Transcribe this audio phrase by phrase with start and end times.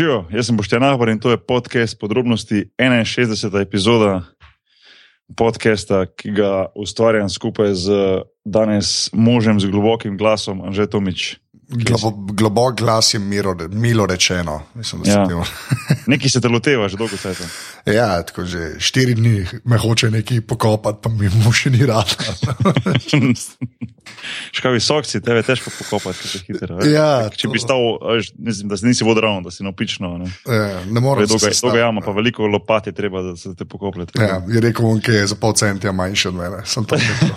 [0.00, 3.60] Živijo, jaz sem Boštjan Ahbar in to je podcast podrobnosti 61.
[3.60, 4.22] epizoda
[5.36, 7.88] podcasta, ki ga ustvarjam skupaj z
[8.44, 11.36] danes možem z globokim glasom, Anže Tomič.
[11.72, 14.62] Globo, globok glas je miro, milo rečeno.
[14.74, 15.26] Mislim, Ja.
[16.06, 17.44] Neki se te loteva že dolgo časa.
[17.86, 22.10] ja, tako že štiri dni me hoče neki pokopati, pa mi mu še ni rad.
[24.52, 26.72] Škav visok si, tebe težko pokopati, hiter.
[26.72, 26.86] veš.
[26.88, 27.78] Ja, Če to- bi stal,
[28.36, 30.18] mislim, da si nisi vodravno, da si napično.
[30.18, 33.22] Ne, Ja, ne To morem je dolga, se dolga jama, pa veliko lopat je treba,
[33.22, 34.06] da se te pokoplje.
[34.16, 36.60] Ja, je rekel, on, ki je za pol centija manjši od mene.
[36.66, 37.30] Sem to rekel.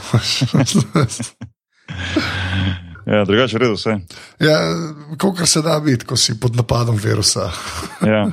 [3.05, 3.97] Ja, drugače, redo vse.
[4.39, 4.57] ja,
[5.19, 7.51] Kolikor se da biti, ko si pod napadom virusa.
[8.13, 8.31] Ja.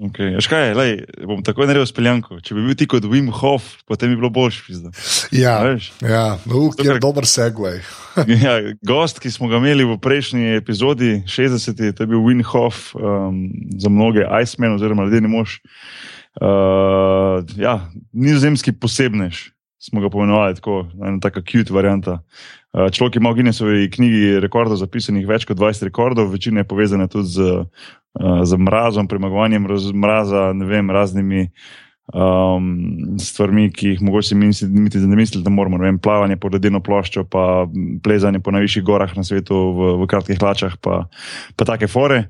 [0.00, 0.32] Okay.
[0.32, 0.92] Veš kaj, lej,
[1.28, 2.38] bom takoj naredil speljanko.
[2.40, 4.62] Če bi bil ti kot Wim Hof, potem bi bilo boljš.
[4.64, 4.88] pizda.
[5.36, 5.90] Ja, Veš?
[6.00, 7.82] ja To, je dober segway.
[8.44, 12.94] Ja, gost, ki smo ga imeli v prejšnji epizodi, 60, to je bil Wim Hof,
[12.96, 15.60] um, za mnoge Iceman oziroma ledeni mož.
[16.40, 19.52] Uh, ja, nizozemski posebnež
[19.82, 22.20] smo ga pomenovali tako, ena taka cute varianta.
[22.72, 27.08] Uh, človek ima v Guinnessovi knjigi rekordov zapisanih več kot 20 rekordov, večina je povezana
[27.10, 31.48] tudi z, uh, z mrazom, premagovanjem raz, mraza, ne vem, raznimi
[32.14, 35.78] um, stvarmi, ki jih mogoče si mi nisi niti ne mislili, da moramo.
[35.78, 37.66] Ne Vem, plavanje po ledeno ploščo, pa
[38.02, 41.06] plezanje po najvišjih gorah na svetu v, v kratkih hlačah, pa,
[41.56, 42.28] pa take fore.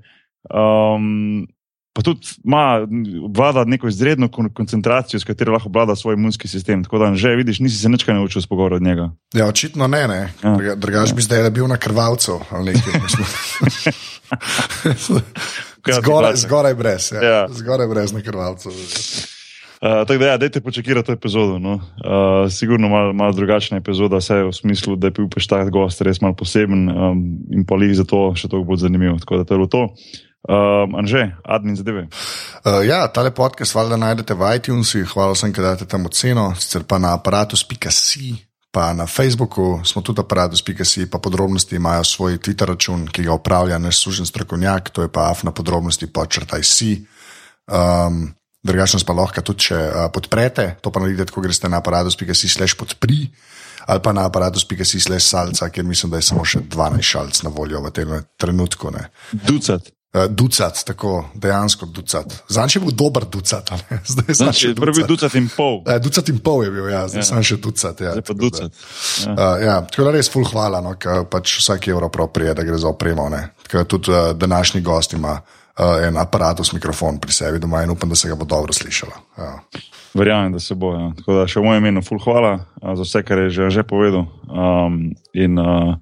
[0.48, 1.44] Um,
[1.92, 2.86] pa tudi ima,
[3.34, 6.84] vlada neko izredno kon koncentracijo, s katero lahko vlada svoj imunski sistem.
[6.84, 9.10] Tako da že vidiš, nisi se nič kaj naučil s pogovora od njega.
[9.34, 10.32] Ja, očitno ne, ne.
[10.44, 10.56] Ja.
[10.56, 12.92] Druga, drugač bi zdaj bil na krvalcu ali nekaj.
[15.82, 17.22] Kratkih zgoraj, zgoraj brez, ja.
[17.22, 17.30] Ja.
[17.30, 17.46] Ja.
[17.50, 18.68] zgoraj brez na krvalcu.
[18.68, 21.58] Uh, tako da, ja, dajte počakirati to epizodo.
[21.58, 21.74] No.
[21.74, 26.00] Uh, sigurno malo mal drugačna epizoda, vse v smislu, da je bil pač tak gost
[26.06, 29.18] res malo poseben um, in pa lih za to še toliko bolj zanimiv.
[29.24, 29.82] Tako da to je bilo to.
[30.42, 32.08] Um, Anže, admin zadeve.
[32.66, 36.82] Uh, ja, tale podcast valjda najdete v iTunesih, hvala vsem, ki date tam oceno, sicer
[36.82, 38.34] pa na aparatus.si.
[38.72, 43.78] Pa na Facebooku smo tudi aparatus.si, pa podrobnosti imajo svoj Twitter račun, ki ga upravlja
[43.78, 47.06] naš služen strokovnjak, to je pa afna podrobnosti počrtaj si.
[47.70, 52.48] Um, Drugačno pa lahko tudi, če uh, podprete, to pa naredite, ko greste na aparatus.si
[52.48, 53.26] slash podpri
[53.86, 57.50] ali pa na aparatus.si slash salca, kjer mislim, da je samo še 12 šalc na
[57.50, 58.90] voljo v tem trenutku.
[58.94, 59.08] Ne.
[59.32, 59.90] Ducat.
[60.14, 62.42] Uh, ducat, tako dejansko ducat.
[62.44, 63.70] Zanj je bil dober ducat,
[64.12, 65.08] zdaj je samo še Znači, prvi ducat.
[65.08, 67.24] ducat in pol, Uh, ducat in pol je bil, ja, zdaj Ja.
[67.24, 67.96] samo še ducat.
[67.96, 68.42] Ja, zdaj pa tako da.
[68.42, 68.72] ducat.
[69.18, 69.32] Ja.
[69.32, 72.62] Uh, ja, tako da res ful hvala, no, ker pač vsak evro prav prije, da
[72.62, 73.28] gre za opremo.
[73.28, 73.40] ne.
[73.64, 78.08] Ker tudi uh, današnji gost ima uh, en aparatus mikrofon pri sebi doma in upam,
[78.08, 79.16] da se ga bo dobro slišalo.
[79.38, 79.54] Ja.
[80.12, 80.92] Verjamem, da se bo.
[80.92, 81.08] Ja.
[81.16, 83.82] Tako da še v mojem imenu, ful hvala a, za vse, kar je že, že
[83.82, 84.28] povedal.
[84.44, 85.96] Um, in, uh,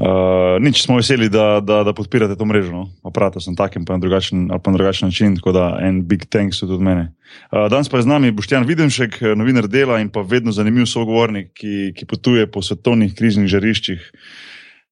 [0.00, 2.88] Uh, nič smo veseli, da, da, da podpirate to mrežo, no?
[3.04, 6.62] aparatus na takem pa na drugačen, pa na drugačen način, tako da en big thanks
[6.62, 7.10] tudi od mene.
[7.52, 10.88] Uh, danes pa je z nami Boštjan Videnšek, eh, novinar dela in pa vedno zanimiv
[10.88, 14.06] sogovornik, ki, ki potuje po svetovnih križnih žariščih.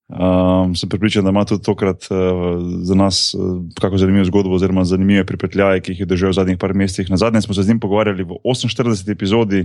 [0.08, 4.84] Um, sem pripričan, da ima tudi tokrat uh, za nas uh, kako zanimivo zgodbo, oziroma
[4.84, 7.08] zanimive pripetljaje, ki jih je doživel v zadnjih par mesecih.
[7.08, 9.12] Na zadnje smo se z njim pogovarjali v 48.
[9.12, 9.64] epizodi,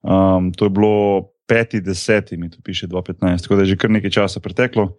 [0.00, 2.36] um, to je bilo 5.10.
[2.38, 4.96] mi tu piše 2015, tako da je že kar nekaj časa preteklo.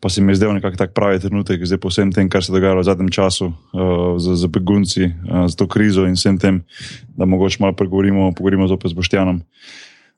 [0.00, 2.48] Pa se mi je zdel nekako tak pravi trenutek, zdaj po vsem tem, kar se
[2.48, 6.40] je dogajalo v zadnjem času uh, z, z begunci, uh, z to krizo in vsem
[6.40, 6.64] tem,
[7.12, 9.42] da mogoče malo pregovorimo, pogovorimo zopet z Boštjanom,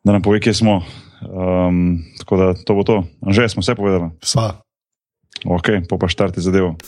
[0.06, 0.87] da nam pove, kje smo.
[1.27, 2.97] Um, tako da to bo to.
[3.27, 4.11] Že smo vse povedali.
[4.22, 4.62] Sva.
[5.43, 6.78] Ok, pa pa štarti zadevo.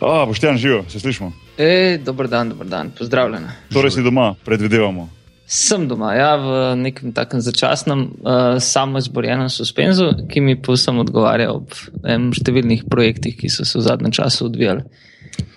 [0.00, 1.32] A, Boštjan, živijo, se slišimo.
[1.58, 3.52] E, dober dan, dober dan, pozdravljena.
[3.72, 5.08] Torej si doma, predvidevamo.
[5.50, 11.74] Sem doma, ja, v nekem takem začasnem, uh, samozborjenem suspenzu, ki mi povsem odgovarja ob
[12.06, 14.86] em, številnih projektih, ki so se v zadnjem času odvijali.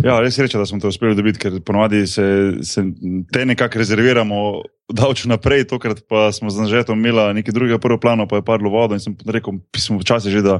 [0.02, 2.26] Ja, res je reče, da smo te uspeli dobiti, ker ponovadi se,
[2.66, 2.84] se
[3.32, 4.40] te nekako rezerviramo,
[4.92, 8.74] davč naprej, tokrat pa smo z Anžetom imeli nekaj drugega prvo plano, pa je padlo
[8.74, 10.58] vodo in sem rekel, pismo včasih že, da,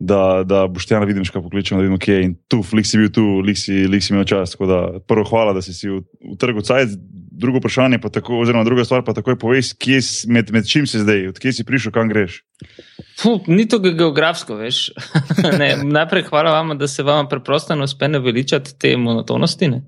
[0.00, 2.98] da, da boš tja vidim, kaj pokličem, da vidimo, kje je in tu, lik si
[2.98, 4.56] bil tu, lik si, lik si imel čas.
[4.56, 6.00] Tako da prvo hvala, da si si v,
[6.32, 6.96] v trgu cajt,
[7.40, 9.62] drugo vprašanje tako, oziroma druga stvar pa takoj povej,
[10.28, 12.40] med, med čim si zdaj, od kje si prišel, kam greš.
[13.22, 14.90] Puh, ni to geografsko, veš.
[15.60, 19.68] ne, najprej hvala vam, da se vam preprosto ne uspe naveličati te monotonosti.
[19.68, 19.82] Ne,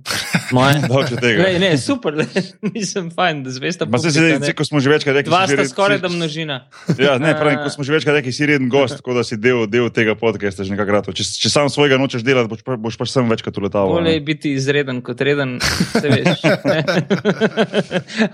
[0.52, 2.26] ne, ne super, le,
[2.74, 3.86] nisem fajn, da zvesta.
[3.86, 6.68] Pa se zdaj, ko smo že večkrat rekli, da ste skoraj da množina.
[6.98, 9.64] ja, ne, pravim, ko smo že večkrat rekli, si reden gost, tako da si del,
[9.66, 11.16] del tega podcasta že nekaj kratko.
[11.16, 13.88] Če, če sam svojega nočeš delati, boš, boš pa sem večkrat uletal.
[13.88, 15.56] Bolje je biti izreden kot reden,
[15.92, 16.44] se veš.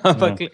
[0.02, 0.50] Ampak, ja.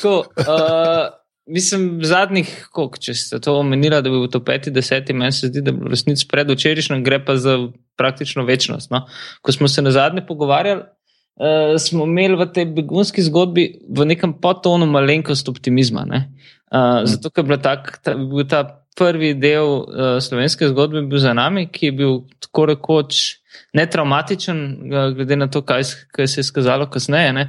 [0.00, 0.22] ko.
[0.40, 5.34] Uh, Mislim, zadnjih, koliko, če ste to omenili, da bi bilo to peti, deseti, meni
[5.34, 7.56] se zdi, da bi resnici pred včerajšnjem gre pa za
[7.98, 8.90] praktično večnost.
[8.90, 9.06] No?
[9.42, 14.36] Ko smo se na zadnje pogovarjali, uh, smo imeli v tej begunski zgodbi v nekem
[14.38, 16.06] potonu malenkost optimizma.
[16.06, 17.06] Uh, mm.
[17.10, 18.62] Zato, ker je tak, ta, bil ta
[18.96, 23.40] prvi del uh, slovenske zgodbe bil za nami, ki je bil tako rekoč
[23.74, 27.34] netraumatičen, uh, glede na to, kaj, kaj se je skazalo kasneje.
[27.34, 27.48] Ne?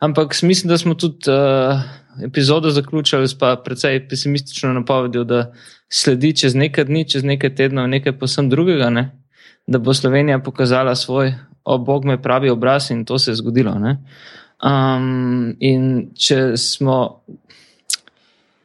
[0.00, 1.28] Ampak mislim, da smo tudi.
[1.28, 1.84] Uh,
[2.22, 5.52] epizodo zaključili s precej pesimistično napovedjo, da
[5.88, 9.10] sledi čez nekaj dni, čez nekaj tednov, nekaj posebno drugega, ne?
[9.66, 11.34] da bo Slovenija pokazala svoj,
[11.64, 13.72] o Bog me pravi obraz in to se je zgodilo.
[14.64, 17.20] Um, in če smo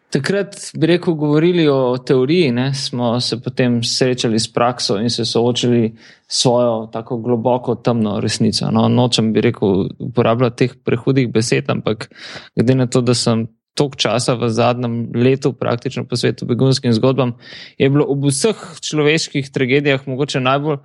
[0.10, 5.26] takrat, bi rekel, govorili o teoriji, ne, smo se potem srečali s prakso in se
[5.26, 5.96] soočili
[6.32, 8.70] svojo tako globoko temno resnico.
[8.72, 12.10] No, nočem bi rekel uporabljati teh prehudih besed, ampak
[12.56, 17.34] glede na to, da sem toliko časa v zadnjem letu praktično posvetil begunskim zgodbam,
[17.78, 20.78] je bilo ob vseh človeških tragedijah mogoče najbolj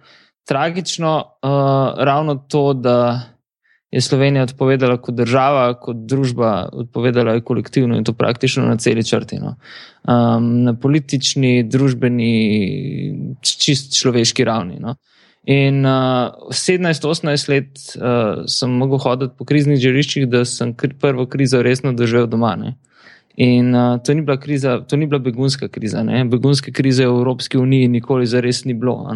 [0.49, 1.51] tragično uh,
[2.05, 3.21] ravno to, da
[3.91, 9.05] je Slovenija odpovedala kot država, kot družba, odpovedala je kolektivno in to praktično na celi
[9.05, 9.39] črti.
[9.39, 9.55] No.
[10.09, 12.33] Um, na politični, družbeni,
[13.43, 14.81] čist človeški ravni.
[14.81, 14.97] No.
[15.47, 17.67] In uh, 17-18 let
[18.01, 22.55] uh, sem mogel hoditi po kriznih žariščih, da sem kri, prvo krizo resno doživel doma.
[22.57, 22.77] Ne.
[23.37, 26.03] In uh, to, ni kriza, to ni bila begunska kriza.
[26.03, 26.25] Ne.
[26.25, 29.11] Begunske krize v Evropski uniji nikoli zares ni bilo.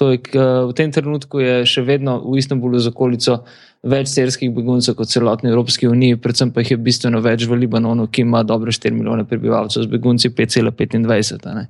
[0.00, 0.36] Je, k,
[0.68, 3.38] v tem trenutku je še vedno v Istanbulu z okolico
[3.86, 8.10] več sirskih beguncev kot celotni Evropski uniji, predvsem pa jih je bistveno več v Libanonu,
[8.12, 11.66] ki ima dobro 4 milijone prebivalcev, z begunci 5,25.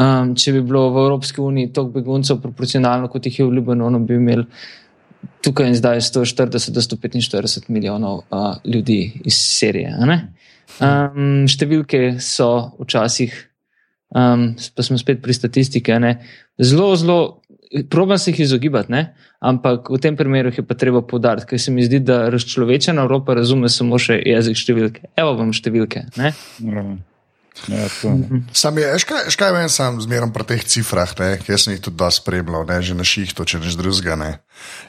[0.00, 4.02] Um, če bi bilo v Evropski uniji toliko beguncev, proporcionalno kot jih je v Libanonu,
[4.02, 4.46] bi imeli
[5.44, 9.94] tukaj in zdaj 140 do 145 milijonov uh, ljudi iz Sirije.
[10.78, 13.34] Um, številke so včasih,
[14.14, 15.96] um, pa smo spet pri statistiki,
[16.58, 17.20] zelo, zelo
[17.86, 19.14] Probam se jih izogibati, ne?
[19.40, 23.34] ampak v tem primeru je pa treba podariti, ker se mi zdi, da razčlovečena Evropa
[23.38, 25.12] razume samo še jezik številke.
[25.14, 26.02] Evo vam številke.
[27.68, 27.88] Ja,
[28.52, 31.98] sam je, škaj, škaj meni sam zmerom pri teh cifrah, ne, jaz sem jih tudi
[32.00, 34.16] dosti spremljal, ne, že na šihtu, če neš drugega.
[34.16, 34.30] Ne.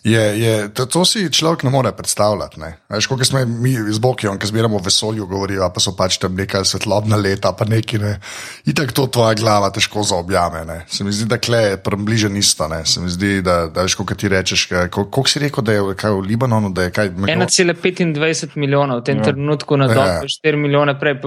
[0.04, 2.60] Je, je, to, to si človek ne more predstavljati.
[2.60, 2.72] Ne.
[2.92, 6.36] Veš, kot smo mi z Bokijem, ki zbiramo v vesolju, govorijo, pa so pač tam
[6.36, 8.16] neka svetlobna leta, pa neki ne.
[8.66, 10.64] In tako to tvoja glava težko zaobjame.
[10.68, 10.78] Ne.
[10.92, 12.68] Se mi zdi, da kle je približe isto.
[12.72, 12.82] Ne.
[12.86, 16.18] Se mi zdi, da, da veš, kot ti rečeš, koliko si rekel, da je kaj
[16.18, 17.14] v Libanonu, da je kaj.
[17.32, 19.30] 1,25 milijona v tem ja.
[19.30, 20.22] trenutku na dol, ja.
[20.26, 21.20] 4 milijone prej,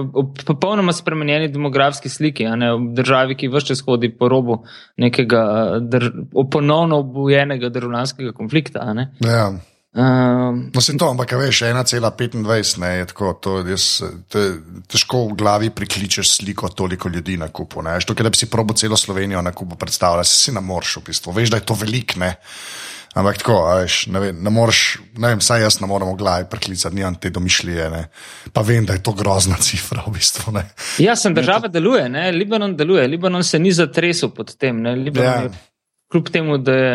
[0.45, 4.63] popolnoma spremenjeno spremenjeni demografski sliki, ne, v državi, ki vse čas hodi po robu
[4.97, 6.11] nekega drž
[6.51, 8.85] ponovno obujenega državljanskega konflikta.
[9.23, 9.53] Ja.
[9.95, 14.49] Um, no, sem to, ampak veš, 1,25 je tako, to, jaz, to je
[14.91, 17.81] težko v glavi prikličeš sliko toliko ljudi na kupu.
[17.81, 21.31] To, da bi si probo celo Slovenijo na kupu predstavljal, si na moršu, v bistvu.
[21.31, 22.17] veš, da je to velik.
[22.19, 22.35] Ne?
[23.15, 24.79] Ampak tako, veš, ne, vem, ne moreš,
[25.15, 27.89] ne vem, saj jaz ne morem v glavi preklicati, nimam te domišljije.
[27.93, 28.01] Ne.
[28.53, 30.51] Pa vem, da je to grozna cifra v bistvu.
[30.57, 30.65] Ne.
[30.99, 32.27] Ja, sem država deluje, ne.
[32.35, 34.83] Libanon deluje, Libanon se ni zatresel pod tem.
[35.15, 35.37] Ja.
[36.11, 36.91] Kljub temu, da je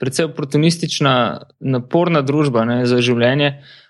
[0.00, 1.14] predvsej oportunistična,
[1.60, 3.48] naporna družba ne, za življenje.
[3.54, 3.83] Eh,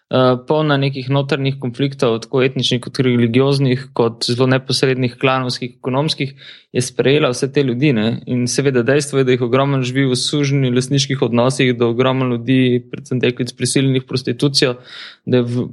[0.46, 6.34] polna nekih notrnih konfliktov, tako etničnih kot religioznih, kot zelo neposrednih, klanovskih, ekonomskih,
[6.73, 7.92] je sprejela vse te ljudi.
[7.96, 8.20] Ne?
[8.26, 12.84] In seveda dejstvo je, da jih ogromno živi v sužnih lasniških odnosih, da ogromno ljudi,
[12.90, 14.76] predvsem deklic, prisiljenih prostitucijo,
[15.26, 15.66] da je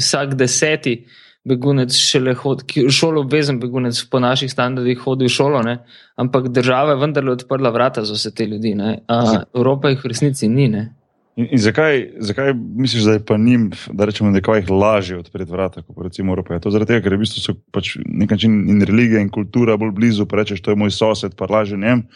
[0.00, 0.98] vsak deseti.
[1.46, 5.76] Begunec šele hodi, šolo obvezen begunec po naših standardih hodi v šolo, ne?
[6.18, 8.74] ampak država je vendarle odprla vrata za vse te ljudi.
[9.54, 10.66] Evropa jih v resnici ni.
[10.68, 10.88] Ne?
[11.36, 15.82] In, in zakaj, zakaj misliš, da je pa njim, da rečemo, nekaj lažje odpreti vrata,
[15.82, 16.54] kot recimo Evropa?
[16.56, 19.76] Je to zaradi tega, ker je v bistvu pač nek način in religija in kultura
[19.76, 22.06] bolj blizu, pa rečeš, to je moj sosed, pa lažje njem.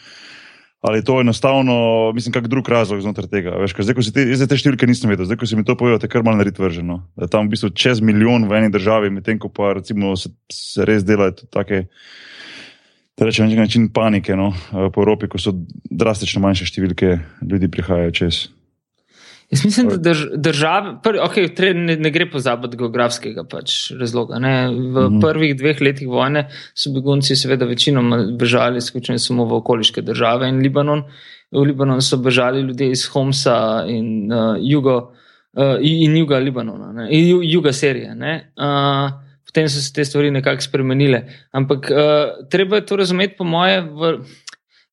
[0.81, 1.75] Ali to je enostavno,
[2.17, 3.51] mislim, kak drug razlog znotraj tega?
[3.61, 5.99] Veš, zdaj, ko si te, te številke nisem vedel, zdaj, ko si mi to povedal,
[6.01, 7.03] te kar malo narit vrženo.
[7.13, 10.33] Da je tam v bistvu čez milijon v eni državi, medtem ko pa recimo se,
[10.49, 11.83] se res delajo take.
[13.13, 15.53] Da rečem, nek način panike no, po Evropi, ko so
[15.85, 18.41] drastično manjše številke ljudi prihajajo čez.
[19.51, 24.39] Jaz mislim, da drž, države, prvi, okay, ne, ne gre pozabiti geografskega pač razloga.
[24.39, 24.53] Ne.
[24.69, 25.21] V mm -hmm.
[25.21, 30.61] prvih dveh letih vojne so begunci, seveda, večinoma bežali, izključno samo v okoliške države in
[30.63, 31.03] Libanon.
[31.51, 35.11] V Libanon so bežali ljudje iz Homsa in uh, jugo,
[35.53, 38.11] uh, in juga Libanona, ne, in juga Sirije.
[38.11, 39.11] Uh,
[39.45, 41.27] potem so se te stvari nekako spremenile.
[41.51, 43.81] Ampak uh, treba je to razumeti, po moje.
[43.81, 44.17] V,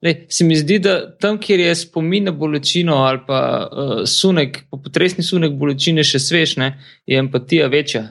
[0.03, 4.61] Le, se mi zdi, da tam, kjer je spomin na bolečino ali pa uh, sunek,
[4.71, 6.69] potresni sunek bolečine še svež, ne,
[7.07, 8.05] je empatija večja.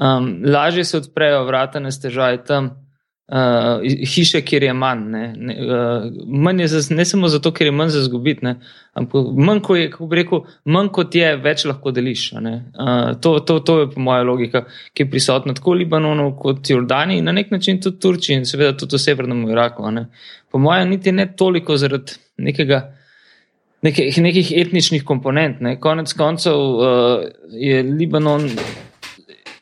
[0.00, 2.70] Um, lažje se odprejo vrata na stežaj tam,
[3.28, 5.04] uh, hiše, kjer je manj.
[5.10, 8.46] Ne, ne, uh, manj je za, ne samo zato, ker je manj za zgubiti,
[8.94, 12.28] ampak manj, ko je, rekel, manj kot je, več lahko deliš.
[12.32, 14.64] Uh, to, to, to je po moja logika,
[14.94, 18.46] ki je prisotna tako v Libanonu kot Jordani in na nek način tudi Turčiji in
[18.48, 19.90] seveda tudi v Severnem Iraku
[20.50, 22.80] po mojem, niti ne toliko zaradi nekega,
[23.82, 25.60] nekih, nekih etničnih komponent.
[25.60, 25.76] Ne.
[25.80, 28.48] Konec koncev uh, je Libanon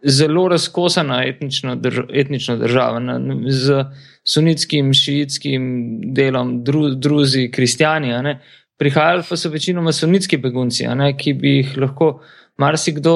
[0.04, 3.18] zelo razkosana etnična, drž etnična država ne,
[3.50, 3.84] z
[4.24, 5.64] sunitskim, šiitskim
[6.14, 8.36] delom, dru druzi, kristijani.
[8.78, 12.20] Prihajali pa so večinoma sunitski begunci, ne, ki bi jih lahko
[12.58, 13.14] marsikdo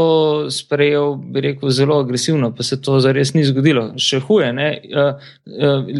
[0.50, 3.92] sprejel, bi rekel, zelo agresivno, pa se to zares ni zgodilo.
[3.98, 5.92] Še huje, ne, uh, uh,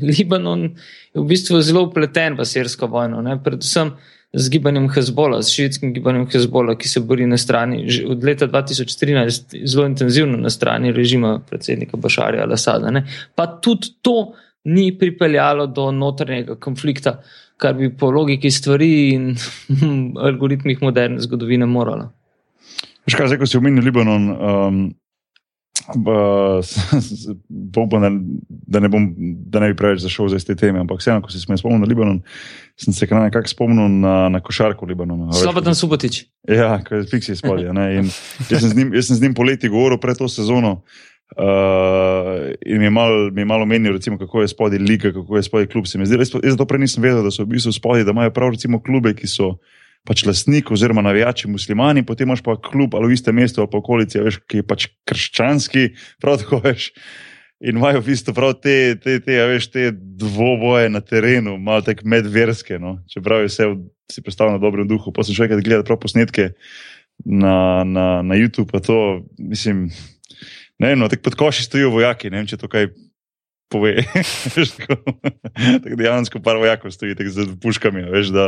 [0.00, 3.92] Libanon je v bistvu zelo upleten v sirsko vojno, ne, predvsem
[4.32, 8.48] z gibanjem Hezbola, s šiitskim gibanjem Hezbola, ki se bori na strani, že od leta
[8.48, 13.04] 2013 zelo intenzivno na strani režima predsednika Bašarja al-Assada.
[13.34, 14.32] Pa tudi to
[14.64, 17.20] ni pripeljalo do notranjega konflikta,
[17.56, 19.34] kar bi po logiki stvari in
[20.28, 22.10] algoritmih moderne zgodovine moralo.
[23.06, 24.82] Veš kaj, zdaj, ko si omenil Libanon, um,
[27.76, 28.10] upam, da,
[28.48, 29.06] da, ne bom,
[29.52, 31.88] da ne bi preveč zašel za te teme, ampak vseeno, ko si se spomnil na
[31.88, 32.20] Libanon,
[32.76, 35.32] sem se nekako spomnil na, na košarko Libanona.
[35.36, 36.24] Slobodan Subotič.
[36.48, 37.70] Ja, kaj je fiksi spodje.
[37.70, 38.18] Jaz,
[38.50, 40.82] jaz sem z njim poleti govoril pred to sezono.
[41.32, 45.66] Uh, in mi je malo mal omenil, recimo, kako je spodaj liga, kako je spodaj
[45.66, 45.86] klub.
[45.86, 48.52] Zdi, jaz, jaz to prej nisem vedel, da so v bistvu spodaj, da imajo prav
[48.52, 49.54] recimo klube, ki so
[50.08, 53.78] pač lastnik oziroma navijači muslimani, potem imaš pa klub ali v istem mestu ali pa
[53.78, 55.92] okolici, veš, ki je pač krščanski,
[56.22, 56.90] prav tako veš.
[57.62, 62.08] In imajo v bistvu prav te, te, te, veš, te dvoboje na terenu, malo tako
[62.10, 62.74] medverske.
[62.82, 62.96] No?
[63.06, 63.68] Čeprav je vse,
[64.10, 65.12] si predstavljal na dobrem duhu.
[65.14, 66.48] Pa sem še enkrat gledal posnetke
[67.22, 69.86] na, na, na YouTube, pa to, mislim,
[70.82, 72.90] ne vem, no, tako pod koši stojijo vojaki, ne vem, če to kaj
[73.72, 73.94] pove.
[75.82, 78.46] tako dejansko par vojakov stoji z puškami, veš, da,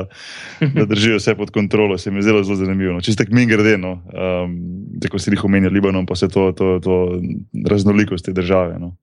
[0.60, 1.98] da držijo vse pod kontrolo.
[1.98, 2.92] Se mi je zelo, zelo zanimivo.
[2.92, 3.00] No.
[3.00, 3.92] Čisto tako mi gre, no.
[4.12, 4.58] um,
[5.02, 6.98] tako si jih omenil, Libanon, pa vse to, to, to
[7.70, 8.78] raznolikost te države.
[8.78, 8.94] No.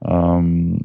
[0.00, 0.78] Um,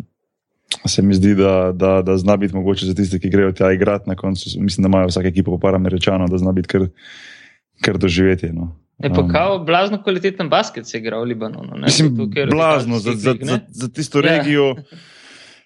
[0.86, 4.10] se mi zdi, da, da, da zna biti mogoče za tiste, ki grejo tja igrati
[4.10, 4.50] na koncu.
[4.60, 6.88] Mislim, da imajo vsake ekipe po par američanov, da zna biti kar,
[7.82, 8.50] kar doživeti.
[8.50, 8.83] No.
[9.04, 11.78] Je pa um, kao blazno kvaliteten basket se igra v Libanonu.
[11.78, 12.16] Mislim,
[12.52, 14.38] blazno za, za, za, za tisto ja.
[14.38, 14.76] regijo.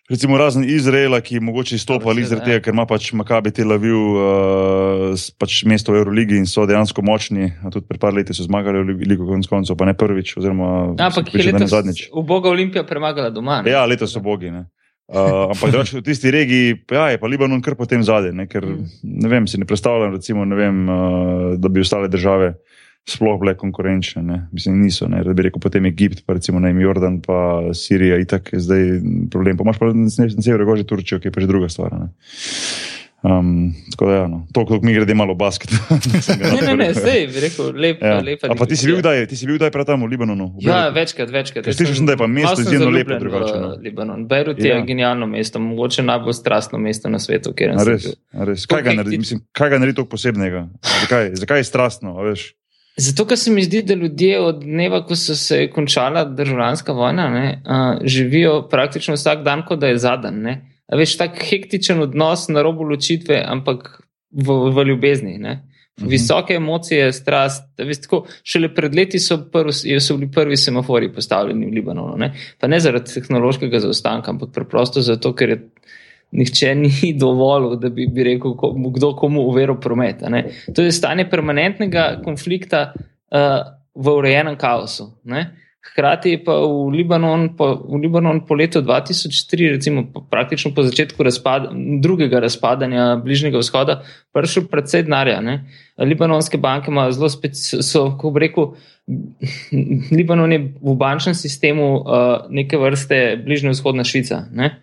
[0.09, 2.61] Recimo razen Izraela, ki je mogoče izstopal iz tega, ja.
[2.63, 7.49] ker ima pač Makabi Tel Aviv, uh, pač mesto v Euroligi in so dejansko močni.
[7.73, 10.37] Tudi pred par leti so zmagali v Ligo konc koncev, pa ne prvič.
[10.39, 12.05] Oziroma, ja, ampak je letos zadnjič.
[12.15, 13.59] V Boga Olimpija premagala doma.
[13.65, 13.75] Ne?
[13.75, 14.53] Ja, letos so bogi.
[14.55, 14.63] Ne?
[15.11, 19.03] Uh, ampak v tisti regiji ja, je pa Libanon kar potem zadnji, ker mm.
[19.03, 22.55] ne vem, si ne predstavljam, recimo, ne vem, uh, da bi ostale države
[23.07, 24.21] sploh bile konkurenčne.
[24.23, 24.37] Ne?
[24.51, 25.07] Mislim, niso.
[25.07, 25.23] Ne?
[25.23, 28.85] Da bi rekel, potem Egipt, pa recimo ne Jordan, pa Sirija, itak je zdaj
[29.31, 29.57] problem.
[29.57, 31.95] Pa imaš pa na severu že Turčijo, ki je pa že druga stvar.
[31.95, 32.09] Ne?
[33.23, 34.43] Um, tako da, ja, no.
[34.53, 35.71] to, kot mi grede malo basket.
[36.41, 38.19] ne, ne, ne, zdaj bi rekel, lep, ja.
[38.21, 38.51] lepa.
[38.53, 40.51] Pa ti si bil kdaj, ti si bil kdaj pred tam v Libanonu?
[40.59, 41.65] V ja, večkrat, večkrat.
[41.65, 43.55] Ja, Slišiš, da je pa mesto izjemno lepo drugače.
[43.63, 43.71] No.
[43.81, 44.27] Libanon.
[44.29, 44.83] Beirut je ja.
[44.85, 47.87] genialno mesto, mogoče najbolj strastno mesto na svetu, kjer je.
[47.89, 48.07] Res,
[48.51, 48.69] res.
[48.69, 50.67] Kaj ga naredi, mislim, kaj ga naredi tako posebnega?
[51.01, 52.51] Zakaj, zakaj je strastno, veš?
[52.97, 57.29] Zato, ker se mi zdi, da ljudje od dneva, ko so se končala državljanska vojna,
[57.29, 60.55] ne, uh, živijo praktično vsak dan, kot da je zadnji.
[60.97, 63.99] Veš, tak hektičen odnos na robu ločitve, ampak
[64.31, 65.37] v, v ljubezni.
[65.37, 65.59] Ne.
[65.99, 66.09] Mhm.
[66.09, 67.69] Visoke emocije, strast.
[67.77, 72.17] Veš, tako, šele pred leti so, prvi, so bili prvi semafori postavljeni v Libanonu.
[72.17, 72.33] Ne.
[72.59, 75.59] Pa ne zaradi tehnološkega zaostanka, ampak preprosto zato, ker je
[76.31, 76.91] nihče ni
[77.23, 78.55] dovolil, da bi, bi rekel,
[78.95, 80.23] kdo komu uveril promet.
[80.75, 83.63] To je stanje permanentnega konflikta uh,
[83.95, 85.11] v urejenem kaosu.
[85.23, 85.49] Ne?
[85.87, 91.23] Hkrati je pa v Libanon, po, v Libanon po letu 2003, recimo praktično po začetku
[91.23, 91.71] razpada,
[92.03, 94.01] drugega razpadanja Bližnjega vzhoda,
[94.35, 95.39] prišel predvsej denarja.
[95.97, 98.73] Libanonske banke imajo zelo specifično, kako bi rekel,
[100.17, 102.03] Libanon je v bančnem sistemu uh,
[102.49, 104.43] neke vrste Bližnja vzhodna Švica.
[104.51, 104.75] Ne?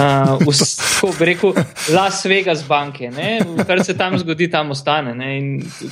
[0.00, 0.38] Uh,
[1.00, 1.52] Tako bi rekel,
[1.94, 3.40] Las Vegas banke, ne?
[3.66, 5.14] kar se tam zgodi, tam ostane.
[5.14, 5.32] Ne?
[5.38, 5.48] In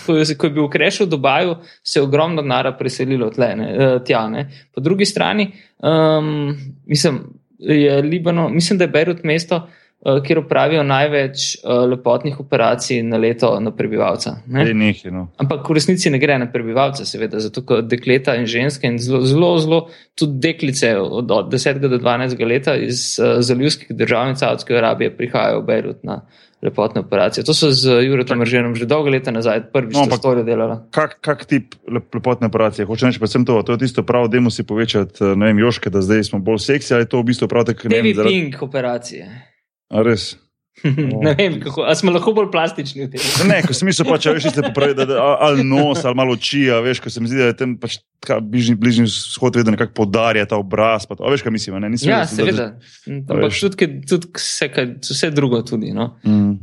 [0.06, 3.68] ko, ko je bil kreš v Dubaju, se je ogromno denara preselilo tle, ne?
[3.74, 4.24] eh, tja.
[4.32, 4.46] Ne?
[4.74, 5.50] Po drugi strani,
[5.82, 7.20] um, mislim,
[7.58, 9.66] je Libano, mislim, da je Beirut mesto,
[9.98, 14.36] kjer opravijo največ uh, lepotnih operacij na leto na prebivalca.
[14.46, 14.62] Ne?
[14.68, 15.26] Ej, nekaj, no.
[15.42, 19.24] Ampak v resnici ne gre na prebivalce, seveda, zato ker dekleta in ženske in zelo,
[19.26, 19.80] zelo, zelo
[20.14, 25.16] tudi deklice od, od 10 do 12 leta iz uh, zalivskih držav in Saudske Arabije
[25.16, 26.22] prihajajo v Beirut na
[26.62, 27.44] lepotne operacije.
[27.44, 30.86] To so z Juretom Rženom že dolgo leta nazaj, prvič No, ampak- storijo delala.
[30.90, 32.86] Kak, kak tip lep, lepotne operacije?
[32.86, 35.90] Hoče reči predvsem to, to je tisto prav, da si povečati, eh, ne vem, joške,
[35.90, 38.14] da zdaj smo bolj seksi, ali je to v bistvu prav tako, ne Baby vem,
[38.14, 38.34] zaradi...
[38.34, 39.57] ping operacije.
[39.90, 40.36] A res?
[41.26, 43.22] ne vem, kako, a smo lahko bolj plastični v tem.
[43.50, 46.36] Ne, ko sem mislil, pač, a veš, ste popravi, da, da, ali nos, ali malo
[46.38, 49.58] oči, a veš, ko se mi zdi, da je tam pač ta bližnji, bližnji vzhod
[49.58, 51.90] vedno nekako podarja ta obraz, pa to, a veš, kaj mislim, ne?
[51.90, 52.68] Nisem Ja, vedel, da-
[53.02, 53.26] seveda.
[53.34, 55.90] Ampak tudi, tudi vse, kaj, vse drugo tudi.
[55.90, 56.12] No?
[56.22, 56.62] Mm,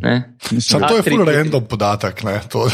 [0.63, 2.23] Sam to je full random podatek.
[2.23, 2.69] Ne, to,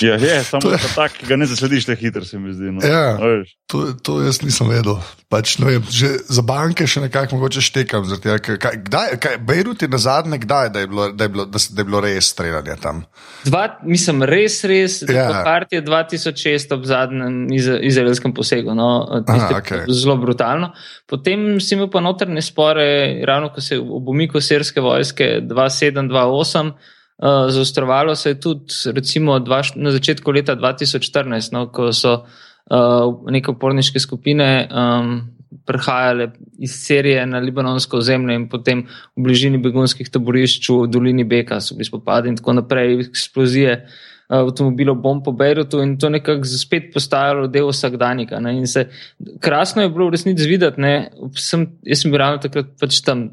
[0.00, 2.72] Ja, je, samo je- tak, ki ga ne zaslediš tako hitro, se mi zdi.
[2.72, 2.80] No.
[2.80, 3.20] Ja.
[3.68, 4.96] To, to jaz nisem vedel.
[5.32, 8.04] Pač, ne vem, že za banke še nekako mogoče štekam.
[8.20, 11.44] tega, Kaj, kdaj, kaj, Bejrut je na zadnje, kdaj da je bilo, da je bilo,
[11.48, 13.02] da, da je bilo res streljanje tam.
[13.44, 15.00] Dva, mislim, res, res.
[15.08, 15.42] Ja.
[15.42, 18.76] Kart je 2006 ob zadnjem iza- izraelskem posegu.
[18.76, 19.88] No, Aha, okej.
[19.88, 20.72] Zelo brutalno.
[21.08, 26.72] Potem si imel pa notrne spore, ravno ko se je ob umiku sirske vojske 2728.
[27.14, 32.42] Uh, zaostrovalo se je tudi recimo, dva, na začetku leta 2014, no, ko so uh,
[33.30, 35.10] neke uporniške skupine um,
[35.66, 41.60] prihajale iz Sirije na libanonsko ozemlje in potem v bližini begunskih taborišč v dolini Beka
[41.60, 43.94] so bili spopadi in tako naprej, eksplozije uh,
[44.28, 48.40] avtomobilov, bomb po Beirutu in to nekako spet postajalo del vsakdanjika.
[48.40, 48.86] Ne, in se,
[49.40, 50.94] krasno je bilo v resnici videti, ne,
[51.36, 53.26] sem, jaz sem bil ravno takrat pač tam,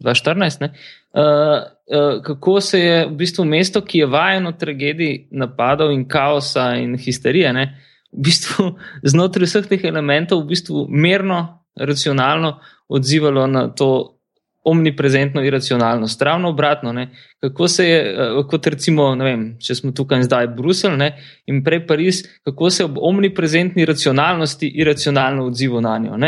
[0.00, 0.70] 2014, ne,
[1.12, 1.58] uh,
[1.92, 6.96] uh, kako se je v bistvu mesto, ki je vajeno tragedij, napadov in kaosa in
[6.98, 7.68] histerije, ne,
[8.12, 14.20] v bistvu znotraj vseh teh elementov v bistvu merno, racionalno odzivalo na to
[14.64, 16.22] omniprezentno iracionalnost.
[16.22, 17.08] Ravno obratno, ne?
[17.40, 21.14] kako se je, eh, kot recimo, vem, če smo tukaj zdaj Bruselj ne?
[21.46, 26.18] in prej Pariz, kako se ob omniprezentni racionalnosti iracionalno odzival na njo.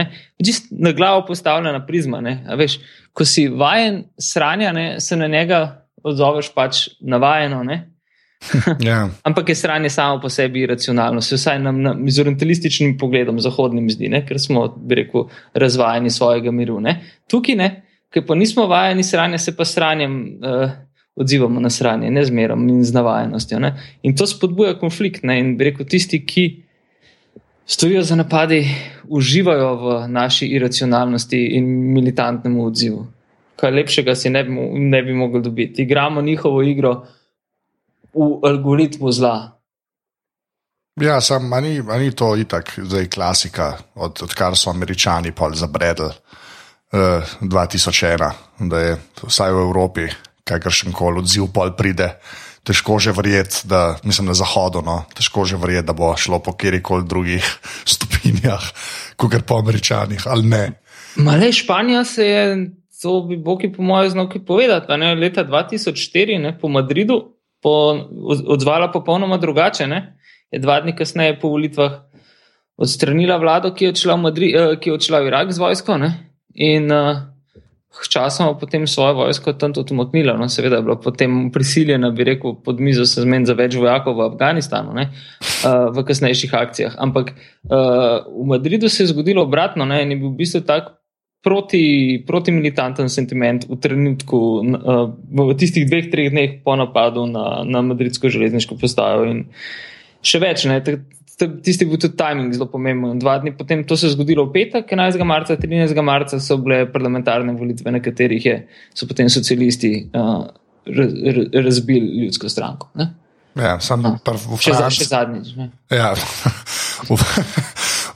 [0.45, 2.21] Čist na glavo postavljena prizma.
[2.21, 2.45] Ne?
[2.49, 2.79] A Veš,
[3.13, 5.01] ko si vajen sranja, ne?
[5.01, 7.63] se na njega odzoveš pač navajeno.
[7.65, 7.92] Ne?
[8.89, 9.09] Ja.
[9.23, 13.91] Ampak je sranje samo po sebi iracionalno, se vsaj nam, nam z orientalističnim pogledom, zahodnim
[13.91, 14.25] zdi, ne?
[14.27, 16.81] ker smo, bi rekel, razvajeni svojega miru.
[16.81, 16.99] Ne?
[17.31, 17.69] Tukaj ne,
[18.13, 20.75] ker pa nismo vajeni sranja, se pa sranjem uh,
[21.17, 23.61] odzivamo na sranje, ne zmerom in z navajenostjo.
[23.61, 23.75] Ne?
[24.03, 25.23] In to spodbuja konflikt.
[25.23, 25.39] Ne?
[25.41, 26.47] In bi rekel, tisti, ki
[27.67, 28.65] stojijo za napadi,
[29.09, 33.07] uživajo v naši iracionalnosti in militantnem odzivu.
[33.57, 35.83] Kaj lepšega si ne bi, ne bi mogli dobiti.
[35.83, 37.03] Igramo njihovo igro
[38.15, 39.63] v algoritmu zla.
[41.01, 46.11] Ja, sam, a ni, ni to itak, zdaj klasika, od, odkar so američani pol zabredli
[46.93, 50.09] uh, 2001, da je vsaj v Evropi
[50.45, 52.19] kakršen koli odziv pol pride.
[52.63, 56.53] Težko že verjeti, da mislim na zahodu, no, težko že verjeti, da bo šlo po
[56.53, 57.43] kjerkoli drugih
[57.95, 58.63] stopinjah,
[59.17, 60.65] kot po američanih, ali ne.
[61.17, 62.71] Male Španija se je,
[63.03, 67.75] to bi Boki po mojem znal kaj povedati, ne leta 2004 ne, po Madridu po,
[68.13, 69.87] od- odzvala popolnoma drugače.
[69.87, 70.19] Ne.
[70.51, 72.03] Je dva dni kasneje po volitvah
[72.77, 75.99] odstranila vlado, ki je odšla v, Madri, eh, ki je odšla v Irak z vojsko
[76.03, 76.11] ne,
[76.55, 77.29] in uh,
[77.93, 80.33] Sčasoma potem svojo vojsko tam tudi umaknila.
[80.41, 84.17] No, seveda je bila potem prisiljena, bi rekel, pod mizo se zmeniti za več vojakov
[84.17, 86.97] v Afganistanu, ne, uh, v kasnejših akcijah.
[86.97, 90.95] Ampak uh, v Madridu se je zgodilo obratno ne, in je bil v bistvu tak
[91.43, 97.83] proti, protimilitanten sentiment v trenutku, uh, v tistih dveh, treh dneh po napadu na, na
[97.83, 99.27] madridsko železniško postajo.
[99.27, 99.45] In
[100.23, 100.79] še več, ne,
[101.63, 103.19] tisti je bil tudi timing zelo pomemben.
[103.19, 105.25] Dva dni potem to se je zgodilo v petek, 11.
[105.27, 106.03] marca, 13.
[106.03, 108.57] marca so bile parlamentarne volitve, na katerih je,
[108.95, 110.47] so potem socialisti uh,
[110.87, 112.93] raz, raz, razbili ljudsko stranko.
[112.95, 113.11] Ne?
[113.59, 115.05] Ja, sam A, prv v Še, za, Franciji.
[115.05, 115.49] še zadnjič.
[115.59, 115.67] Ne?
[115.93, 116.15] Ja,
[117.11, 117.19] v,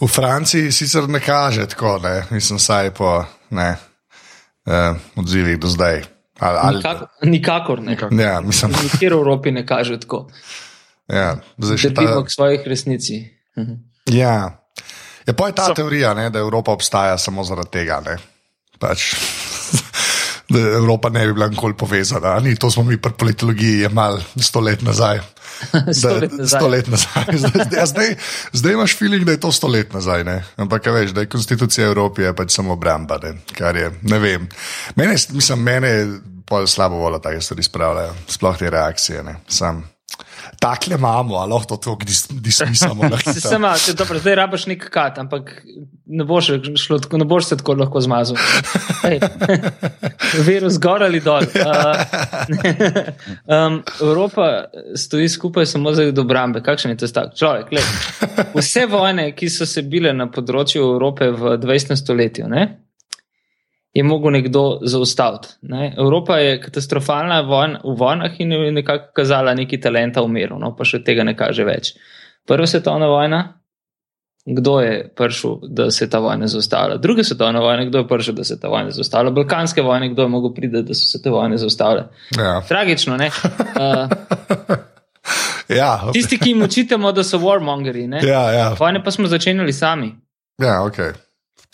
[0.01, 3.77] v Franciji sicer ne kaže tako, ne, mislim, saj po ne,
[4.67, 6.05] eh, odzivih do zdaj.
[6.39, 7.91] Ali, ali, Nikakor, nikakor ne.
[7.91, 8.21] Nikakor.
[8.21, 10.27] ja, mislim, Nikjer v Evropi ne kaže tako.
[11.09, 11.37] ja,
[11.77, 13.25] še ta, Držimo k svojih resnici.
[13.59, 13.73] Mhm.
[14.13, 14.63] ja.
[15.27, 17.99] Ja, pa je ta So- teorija, ne, da Evropa obstaja samo zaradi tega.
[18.07, 18.15] Ne.
[18.79, 19.17] Pač,
[20.49, 22.39] da Evropa ne bi bila nikoli povezana.
[22.41, 25.19] Ni, to smo mi pri politologiji imeli sto let nazaj.
[25.93, 26.61] Sto let nazaj.
[26.61, 27.25] Sto let nazaj.
[27.33, 28.15] Zdaj, zdaj,
[28.53, 30.25] zdaj, imaš feeling, da je to sto let nazaj.
[30.25, 30.45] Ne?
[30.57, 33.19] Ampak, veš, da je konstitucija Evrope je pač samo obramba.
[33.23, 33.35] Ne?
[33.59, 34.49] Kar je, ne vem.
[34.97, 35.93] Mene, mislim, mene
[36.47, 39.23] pol slabo vola take stvari spravljajo, sploh te reakcije.
[39.23, 39.37] Ne?
[39.49, 39.83] Sam.
[40.61, 41.99] Takle imamo, ali lahko to
[42.31, 43.11] dismisamo.
[43.33, 45.63] Se sama, dobro, zdaj rabaš nek kat, ampak
[46.07, 48.37] ne boš, šlo, ne boš se tako lahko zmazal.
[49.05, 49.21] Ej,
[50.49, 51.43] Virus gor ali dol.
[51.67, 51.97] Uh,
[53.47, 56.63] um, Evropa stoji skupaj samo zaradi obrambe.
[56.63, 57.35] Kakšen je to stavek?
[57.39, 57.85] Človek, gled,
[58.55, 61.97] vse vojne, ki so se bile na področju Evrope v 20.
[61.99, 62.67] stoletju, ne,
[63.97, 65.49] je mogel nekdo zaustaviti.
[65.63, 65.95] Ne.
[65.99, 70.75] Evropa je katastrofalna vojn, v vojnah in je nekako kazala neki talenta v miru, no,
[70.77, 71.95] pa še tega ne kaže več.
[72.47, 73.41] Prva svetovna vojna,
[74.47, 77.01] kdo je prišel, da se je ta vojna zaustavila?
[77.03, 79.33] Druga svetovna vojna, kdo je prišel, da se je ta vojna zaustavila?
[79.35, 82.11] Balkanske vojne, kdo je mogel priti, da so se te vojne zaustavile?
[82.37, 82.61] Ja.
[82.69, 83.31] Tragično, ne?
[83.33, 84.77] Uh,
[85.69, 88.21] Ja, tisti, ki jim očitamo, da so warmongeri, ne?
[88.23, 88.69] ja, ja.
[88.79, 90.15] Vojne pa smo začenjali sami.
[90.63, 91.17] ja okay.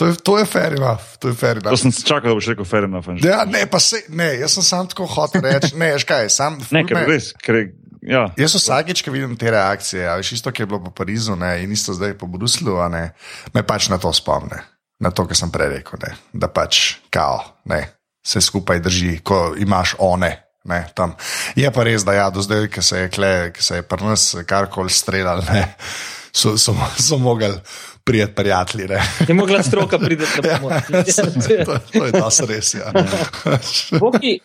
[0.02, 1.14] To, je, to je fair enough.
[1.22, 1.78] To je fair To enough.
[1.78, 3.06] sem čakal, da boš rekel fair enough.
[3.06, 3.22] Anže.
[3.28, 5.76] Ja, ne, pa se, ne, jaz sem sam tako hotel reči.
[5.78, 6.58] Ne, veš kaj, sam.
[6.74, 7.62] Ne, ker res, ker
[8.02, 8.26] ja.
[8.34, 11.62] Jaz vsakeč, ko vidim te reakcije, a veš, isto, ki je bilo po Parizu ne,
[11.62, 13.12] in isto zdaj po Bruslu, ne,
[13.54, 14.58] me pač na to spomne,
[14.98, 17.38] na to, kar sem prej rekel, ne, da pač kao,
[17.70, 17.84] ne,
[18.26, 20.34] se skupaj drži, ko imaš one.
[20.62, 21.16] Ne, tam.
[21.58, 24.28] je pa res, da ja, do zdaj, ki se je, kle- se je pri nas
[24.46, 25.64] karkoli streljal, ne,
[26.30, 27.50] so, so, so mogli
[28.04, 28.88] prijeti prijatelji.
[28.88, 29.00] ne.
[29.28, 30.72] Je mogla stroka priti na pomoč.
[31.64, 32.74] to, to je das res.
[32.74, 32.92] Ja.
[34.02, 34.38] Bogi,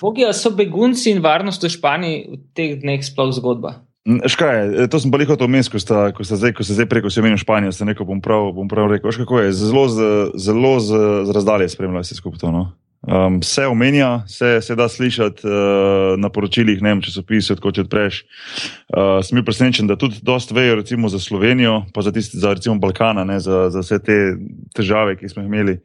[0.00, 3.84] bogi, so begunci in varnost v Španiji v teh dneh sploh zgodba?
[4.04, 7.08] Škaj, to sem pa hotel omeniti, ko sta, ko sta zdaj, ko ste zdaj preko
[7.08, 9.08] se omenil Španijo, ste rekel, bom prav, bom prav rekel.
[9.08, 9.98] Kako je, zelo, z,
[10.36, 10.92] zelo z,
[11.24, 12.52] z razdalje spremljajo vse skupaj to.
[12.52, 12.64] No?
[13.04, 15.52] Um, se omenja, se, se da slišati uh,
[16.16, 18.22] na poročilih, ne vem, časopisih, kot če odpreš.
[18.88, 22.54] Uh, sem bil presenečen, da tudi dosta vejo recimo za Slovenijo, pa za, tiste, za
[22.56, 24.18] recimo Balkana, ne, za, za vse te
[24.76, 25.76] težave, ki smo jih imeli.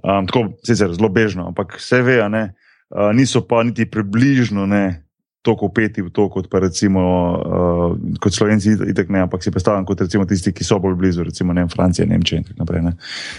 [0.00, 5.03] Um, tako sicer zelo bežno, ampak vse vejo, uh, niso pa niti približno ne,
[5.44, 7.02] toliko upeti v to, kot pa recimo
[7.36, 11.26] uh, kot Slovenci, itek ne, ampak si predstavljam kot recimo tisti, ki so bolj blizu,
[11.28, 12.82] recimo ne, Francija, Nemčija in tako naprej.
[12.86, 12.94] Ne.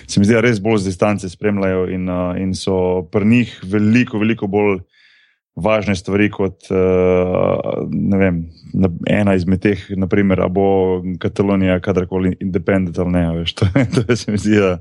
[0.06, 2.76] Se mi zdi, da res bolj z distance spremljajo in, uh, in so
[3.10, 4.84] pri njih veliko, veliko bolj
[5.56, 7.86] važne stvari kot uh,
[8.20, 8.42] vem,
[8.76, 13.26] na, ena izmed teh, naprimer, a bo Katalonija kadarkoli independent ali ne.
[13.40, 14.78] Veš, to, je- to je, se mi zdi, da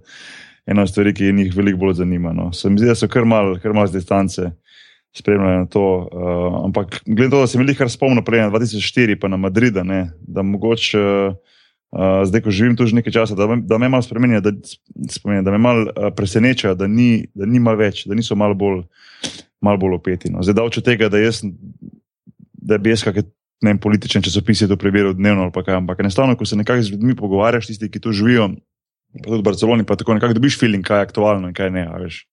[0.66, 2.32] ena od stvari, ki njih veliko bolj zanima.
[2.36, 2.52] No.
[2.52, 4.50] Se mi zdi, da so kar mal, kar mal z distance
[5.16, 5.84] spremljajo na to.
[5.84, 9.84] Uh, ampak glede to, da sem jih kar spomnil prej na 2004, pa na Madrida,
[9.86, 11.04] ne, da mogoče.
[11.94, 14.50] Uh, zdaj, ko živim tu že nekaj časa, da, da me malo spremenja, da,
[15.14, 18.56] spomenja, da me malo uh, preseneča, da ni, da ni malo več, da niso malo
[18.58, 18.82] bolj,
[19.62, 20.32] malo bolj opeti.
[20.32, 20.42] No.
[20.42, 21.44] Zdaj, davče tega, da, jaz,
[22.58, 23.30] da bi jaz kakšne
[23.64, 26.92] ne vem, politične časopise to prebiral dnevno ali kaj, ampak enostavno, ko se nekako z
[26.92, 28.50] ljudmi pogovarjaš, tisti, ki tu živijo,
[29.14, 31.86] pa tudi v Barceloni, pa tako nekako dobiš feeling, kaj je aktualno in kaj ne.
[32.02, 32.24] veš.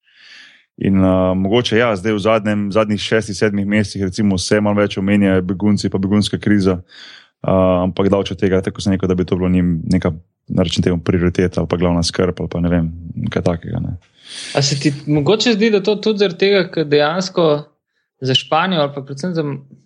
[0.81, 4.97] In uh, mogoče ja, zdaj v zadnjem, zadnjih šestih, sedmih mesecih, recimo, se malo več
[4.97, 6.79] omenjajo begunci, pa begunska kriza.
[7.41, 10.11] Uh, ampak davče tega, tako sem rekel, da bi to bilo njim neka,
[10.57, 12.89] račun tega, prioriteta ali pa glavna skrb ali pa ne vem,
[13.33, 13.81] kaj takega.
[13.81, 13.95] Ne.
[14.57, 17.47] A se ti mogoče zdi, da to tudi zaradi tega, ker dejansko
[18.21, 19.45] za Španijo, ali pa predvsem za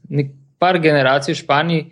[0.09, 1.85] nek par generacij v Španiji,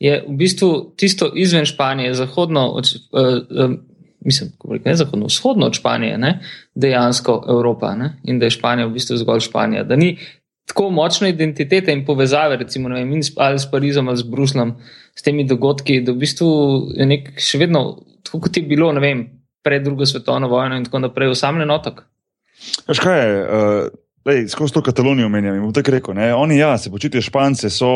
[0.00, 3.76] je v bistvu tisto izven Španije, zahodno, od, uh,
[4.20, 4.50] mislim,
[4.84, 6.40] ne zahodno, vzhodno od Španije, ne,
[6.74, 9.84] dejansko Evropa ne, in da je Španija v bistvu zgolj Španija.
[9.84, 10.18] Da ni
[10.66, 14.74] tako močne identitete in povezave, recimo vem, in s- ali s Parizom ali s Bruslom,
[15.14, 16.50] s temi dogodki, da v bistvu
[16.96, 19.24] je nek še vedno, tako kot je bilo, ne vem,
[19.62, 22.04] pred drugo svetovno vojno in tako naprej, osamljen otok.
[22.88, 23.88] Veš kaj je, uh,
[24.24, 26.14] lej, skozi to Katalonijo omenjam in bom tako rekel.
[26.14, 27.90] Ne, oni ja, se počutijo špance, so,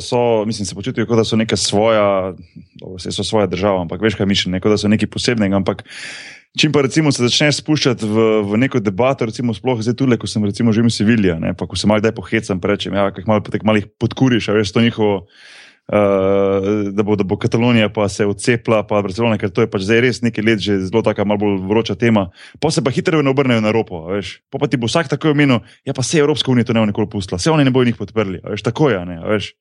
[0.00, 2.34] so, mislim, se počutijo kot da so neka svoja,
[2.80, 5.56] dobro, saj so svoja država, ampak veš kaj mišljenje, kot da so nekaj posebnega.
[5.56, 5.84] Ampak
[6.58, 10.26] čim pa recimo se začneš spuščati v, v neko debato, recimo sploh zdaj tule, ko
[10.26, 13.30] sem recimo živim v Sevilji, pa ko se malo kdaj pohecam, pa rečem, ja, kako
[13.30, 15.26] malo, malo jih podkuriš, a veš to njihovo.
[15.88, 19.86] Uh, da, bo, da bo Katalonija pa se odcepila, pa Barcelona, ker to je pač
[19.88, 22.26] zdaj res nekaj let, že zelo taka malo bolj vroča tema.
[22.60, 24.34] Pa se pa hitro ne obrnejo na Evropo, veš.
[24.52, 26.90] Pa, pa ti bo vsak tako imenil, ja pa se Evropska unija to ne bo
[26.92, 29.54] nikoli pustila, se oni ne bojo njih podprli, veš, tako je, ne, veš.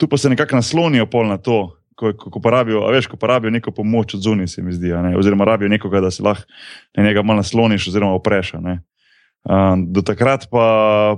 [0.00, 3.52] Tu pa se nekako naslonijo pol na to, ko, ko, ko porabijo, veš, ko porabijo
[3.52, 6.48] neko pomoč od zunaj, se mi zdi, ne, oziroma rabijo nekoga, da se lahko
[6.96, 8.80] na njega malo nasloniš oziroma opreš, ne.
[9.44, 10.66] Uh, do takrat pa,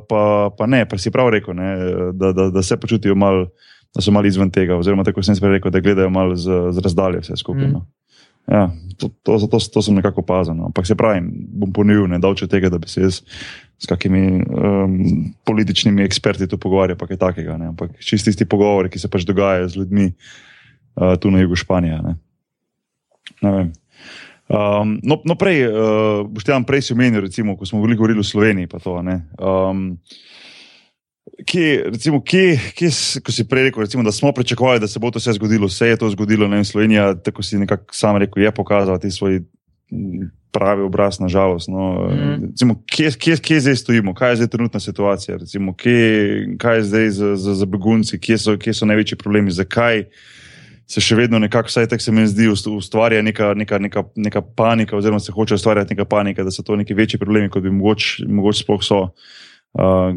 [0.08, 1.74] pa, pa ne, pa si prav rekel, ne,
[2.12, 3.46] da, da, da se počutijo malo,
[3.94, 6.85] da so malo izven tega, oziroma tako sem prej rekel, da gledajo malo z, z
[6.85, 7.66] razdalje vse skupaj.
[7.66, 7.72] Mm.
[7.72, 7.87] No.
[8.50, 10.55] Ja, to, to, to, to sem nekako opazil.
[10.59, 10.70] No.
[10.70, 11.22] Ampak se pravi,
[11.62, 13.20] bom ponovil, ne davče tega, da bi se jaz
[13.81, 14.96] s kakimi um,
[15.46, 17.59] političnimi eksperti to pogovarja, pa kaj takega.
[17.61, 17.70] Ne?
[17.74, 22.00] Ampak čisti tisti pogovori, ki se pač dogajajo z ljudmi uh, tu na jugu Španije.
[22.07, 22.16] Ne?
[23.42, 23.70] Ne vem.
[24.50, 28.20] Um, no, no, prej, uh, boš tam prej si omenil, recimo, ko smo veliko govorili
[28.20, 28.66] o Sloveniji.
[28.83, 29.85] To, um,
[31.46, 32.90] kje, recimo, kje, kje,
[33.24, 35.88] ko si prej rekel, recimo, da smo pričakovali, da se bo to vse zgodilo, vse
[35.88, 39.40] je to zgodilo, ne, in Slovenija, tako si nekako sam rekel, je pokazala ti svoj
[40.52, 41.68] pravi obraz, nažalost.
[41.68, 42.08] No.
[42.10, 42.50] Mm.
[42.50, 46.82] Recimo, kje, kje, kje zdaj stojimo, kaj je zdaj trenutna situacija, Recimo, kje, kaj je
[46.82, 50.04] zdaj za, za, za begunci, kje so, kje so največji problemi, zakaj
[50.90, 54.96] se še vedno nekako, vsaj tako se mi zdi, ustvarja neka, neka, neka, neka panika,
[54.96, 58.26] oziroma se hoče ustvarjati neka panika, da so to neki večji problemi, kot bi mogoče
[58.26, 58.98] mogoč sploh so.
[58.98, 59.10] Uh,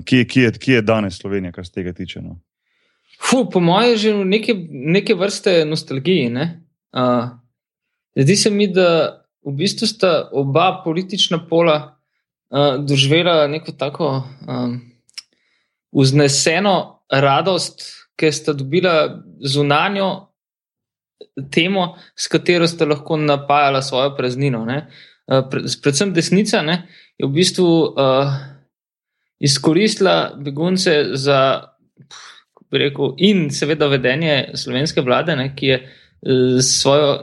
[0.06, 2.22] kje, kje, kje je danes Slovenija, kar se tega tiče?
[2.22, 2.40] No?
[3.22, 6.32] Fu, po mojem, je že neke, neke vrste nostalgije.
[6.94, 7.30] Uh,
[8.16, 11.78] zdi se mi, da v bistvu sta oba politična pola
[12.50, 14.82] uh, doživela neko tako um,
[15.92, 17.86] vzneseno radost,
[18.16, 20.30] ker sta dobila zunanjo
[21.52, 24.66] temo, s katero sta lahko napajala svojo praznino.
[24.66, 25.46] Uh,
[25.82, 26.84] predvsem desnica ne,
[27.18, 28.34] je v bistvu uh,
[29.44, 31.40] izkoristila begunce za.
[32.74, 35.90] Rekel, in seveda vedenje slovenske vlade, ne, ki je uh,
[36.62, 37.22] s svojo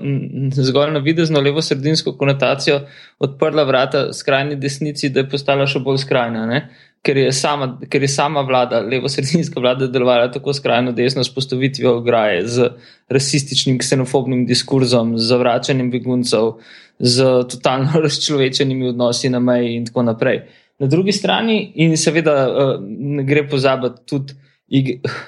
[0.52, 2.80] zgolj navidezno levo-sredinsko konotacijo
[3.18, 6.44] odprla vrata skrajni desnici, da je postala še bolj skrajna.
[6.46, 6.60] Ne?
[7.02, 11.94] Ker je, sama, ker je sama vlada, levo-sredinska vlada, delovala tako skrajno desno s postavitvijo
[12.02, 12.68] ograje, z
[13.08, 16.58] rasističnim, ksenofobnim diskurzom, z zavračanjem beguncev,
[16.98, 20.42] z totalno razčlovečenimi odnosi na meji in tako naprej.
[20.80, 24.36] Na drugi strani, in seveda uh, ne gre pozabiti tudi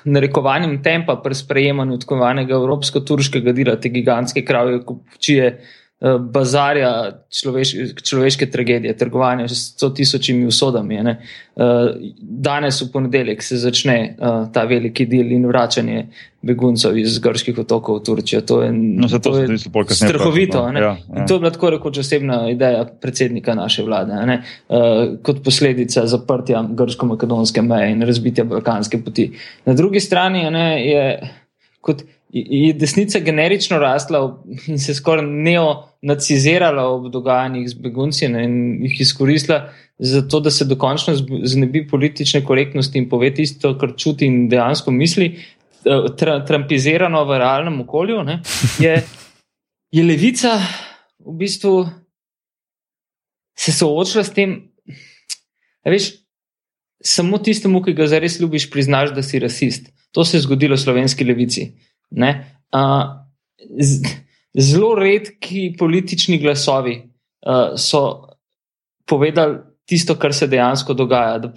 [0.05, 5.82] narekovanjem tempa pri sprejemanju odkovanega evropsko-turškega dela, te gigantske kravje, kupčije, eh,
[6.19, 11.03] bazarja človeš, človeške tragedije, trgovanja s sto tisočimi usodami.
[11.03, 11.21] Ne.
[11.57, 14.15] Eh, danes v ponedeljek se začne eh,
[14.53, 16.07] ta veliki del in vračanje
[16.43, 18.41] beguncev iz grških otokov v Turčijo.
[18.41, 19.59] To je, no, to je
[19.95, 20.65] strahovito.
[20.75, 21.27] Ja, ja.
[21.29, 27.63] To je bila tako rekoč osebna ideja predsednika naše vlade, uh, kot posledica zaprtja grško-makedonske
[27.63, 29.29] meje in razbitja balkanske poti.
[29.67, 31.05] Na drugi strani ne, je,
[31.81, 34.23] kot, je desnica generično rasla
[34.67, 39.67] in se skoraj neonacizirala ob dogajanjih z begunci ne, in jih izkoristila.
[39.99, 41.15] Zato, da se dokončno
[41.45, 45.29] znebi politične korektnosti in pove tisto, kar čuti in dejansko misli,
[45.85, 48.39] Eh, tra, trampizirano v realnem okolju, ne,
[48.79, 48.93] je,
[49.91, 50.55] je levica
[51.19, 51.73] v bistvu
[53.59, 54.53] se soočila s tem,
[55.83, 56.13] da veš,
[57.03, 59.91] samo tistemu, ki ga zares ljubiš, priznaš, da si rasist.
[60.15, 61.73] To se je zgodilo slovenski levici.
[62.13, 62.29] Uh,
[64.59, 66.97] zelo redki politični glasovi
[67.47, 68.29] uh, so
[69.09, 69.59] povedali,
[69.93, 71.51] tisto, kar se dejansko dogaja, da,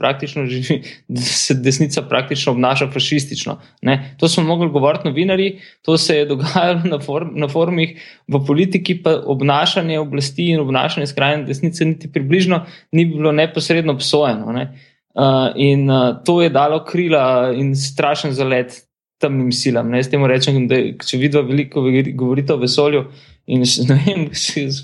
[0.48, 3.60] živi, da se desnica praktično obnaša fašistično.
[3.82, 4.16] Ne?
[4.20, 8.98] To smo mogli govoriti novinari, to se je dogajalo na, form, na forumih, v politiki
[9.04, 14.52] pa obnašanje oblasti in obnašanje skrajne desnice niti približno ni bilo neposredno obsojeno.
[14.52, 14.68] Ne?
[15.16, 18.82] Uh, in uh, to je dalo krila in strašen zalet
[19.22, 19.90] temnim silam.
[19.90, 20.04] Ne?
[20.04, 23.06] S tem rečem, da če vidva veliko govorite o vesolju,
[23.46, 24.24] in ne vem,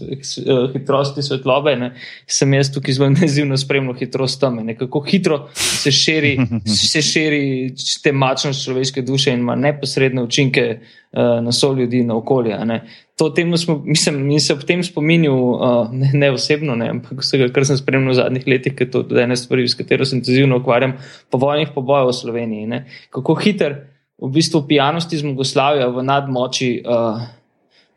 [0.73, 1.91] hitrosti svetlobe, ne,
[2.29, 6.35] sem jaz tukaj zelo intenzivno spremljal hitrost tam, kako hitro se širi,
[6.91, 7.41] se širi
[8.03, 12.57] te mačnost človeške duše in ima neposredne učinke uh, na so ljudi, na okolje.
[13.17, 17.49] To smo, mislim, in se ob tem spominjal, uh, ne, ne osebno, ne, ampak vsega,
[17.53, 20.61] kar sem spremljal v zadnjih letih, ker to je ena stvar, s katero se intenzivno
[20.61, 20.99] ukvarjam,
[21.33, 22.69] povojnih pobojev v Sloveniji.
[22.69, 22.85] Ne.
[23.09, 23.81] Kako hiter
[24.21, 26.81] v bistvu pijanosti zmagoslavja v nadmoči.
[26.85, 27.21] Uh,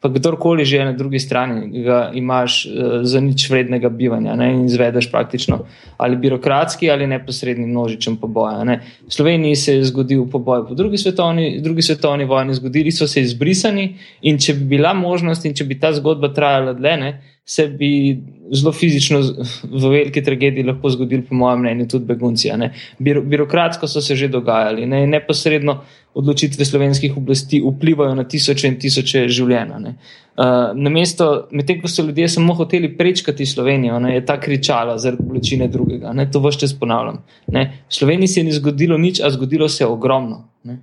[0.04, 4.64] pa kdorkoli že na drugi strani ga imaš uh, za nič vrednega bivanja ne, in
[4.68, 5.64] izvedeš praktično
[5.96, 8.64] ali birokratski ali neposredni množičen poboj.
[8.68, 8.80] Ne.
[9.08, 13.24] V Sloveniji se je zgodil poboj po drugi svetovni, drugi svetovni vojni, zgodili so se
[13.24, 17.12] izbrisani in če bi bila možnost in če bi ta zgodba trajala dlje, ne,
[17.44, 19.20] se bi zelo fizično
[19.62, 22.50] v veliki tragediji lahko zgodili, po mojem mnenju, tudi begunci.
[22.98, 25.82] Biro, birokratsko so se že dogajali, ne, neposredno
[26.14, 29.76] odločitve slovenskih oblasti vplivajo na tisoče in tisoče življenja.
[29.76, 35.22] Uh, Namesto, medtem ko so ljudje samo hoteli prečkati Slovenijo, ne, je ta kričala zaradi
[35.22, 36.12] bolečine drugega.
[36.12, 37.20] Ne, to vse čas ponavljam.
[37.52, 37.66] Ne.
[37.88, 40.48] V Sloveniji se ni zgodilo nič, a zgodilo se je ogromno.
[40.64, 40.80] Ne.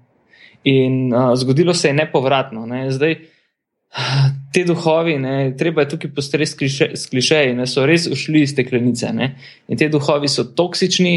[0.63, 2.65] In uh, zgodilo se je nepovratno.
[2.65, 2.91] Ne.
[2.91, 3.17] Zdaj,
[4.54, 9.14] te duhovi, ne, treba je tukaj postresti s klišeji, ne so res ušli iz steklenice.
[9.16, 9.34] Ne.
[9.72, 11.16] In te duhovi so toksični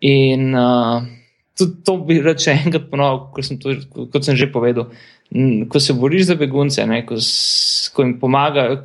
[0.00, 0.50] in.
[0.54, 1.06] Uh,
[1.56, 4.90] tudi to bi rad še enkrat ponovil, kot kot sem že povedal.
[5.72, 7.16] Ko se boriš za begunce, ne, ko,
[7.94, 8.84] ko jim pomagaš,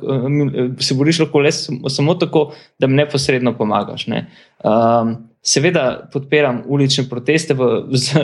[0.82, 2.48] se boriš lahko le samo tako,
[2.80, 4.08] da jim neposredno pomagaš.
[4.12, 4.26] Ne.
[4.64, 7.66] Um, Seveda podpiram ulične proteste v,
[7.98, 8.20] z,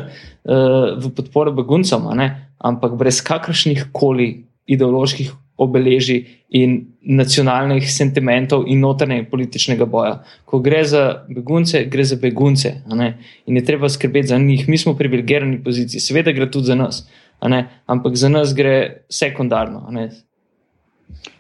[0.47, 2.05] uh, v podporo beguncem,
[2.63, 4.29] ampak brez kakršnih koli
[4.71, 10.23] ideoloških obeležij in nacionalnih sentimentov in notranje političnega boja.
[10.45, 12.73] Ko gre za begunce, gre za begunce
[13.47, 14.69] in je treba skrbeti za njih.
[14.69, 17.09] Mi smo v privilegirani poziciji, seveda gre tudi za nas,
[17.87, 19.91] ampak za nas gre sekundarno.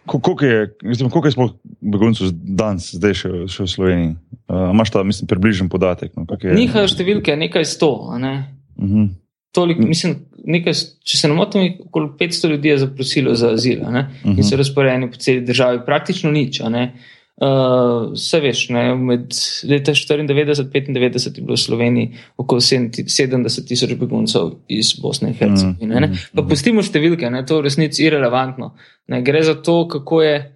[0.07, 1.50] Koliko je, mislim, koliko je sploh
[1.81, 4.12] beguncev danes, zdaj še, še v Sloveniji?
[4.48, 6.14] Uh, Imáš ta, mislim, približen podatek?
[6.16, 6.24] No?
[6.57, 7.92] Njihovo številke nekaj sto.
[8.18, 8.35] Ne?
[8.76, 9.02] Uh mhm.
[9.02, 9.09] -huh.
[9.52, 10.74] Tolik, mislim, nekaj,
[11.08, 14.04] če se ne motim, okoli 500 ljudi je zaprosilo za azil uh -huh.
[14.24, 14.42] in mhm.
[14.42, 16.61] so razporejeni po celi državi, praktično nič.
[16.61, 19.34] Uh, vse veš, ne, med
[19.70, 25.34] leta 94 in 95 je bilo v Sloveniji okoli 70 tisoč beguncev iz Bosne in
[25.34, 26.00] Hercegovine.
[26.00, 26.48] Mm, mm, pa mm.
[26.48, 28.74] pustimo številke, ne, to je v resnici irrelevantno.
[29.06, 30.54] Ne, gre za to, kako je.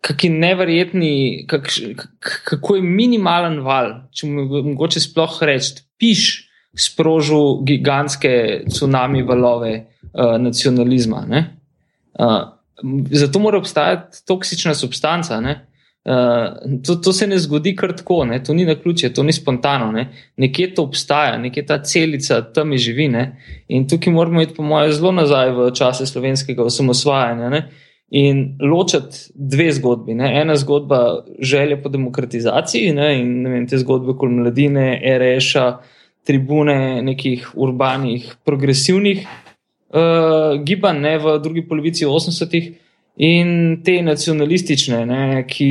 [0.00, 1.66] Kaki neverjetni, kak,
[2.44, 10.36] kako je minimalen val, če mu mogoče sploh reči, piš, sprožil gigantske tsunami valove uh,
[10.38, 11.26] nacionalizma.
[11.28, 12.48] Uh,
[13.10, 15.38] zato mora obstajati toksična substanca.
[15.38, 18.44] Uh, to, to se ne zgodi kar tako, ne?
[18.44, 19.92] to ni na ključe, to ni spontano.
[19.92, 20.08] Ne?
[20.36, 23.08] Nekje to obstaja, nekje ta celica tam živi.
[23.08, 23.36] Ne?
[23.68, 27.48] In tukaj moramo iti, po mojem, zelo nazaj v čase slovenskega osamosvajanja.
[27.50, 27.62] Ne?
[28.10, 30.14] In ločiti dve zgodbi.
[30.14, 30.32] Ne?
[30.40, 33.12] Ena zgodba želje po demokratizaciji ne?
[33.20, 35.66] in ne vem, te zgodbe kot mladine, REŠA,
[36.30, 42.70] tribune nekih urbanih, progresivnih uh, gibanj ne, v drugi polovici 80-ih
[43.26, 45.70] in te nacionalistične, ne, ki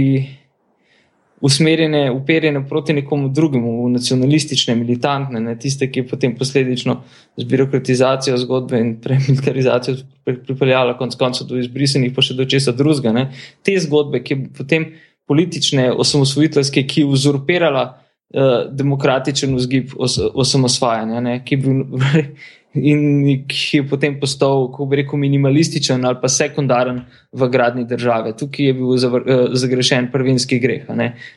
[1.42, 6.98] usmerjene, uperjene proti nekomu drugemu, nacionalistične, militantne, ne, tiste, ki je potem posledično
[7.38, 9.96] z birokratizacijo zgodbe in premilitarizacijo
[10.26, 13.16] pripeljala konec koncev do izbrisenih, pa še do česa drugega.
[13.16, 13.30] Ne.
[13.64, 14.90] Te zgodbe, ki je potem
[15.30, 17.86] politične, osamosvojiteljske, ki je uzurpirala
[18.34, 21.84] uh, demokratičen vzgib os osamosvajanja, ne, ki je bil
[22.92, 27.02] in ki je potem postal, kako bi rekel, minimalističen ali pa sekundaren
[27.34, 28.36] v gradni države.
[28.38, 30.86] Tukaj je bil eh, zagrešen prvinski greh.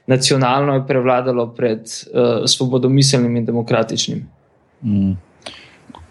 [0.07, 4.27] Nacionalno je prevladalo pred uh, svobodomiselnim in demokratičnim.
[4.83, 5.13] Mm.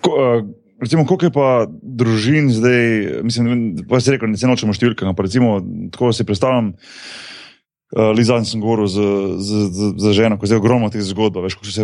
[0.02, 0.48] Ko, uh,
[0.82, 2.82] recimo, koliko je pa družin zdaj,
[3.24, 5.60] mislim, da se reče, da se nočemo številke, ampak recimo,
[5.94, 6.74] tako si predstavljam.
[6.74, 7.32] Uh,
[7.92, 9.04] Lizan sem govoril z,
[9.36, 11.84] z, z, z ženo, ko je ogromno teh zgodb, veš, ko so se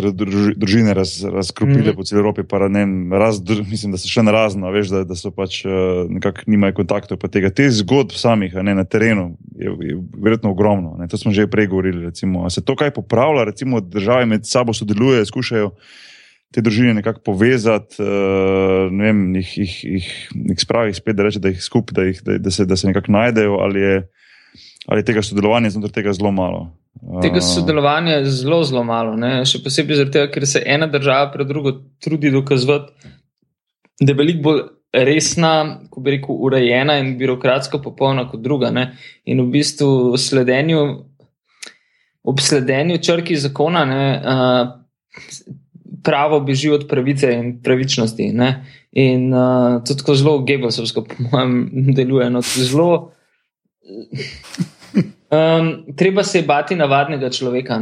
[0.56, 1.96] družine raz, razkropile mm -hmm.
[1.96, 5.30] po celi Evropi, pa ne, raz, mislim, da so še narazno, veš, da, da so
[5.30, 7.18] pač uh, nekako nimajo kontaktov.
[7.28, 10.96] Tega, te zgodb samih ne, na terenu je, je verjetno ogromno.
[10.98, 12.04] Ne, to smo že prej govorili.
[12.04, 15.70] Recimo, se to kaj popravlja, recimo države med sabo sodelujejo, skušajo
[16.52, 21.38] te družine nekako povezati, uh, ne vem, jih, jih, jih, jih spravi spet, da reče,
[21.38, 24.08] da jih skupaj, da, da, da se, da se nekako najdejo ali je
[24.88, 26.68] ali tega sodelovanja znotraj tega zelo malo?
[27.22, 29.14] Tega sodelovanja je zelo, zelo malo.
[29.16, 29.44] Ne?
[29.46, 33.12] Še posebej zato, ker se ena država pred drugo trudi dokazati,
[34.00, 34.62] da je veliko bolj
[35.04, 35.52] resna,
[35.92, 38.72] ko bi rekel, urejena in birokratsko popolna kot druga.
[38.74, 38.88] Ne?
[39.28, 40.80] In v bistvu sledenju,
[42.28, 43.84] ob sledenju črki zakona.
[43.88, 44.74] Ne, uh,
[46.08, 48.30] Pravo beži od pravice in pravičnosti.
[48.32, 48.48] Ne?
[48.96, 51.56] In uh, to tako zelo gebelsovsko, po mojem,
[51.96, 52.30] deluje.
[52.32, 53.10] No, zelo,
[55.30, 57.76] Um, treba se bati navadnega človeka.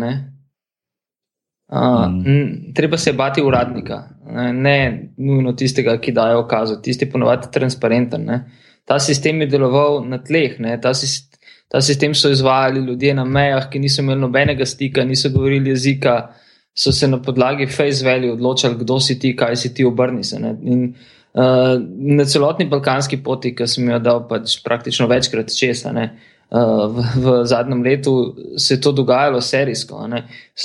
[1.69, 2.73] Uh, mm.
[2.75, 6.81] Treba se bati uradnika, ne, ne nujno tistega, ki daje okazo.
[6.83, 8.25] Tisti ponovadi transparenten.
[8.25, 8.41] Ne.
[8.85, 13.71] Ta sistem je deloval na tleh, ta, sist, ta sistem so izvajali ljudje na mejah,
[13.71, 16.35] ki niso imeli nobenega stika, niso govorili jezika,
[16.75, 20.39] so se na podlagi face value odločali, kdo si ti, kaj si ti, obrni se.
[20.63, 20.95] In,
[21.35, 21.75] uh,
[22.19, 25.93] na celotni balkanski poti, ki sem jo dal pač praktično večkrat česa.
[25.93, 26.11] Ne,
[26.51, 30.09] v, v zadnjem letu se je to dogajalo serijsko.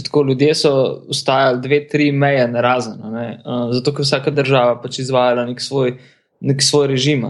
[0.03, 2.99] Tako, ljudje so ustajali dve, tri meje na razen,
[3.71, 5.95] zato ker vsaka država pač izvajala nek svoj,
[6.41, 7.25] nek svoj režim.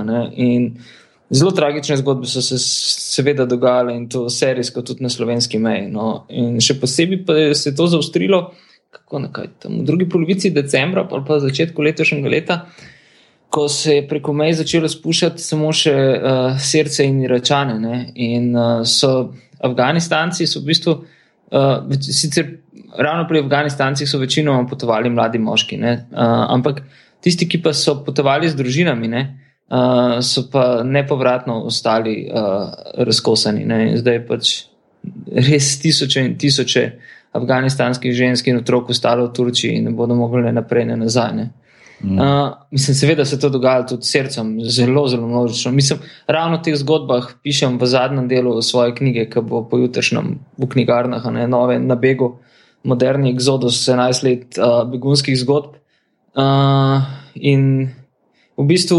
[1.32, 5.88] Zelo tragične zgodbe so se seveda dogajale in to serijsko tudi na slovenski meji.
[5.88, 6.26] No.
[6.30, 8.50] In še posebej pa se je to zaustrilo,
[8.92, 12.91] kako nekaj tam v drugi polovici decembra, pa pa začetku letošnjega leta, uh,
[13.52, 17.76] ko se je preko meje začelo spuščati samo še uh, srce in račane.
[17.80, 17.98] Ne?
[18.16, 20.96] In uh, so Afganistanci, so v bistvu,
[21.52, 22.48] uh, sicer
[22.96, 26.02] ravno pri Afganistancih, so večinoma potovali mladi moški, uh,
[26.56, 26.82] ampak
[27.22, 29.24] tisti, ki pa so potovali z družinami, ne?
[29.72, 32.72] Uh, so pa nepovratno ostali uh,
[33.08, 33.68] razkosani.
[33.68, 33.80] Ne?
[34.00, 34.58] Zdaj je pač
[35.32, 36.84] res tisoče in tisoče
[37.36, 41.36] afganistanskih žensk in otrok ostalo v Turčiji in ne bodo mogli naprej ne nazaj.
[41.36, 41.46] Ne?
[42.04, 42.18] Mm.
[42.18, 45.72] Uh, mislim, seveda se to dogaja tudi s srcem, zelo, zelo množično.
[45.72, 50.70] Mislim, ravno v teh zgodbah pišem v zadnjem delu svoje knjige, ki bo pojutrišnjem v
[50.74, 52.40] knjigarnah, ne nove, na begu.
[52.84, 55.78] moderni exodus 11 let uh, begunskih zgodb.
[56.34, 57.92] Uh, in
[58.58, 58.98] v bistvu,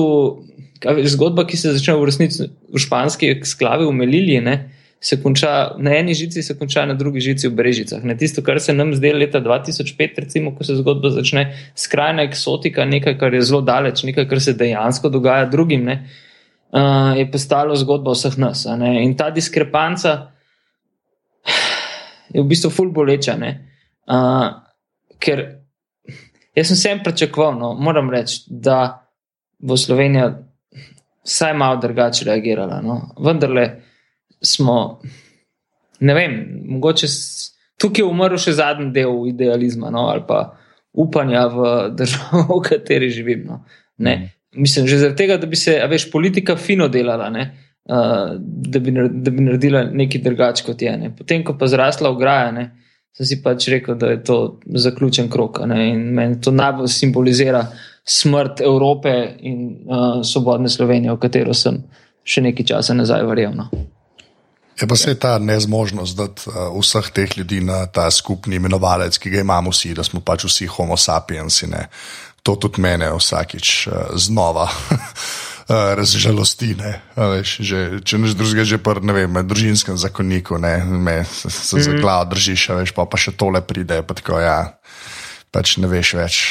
[0.79, 4.55] kaj, zgodba, ki se začne v resnici v španski sklavi, v Meliliji, ne,
[5.03, 8.05] se konča na eni žici, se konča na drugi žici v Brežicah.
[8.07, 11.43] Ne, tisto, kar se nam zdaj leta 2005, recimo, ko se zgodba začne,
[11.75, 15.97] skrajna eksotika, nekaj, kar je zelo daleč, nekaj, kar se dejansko dogaja drugim, ne,
[16.71, 18.63] uh, je postalo zgodba vseh nas.
[19.03, 20.15] In ta diskrepanca
[22.31, 23.35] je v bistvu ful boleča.
[24.07, 24.49] Uh,
[25.19, 25.47] ker
[26.55, 29.03] jaz sem sem pričakoval, no, moram reči, da
[29.59, 30.31] bo Slovenija
[31.27, 32.79] vsaj malo drugače reagirala.
[32.87, 33.01] No.
[33.19, 33.67] Vendar le
[34.43, 35.01] smo,
[36.01, 36.37] ne vem,
[36.77, 37.09] mogoče
[37.81, 40.45] tukaj je umrl še zadnji del idealizma no, ali pa
[40.93, 43.45] upanja v državo, v kateri živim.
[43.49, 43.65] No.
[43.99, 44.31] Mm.
[44.57, 47.31] Mislim, že zaradi tega, da bi se, veš, politika fino delala.
[47.33, 47.51] Ne.
[47.83, 50.93] Uh, da, bi, da bi naredila nekaj drugače kot je.
[50.99, 51.11] Ne.
[51.17, 52.67] Potem, ko pa zrasla ograja, ne,
[53.17, 54.37] sem si pač rekel, da je to
[54.85, 55.63] zaključen krok.
[55.67, 57.65] Ne, in meni to najbolj simbolizira
[58.05, 61.81] smrt Evrope in uh, svobodne Slovenije, v katero sem
[62.23, 63.57] še nekaj časa nazaj verjel.
[63.57, 63.71] No.
[64.83, 69.31] Je pa se ta nezmožnost, da uh, vseh teh ljudi na ta skupni imenovalec, ki
[69.31, 71.87] ga imamo vsi, da smo pač vsi homo sapiens, ne,
[72.43, 74.67] to tudi mene vsakič uh, znova.
[75.73, 76.75] Razžalosti,
[77.17, 82.01] veš, že, če neš drugega, že pri družinskem zakoniku, ne, me se, se za mhm.
[82.03, 84.75] glavo držiš, veš, pa, pa še tole pride, pa tako, ja,
[85.55, 86.43] pač ne veš več.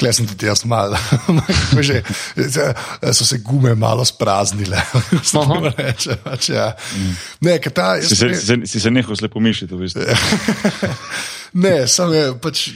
[0.00, 0.94] Klej sem tudi jaz mal,
[1.88, 2.00] že,
[3.12, 4.80] so se gume malo spraznile.
[5.76, 6.72] reče, pač, ja.
[6.96, 7.14] mm.
[7.44, 10.08] ne, ta, si, se, se, si se nehal slepo mišiti, v bistvu.
[11.64, 12.68] ne, samo je pač.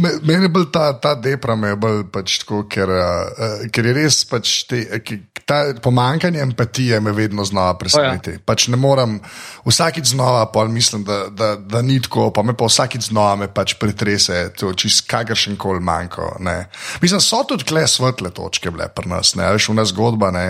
[0.00, 4.52] Meni je bolj ta, ta depram, bolj pač tako, ker, uh, ker je res pač
[4.70, 8.30] te, ki, ta pomankanje empatije me vedno znova preseneti.
[8.30, 8.42] Ja.
[8.46, 9.18] pač ne morem
[9.66, 13.50] vsakič znova, pa mislim, da, da, da ni tako, pa me pa vsakič znova me
[13.52, 16.36] pač pretrese, to čist kakršen koli manjko.
[16.40, 16.66] Ne.
[17.02, 20.46] Mislim, so tudi kle svetle točke bile pri nas, ne, veš, v nas zgodba ne,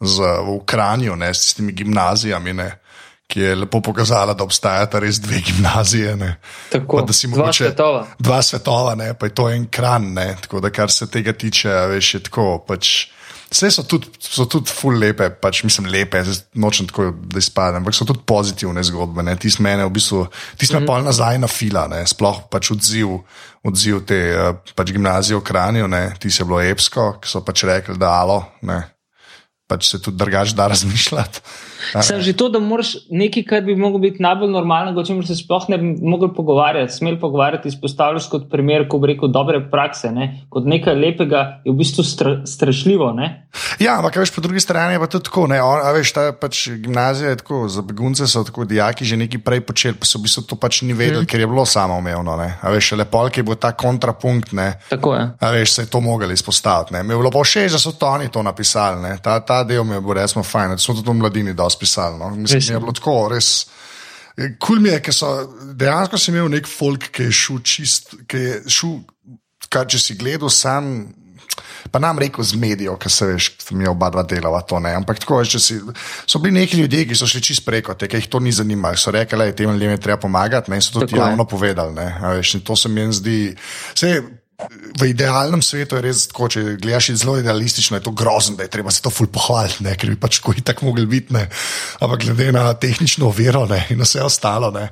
[0.00, 2.54] z, v Ukranju, ne, s temi gimnazijami.
[2.54, 2.70] Ne
[3.34, 6.14] ki je lepo pokazala, da obstajata res dve gimnazije.
[6.70, 8.04] Tako, pa, dva mogoče, svetova.
[8.18, 10.12] Dva svetova, ne, pa je to en kran.
[10.14, 12.46] Ne, tako da, kar se tega tiče, veš, je tako.
[12.68, 12.94] Pač,
[13.54, 16.24] Vse so tudi, so tudi ful lepe, pač mislim lepe,
[16.58, 19.22] nočem tako, da izpadem, ampak so tudi pozitivne zgodbe.
[19.38, 20.24] Tisti mene v bistvu,
[20.58, 20.86] tisti me mm -hmm.
[20.86, 22.06] pa nazaj na fila, ne?
[22.06, 23.12] sploh pač odziv,
[23.62, 25.86] odziv te eh, pač gimnazije v Kranju,
[26.18, 28.82] ti se je bilo epsko, ki so pač rekli, da alo, ne?
[29.68, 31.40] pač se tudi drugač da razmišljati.
[32.02, 35.36] Sem že to, da moraš nekaj, kar bi lahko biti najbolj normalno, o čemer se
[35.38, 40.12] sploh ne bi mogli pogovarjati, smel pogovarjati, izpostavljaš kot primer, ko bi rekel, dobre prakse,
[40.12, 40.46] ne?
[40.50, 43.12] kot nekaj lepega, je v bistvu stra, strašljivo.
[43.16, 43.30] Ne?
[43.82, 45.46] Ja, ampak veš, po drugi strani je pa to tako.
[45.50, 45.58] Ne?
[45.60, 49.60] A veš, ta pač gimnazija je tako, za begunce so tako dijaki že nekaj prej
[49.66, 51.30] počeli, pa so v bistvu to pač ni vedeli, hmm.
[51.30, 52.34] ker je bilo samoumevno.
[52.34, 54.52] A veš, le polk je bil ta kontrapunkt.
[54.52, 54.74] Ne?
[54.90, 55.24] Tako je.
[55.40, 56.94] A veš, se je to mogli izpostaviti.
[56.94, 59.18] Mi je bilo pa všeč, da so to oni to napisali.
[59.22, 62.18] Ta, ta del mi je bil resno fajn, da so to v mladini dosti pisali.
[62.18, 62.30] No?
[62.36, 63.50] Mislim, da je bilo tako, res.
[64.34, 65.28] Kul cool mi je, ker so
[65.78, 68.96] dejansko imeli nek folk, ki je šel čist, ki je šel,
[69.70, 70.96] kar če si gledal sam.
[71.92, 74.90] Pa nam reko z medijev, ki se veš, mi je oba dva delava to ne.
[74.98, 75.76] Ampak tako je, če si.
[76.26, 78.98] So bili neki ljudje, ki so šli čist preko tega, ki jih to ni zanimalo.
[78.98, 81.94] So rekli, da je tem ljudem treba pomagati, ne in so to tudi javno povedali.
[81.94, 82.08] Ne,
[82.38, 83.38] veš, to se mi zdi.
[83.94, 84.18] Sej,
[84.94, 88.70] V idealnem svetu je res tako, če gledaš zelo idealistično, je to grozno, da je
[88.70, 89.96] treba se to ful pohvaliti, ne?
[89.98, 91.34] ker bi pač tako in tako mogli biti.
[91.34, 91.48] Ne?
[91.98, 93.80] Ampak glede na tehnično vero ne?
[93.90, 94.86] in vse ostalo, ne?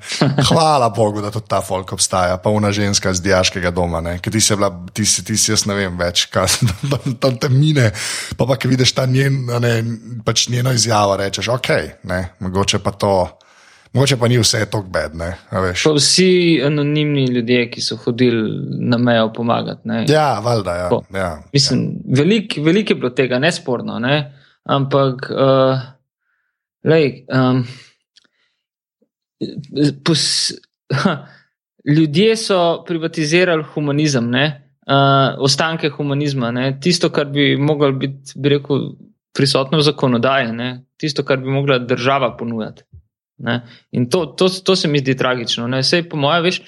[0.50, 4.42] hvala Bogu, da tudi ta folk obstaja, pa una ženska z diaškega doma, ki ti
[4.42, 6.58] si, bila, ti, si, ti si jaz ne vem več, kaj
[7.22, 7.92] tam te mine.
[8.36, 9.76] Pa pa, ki vidiš ta njen, ne,
[10.26, 11.70] pač njeno izjavo, rečeš, ok,
[12.10, 12.24] ne?
[12.42, 13.14] mogoče pa to.
[13.92, 15.34] Mogoče pa ni vse tako bedne.
[15.96, 18.48] Vsi anonimni ljudje, ki so hodili
[18.80, 19.88] na mejo pomagati.
[19.88, 20.04] Ne?
[20.08, 20.76] Ja, valjda.
[20.76, 20.90] Ja.
[21.14, 22.16] Ja, Mislim, ja.
[22.16, 23.98] veliko velik je bilo tega, nesporno.
[23.98, 24.16] Ne?
[24.64, 25.82] Ampak, uh,
[26.88, 27.64] lej, um,
[30.04, 30.52] pos,
[31.04, 31.16] ha,
[31.96, 36.78] ljudje so privatizirali humanizem, uh, ostanke humanizma, ne?
[36.80, 38.88] tisto, kar bi lahko biti, bi rekel,
[39.36, 40.70] prisotno v zakonodaji, ne?
[40.96, 42.82] tisto, kar bi mogla država ponujati.
[43.42, 43.60] Ne?
[43.92, 45.66] In to, to, to se mi zdi tragično.
[45.80, 46.60] Vse, po mojem, veš,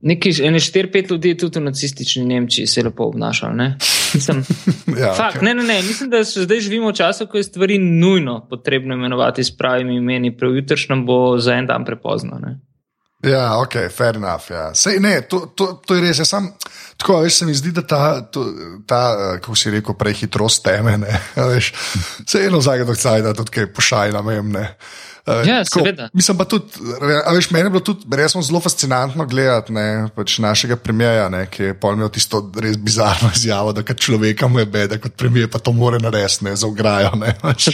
[0.00, 3.52] nekaj, ene štiri, pet ljudi tudi v nacistični Nemčiji se je lepo obnašalo.
[3.54, 3.76] Ne?
[4.14, 4.44] Mislim,
[5.02, 5.82] ja, fakt, ne, ne, ne.
[5.82, 10.36] Mislim, da zdaj živimo v času, ko je stvari nujno potrebno imenovati s pravimi imeni,
[10.36, 12.38] pravijutrišnjem bo za en dan prepozno.
[12.38, 12.58] Ne?
[13.22, 14.50] Ja, ok, fair enough.
[14.50, 14.74] Ja.
[14.74, 16.20] Sej, ne, to, to, to je res.
[16.22, 16.52] Sam,
[16.96, 18.44] tako, veš, se mi zdi, da ta, to,
[18.86, 20.98] ta eh, kako si rekel, prehitrost teme.
[22.26, 24.54] Se eno cajt, da tudi kaj pošaj na mem.
[25.28, 26.08] Uh, Ja, seveda.
[26.12, 26.64] Mislim pa tudi,
[27.34, 31.62] veš, meni je bilo tudi res zelo fascinantno gledati ne, pač našega premijeja, ne, ki
[31.62, 35.50] je pol imel tisto res bizarno izjavo, da kad človeka mu je beda, kot premijer
[35.52, 37.12] pa to more narediti, ne, za ograjo.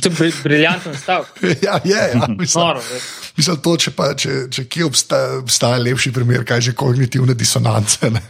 [0.04, 1.24] To je bri- briljanten stav.
[1.66, 2.82] ja, je, ja, mislim, Noro,
[3.36, 8.10] mislim to, če, pa, če, če kje obstaja, obstaja lepši primer, kaj že kognitivne disonance.
[8.10, 8.22] ne.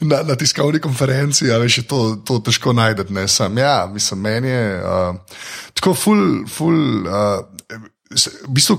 [0.00, 3.08] Na, na tiskovni konferenci, a veš, to, to težko najti.
[3.10, 5.40] ne, Sam, ja, mislim, meni je uh,
[5.74, 7.06] tako ful, ful.
[7.06, 7.55] Uh,
[8.06, 8.76] V bistvu,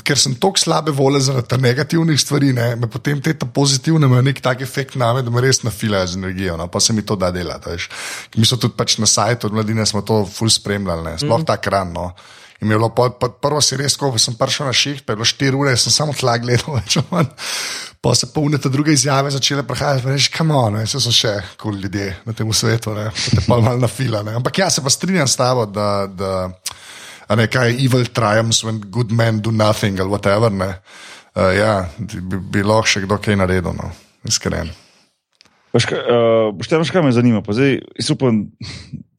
[0.00, 4.40] ker sem tako slabe volje zaradi negativnih stvari, ne, me potem te pozitivne imajo nek
[4.40, 6.56] tak efekt na me, da me res nafilajo z energijo.
[6.56, 7.76] No, pa se mi to da delati.
[8.40, 11.48] Mi smo tudi pač na sajtu od mladine smo to ful spremljali, ne, sploh mm.
[11.50, 11.92] ta kran.
[11.92, 12.08] No.
[12.60, 15.20] In je bilo pol, pa, prvo si res, ko sem prišel na šiht, pa je
[15.20, 17.30] bilo 4 ure, sem samo tla gledal, več ali manj.
[18.00, 21.34] Pa se pa unete druge izjave začele prihajati, pa reči, kam on, vse so še
[21.60, 24.22] kul cool ljudje na tem svetu, ne, pa te pa malo nafila.
[24.24, 24.38] Ne.
[24.40, 25.90] Ampak ja, se pa strinjam s tabo, da.
[26.08, 26.32] da
[27.30, 30.50] a ne kaj evil triumphs when good men do nothing ali whatever.
[30.50, 30.74] Ne.
[31.30, 33.92] Uh, ja, bi, bi lahko še kdo kaj naredil, no.
[34.26, 34.72] iskren.
[35.70, 37.42] Veš, kaj, uh, veš, kaj me zanima?
[37.46, 37.78] Pa zdaj,
[38.10, 38.42] upam,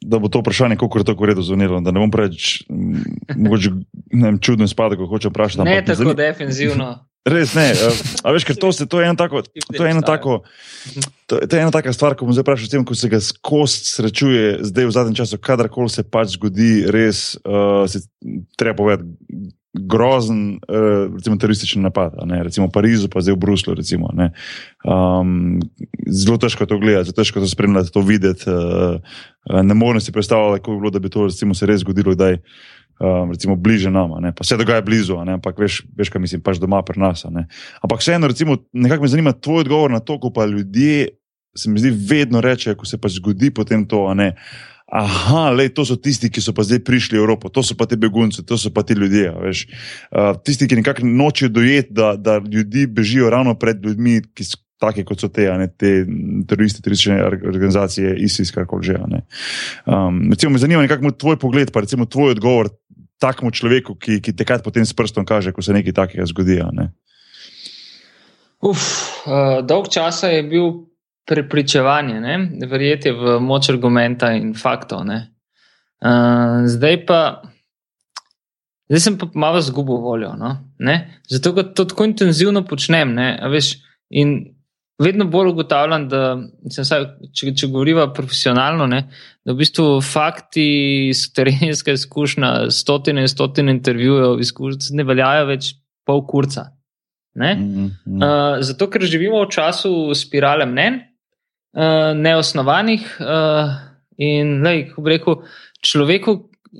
[0.03, 3.05] da bo to vprašanje kako tako redo zvonilo, da ne bom preveč mm,
[3.37, 3.71] mogoče,
[4.11, 5.63] ne vem, čudno izpadel, ko hočem vprašati.
[5.63, 6.89] Ne tako zanima- defensivno.
[7.23, 7.69] Res ne.
[7.77, 9.45] Uh, a veš, ker to, se, to je ena tako.
[9.45, 10.41] To je ena, tako,
[11.31, 13.21] to, to je ena taka stvar, ko bom zdaj vprašal, s tem, ko se ga
[13.23, 18.03] skozi srečuje, zdaj v zadnjem času, kadarkoli se pač zgodi, res uh, se
[18.59, 19.07] treba povedati.
[19.71, 23.71] Grozen, uh, recimo, teroristični napad, ne, recimo v Parizu, pa zdaj v Bruslu.
[23.79, 24.33] Recimo, ne.
[24.83, 25.61] um,
[26.11, 28.51] zelo težko je to gledati, zelo težko je to spremljati, to videti.
[28.51, 28.99] Uh,
[29.63, 32.41] ne morem si predstavljati, kako bi bilo, da bi to recimo, se res zgodilo kdaj,
[32.99, 34.19] um, recimo, bliže nama.
[34.19, 34.35] Ne.
[34.35, 37.23] Pa se dogaja blizu, ne, ampak veš, veš, kaj mislim, pač doma pri nas.
[37.31, 37.47] Ne.
[37.79, 41.15] Ampak vseeno, recimo, nekako me zanima tvoj odgovor na to, ko pa ljudje,
[41.55, 44.13] se mi zdi, vedno rečejo, ko se pač zgodi potem to.
[44.13, 44.33] ne,
[44.91, 47.87] Aha, lej, to so tisti, ki so pa zdaj prišli v Evropo, to so pa
[47.87, 49.31] ti begunci, to so pa ti ljudje.
[49.39, 49.59] Veš.
[50.11, 54.59] Uh, tisti, ki nekako nočejo dojeti, da, da ljudi bežijo ravno pred ljudmi, ki so
[54.81, 56.03] taki kot so te, ne, te
[56.49, 58.99] teroristi, teroristične or- organizacije, ISIS, karkoli že.
[58.99, 62.73] Um, recimo, me zanima nekako tvoj pogled, pa recimo tvoj odgovor
[63.21, 66.59] takemu človeku, ki, ki te kaj potem s prstom kaže, ko se nekaj takega zgodi.
[66.75, 66.91] Ne.
[68.59, 68.81] Uf,
[69.23, 70.90] uh, dolg časa je bil
[71.25, 72.37] prepričevanje, ne?
[72.67, 75.05] verjetje v moč argumenta in faktov.
[75.05, 75.27] ne.
[76.01, 77.19] Uh, zdaj pa,
[78.89, 80.33] zdaj sem pa malo zgubil voljo.
[80.37, 80.55] No?
[80.79, 81.21] Ne?
[81.29, 83.13] Zato, to tako intenzivno počnem.
[83.13, 83.75] ne, a Veš,
[84.09, 84.55] in
[85.01, 89.03] vedno bolj ugotavljam, da mislim, saj, če, če govoriva profesionalno, ne,
[89.45, 90.65] da v bistvu fakti
[91.09, 95.73] iz terenske izkušnje, stotine in stotine intervjujev, izkušnje ne veljajo več
[96.05, 96.71] pol kurca.
[97.37, 97.53] Ne?
[97.55, 98.19] Mm, mm.
[98.19, 100.99] Uh, zato, ker živimo v času spirale mnen,
[101.73, 103.75] uh, neosnovanih uh,
[104.17, 105.37] in, lej, kako bi rekel,
[105.81, 106.35] človeku,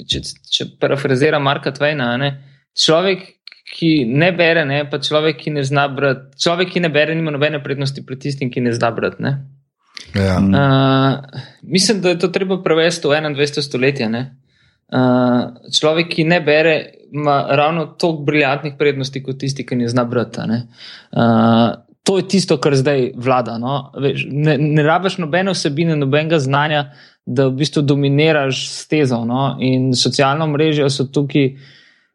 [0.08, 2.32] če, če parafraziram Marka Tvejna, ne,
[2.78, 3.26] človek,
[3.72, 7.32] ki ne bere, ne, pa človek, ki ne zna brati, človek, ki ne bere, nima
[7.34, 9.24] nobene prednosti pred tistim, ki ne zna brati.
[9.24, 9.34] Ne.
[10.16, 10.38] Ja.
[10.40, 13.62] Uh, mislim, da je to treba prevesti v 21.
[13.64, 14.10] stoletje.
[14.10, 14.24] Ne?
[14.92, 16.76] Uh, človek, ki ne bere,
[17.12, 20.48] ima ravno toliko briljantnih prednosti kot tisti, ki ne zna brati.
[20.52, 20.62] Ne?
[21.12, 21.70] Uh,
[22.04, 23.58] to je tisto, kar zdaj vlada.
[23.62, 23.92] No?
[23.98, 26.88] Veš, ne, ne rabiš nobene vsebine, nobenega znanja,
[27.26, 29.22] da v bistvu dominiraš s tezo.
[29.26, 29.56] No?
[29.62, 31.54] In socialna mreža so tukaj.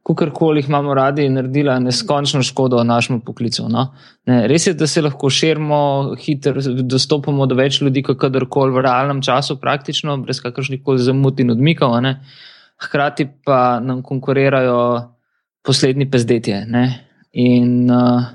[0.06, 3.64] Kakorkoli jih imamo radi, naredila neskončno škodo našemu poklicu.
[3.66, 3.88] No?
[4.30, 5.78] Ne, res je, da se lahko širimo,
[6.22, 11.42] hitro dostopamo do več ljudi, kot kadarkoli v realnem času, praktično, brez kakršnih koli zamud
[11.42, 11.98] in odmikov.
[12.06, 12.20] ne.
[12.86, 14.78] Hkrati pa nam konkurirajo
[15.66, 16.62] poslednji pezdetje.
[17.32, 18.30] In uh,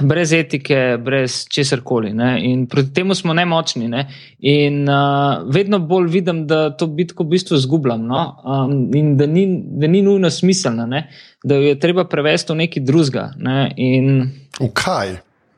[0.00, 2.12] brez etike, brez česar koli.
[2.40, 3.88] In proti temu smo nemočni.
[3.88, 4.06] Ne?
[4.38, 8.06] In uh, vedno bolj vidim, da to bitko v bistvu izgubljam.
[8.06, 8.24] No?
[8.44, 9.46] Um, in da ni,
[9.80, 11.08] da ni nujno smiselna, ne?
[11.44, 13.30] da jo je treba prevesti v nekaj drugega.
[13.36, 13.70] Ne?
[13.76, 15.12] In V kaj?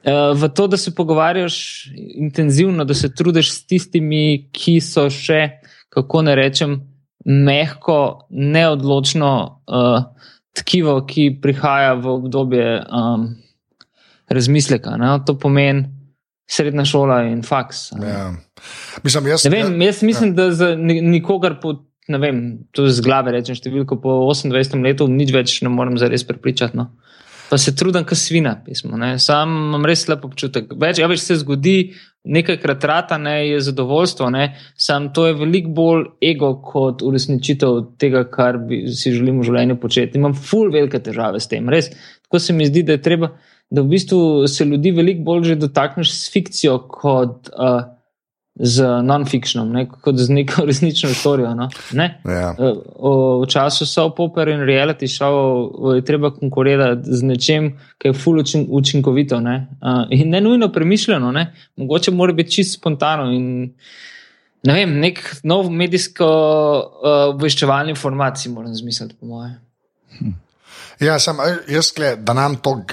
[0.05, 5.61] uh, v to, da se pogovarjaš intenzivno, da se trudiš s tistimi, ki so še,
[5.89, 6.81] kako ne rečem,
[7.25, 9.33] mehko, neodločno
[9.67, 10.03] uh,
[10.57, 13.29] tkivo, ki prihaja v obdobje um,
[14.31, 14.97] razmisleka.
[14.97, 15.13] Ne?
[15.27, 15.85] To pomeni
[16.51, 17.91] srednja šola in faks.
[17.93, 18.09] ne.
[18.09, 18.33] Ja.
[19.03, 21.75] Mislim, jaz, Ne vem, jaz mislim, da za ni- nikogar po,
[22.09, 26.25] ne vem, to z glave rečem številko, po 28 letu nič več ne morem zares
[26.27, 26.77] prepričati.
[26.77, 26.91] No.
[27.51, 28.97] Pa se trudim, kot svina pismo.
[28.97, 29.19] Ne.
[29.19, 30.71] Sam imam res slab občutek.
[30.79, 34.55] Več, ja, več se zgodi, nekajkrat rata ne, je zadovoljstvo, ne.
[34.77, 39.81] sam to je veliko bolj ego kot uresničitev tega, kar bi si želim v življenju
[39.81, 40.19] početi.
[40.19, 41.69] Imam ful velike težave s tem.
[41.69, 41.91] Res,
[42.23, 43.33] tako se mi zdi, da je treba,
[43.71, 47.51] da v bistvu se ljudi veliko bolj že dotakneš s fikcijo kot.
[47.55, 47.83] Uh,
[48.61, 51.55] z non-fictionom, ne, kot z neko resnično storijo.
[51.55, 52.21] No, ne?
[52.25, 52.55] Ja.
[52.97, 58.13] O- V času so popper in reality show je treba konkurirati z nečem, ki je
[58.13, 59.41] ful učin, učinkovito.
[59.41, 59.67] Ne?
[59.81, 61.47] Uh, in ne nujno premišljeno, ne?
[61.77, 63.31] mogoče mora biti čist spontano.
[63.33, 63.73] In,
[64.67, 69.57] ne vem, nek nov medijsko uh, obveščevalni format si moram zmisliti, po mojem.
[71.01, 72.85] Ja, sam, jaz, gled, da nam to uh,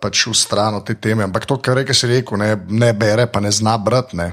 [0.00, 3.26] pač v stran od te teme, ampak to, kar reke si rekel, ne, ne bere,
[3.26, 4.16] pa ne zna brati.
[4.16, 4.32] Ne.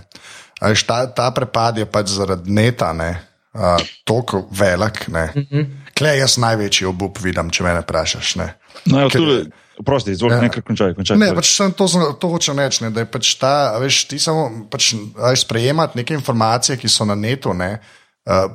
[0.60, 3.10] A veš, Ta, ta prepad je pač zaradi neta, ne,
[3.54, 5.08] uh, tako velik.
[5.08, 5.40] Mm Mhm.
[5.52, 5.66] -hmm.
[5.94, 8.36] Klej, jaz največji obup vidim, če me prašaš.
[8.36, 8.54] Ne.
[8.86, 9.46] No, ja, Ker- tule,
[9.86, 10.38] prosti, izvolite, Ja.
[10.38, 10.44] ja.
[10.44, 10.94] nekaj končaj.
[10.94, 11.36] končaj Ne, sorry.
[11.36, 14.20] pač sem to, zna- to hočem reči, ne, da je pač ta, a veš, ti
[14.20, 17.54] samo pač, a veš, sprejemati neke informacije, ki so na netu.
[17.54, 18.03] Ne, Uh,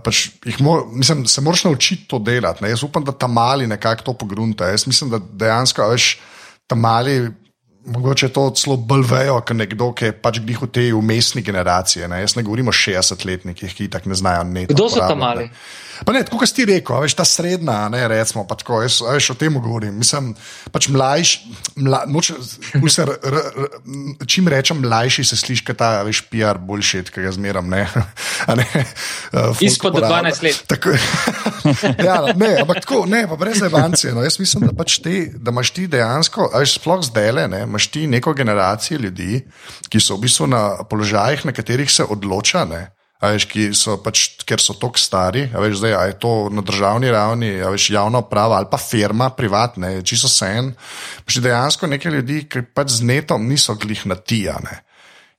[0.04, 2.64] pač jih mo mislim, se moraš naučiti to delati.
[2.64, 2.70] Ne.
[2.70, 4.68] Jaz upam, da ta mali nekako to pogrunta.
[4.68, 6.18] Jaz mislim, da dejansko veš,
[6.66, 7.30] ta mali,
[7.94, 12.08] mogoče to celo bolj vejo, kot nekdo, ki je pač glih v tej umestni generaciji.
[12.08, 12.22] Ne.
[12.24, 14.74] Jaz ne govorim o 60-letnikih, ki tako ne znajo neto.
[14.74, 15.50] Kdo so ta uporabljati, mali?
[16.04, 19.32] Pa ne, tako kot si rekel, veš, ta srednja, ne, recimo, pa tako, jaz, veš,
[19.32, 19.96] o tem govorim.
[19.98, 20.30] Mislim,
[20.74, 22.36] pač mlajši, mla, noče,
[22.84, 27.24] vse, r, r, r, čim rečem mlajši, se sliši, kot ta, veš, PR boljšet, ki
[27.26, 27.86] ga zmeram, ne.
[28.50, 30.30] A ne uh, Izpod uporablja.
[30.30, 30.62] 12 let.
[30.70, 30.94] Tako,
[32.06, 34.14] ja, ne, ampak tako, ne, pa brez evancije.
[34.14, 34.22] No.
[34.22, 37.86] Jaz mislim, da, pač ti, da imaš ti dejansko, veš, sploh zdaj le, ne, imaš
[37.86, 39.46] ti neko generacijo ljudi,
[39.88, 42.64] ki so v bistvu na položajih, na katerih se odloča.
[42.64, 42.88] Ne.
[43.22, 47.50] Veš, ki so pač, ker so tako stari, veš, zdaj, je to na državni ravni,
[47.66, 50.74] veš, javna uprava ali pa firma, privatne, čisto sen.
[51.26, 54.84] Pač dejansko nekaj ljudi, ki pač z netom niso glih na tijane.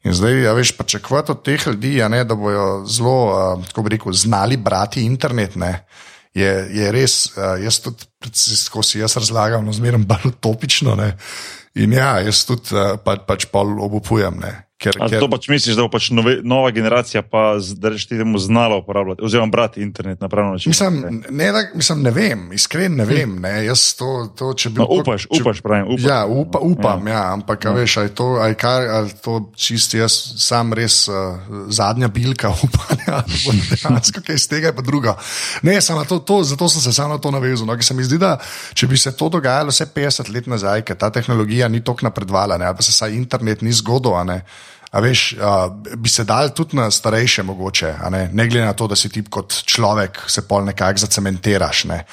[0.03, 3.95] In zdaj, ja, veš, pričakovati od teh ljudi, ne, da bodo zelo, uh, kako bi
[3.95, 5.85] rekel, znali brati internet, ne,
[6.35, 8.07] je, je res, uh, jaz tudi,
[8.71, 10.95] ko si jaz razlagam, no, zmeraj bolj utopično.
[10.99, 11.13] Ne,
[11.75, 14.39] in ja, jaz tudi uh, pa, pač pol obupujem.
[14.41, 17.91] Ne, ker, A ker, to pač misliš, da bo pač nove, nova generacija pa da
[17.91, 20.69] rečeš temu znala uporabljati, oziroma brati internet na pravi način?
[20.69, 23.35] Mislim, ne, da, mislim, ne vem, iskreno ne vem.
[23.43, 25.85] Ne, jaz to, to, če bi No, upaš, če- upaš, pravim.
[25.93, 26.07] Upaš.
[26.07, 27.13] Ja, upa, upam, ja.
[27.19, 27.71] Ja, ampak ja.
[27.75, 31.35] veš, ali to, ali kar, ali to čist jaz sam res uh,
[31.67, 35.17] zadnja bilka upanja, da bo dejansko kaj iz tega, pa druga.
[35.67, 37.67] Ne, samo to, to, zato sem se samo na to navezal.
[37.67, 38.37] No, ker se mi zdi, da
[38.73, 42.55] če bi se to dogajalo vse 50 let nazaj, ker ta tehnologija ni tako napredovala,
[42.55, 44.15] ali pa se saj internet ni zgodil.
[44.91, 48.65] A A veš, uh, bi se dal tudi na starejše, mogoče, a ne, ne glede
[48.65, 51.83] na to, da si ti kot človek, se pol nekako zacementiraš.
[51.83, 52.03] Ne.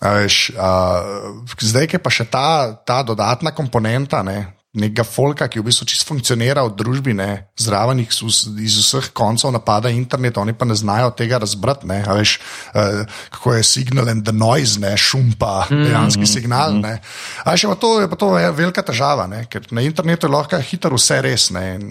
[0.00, 4.38] A Veš, uh, zdaj, je pa še ta, ta dodatna komponenta, ne,
[4.74, 9.52] nekega folka, ki v bistvu čisto funkcionira v družbi, ne, zraven jih iz, vseh koncev
[9.54, 11.86] napada internet, oni pa ne znajo tega razbrati.
[11.90, 12.36] Ne, veš,
[12.74, 13.04] uh,
[13.34, 16.74] kako je signal and the noise, ne, šum pa dejanski signal.
[16.82, 16.98] Ne.
[17.44, 20.58] A veš, pa to je pa to velika težava, ne, ker na internetu je lahko
[20.58, 21.48] hitro vse res.
[21.54, 21.88] Ne, in,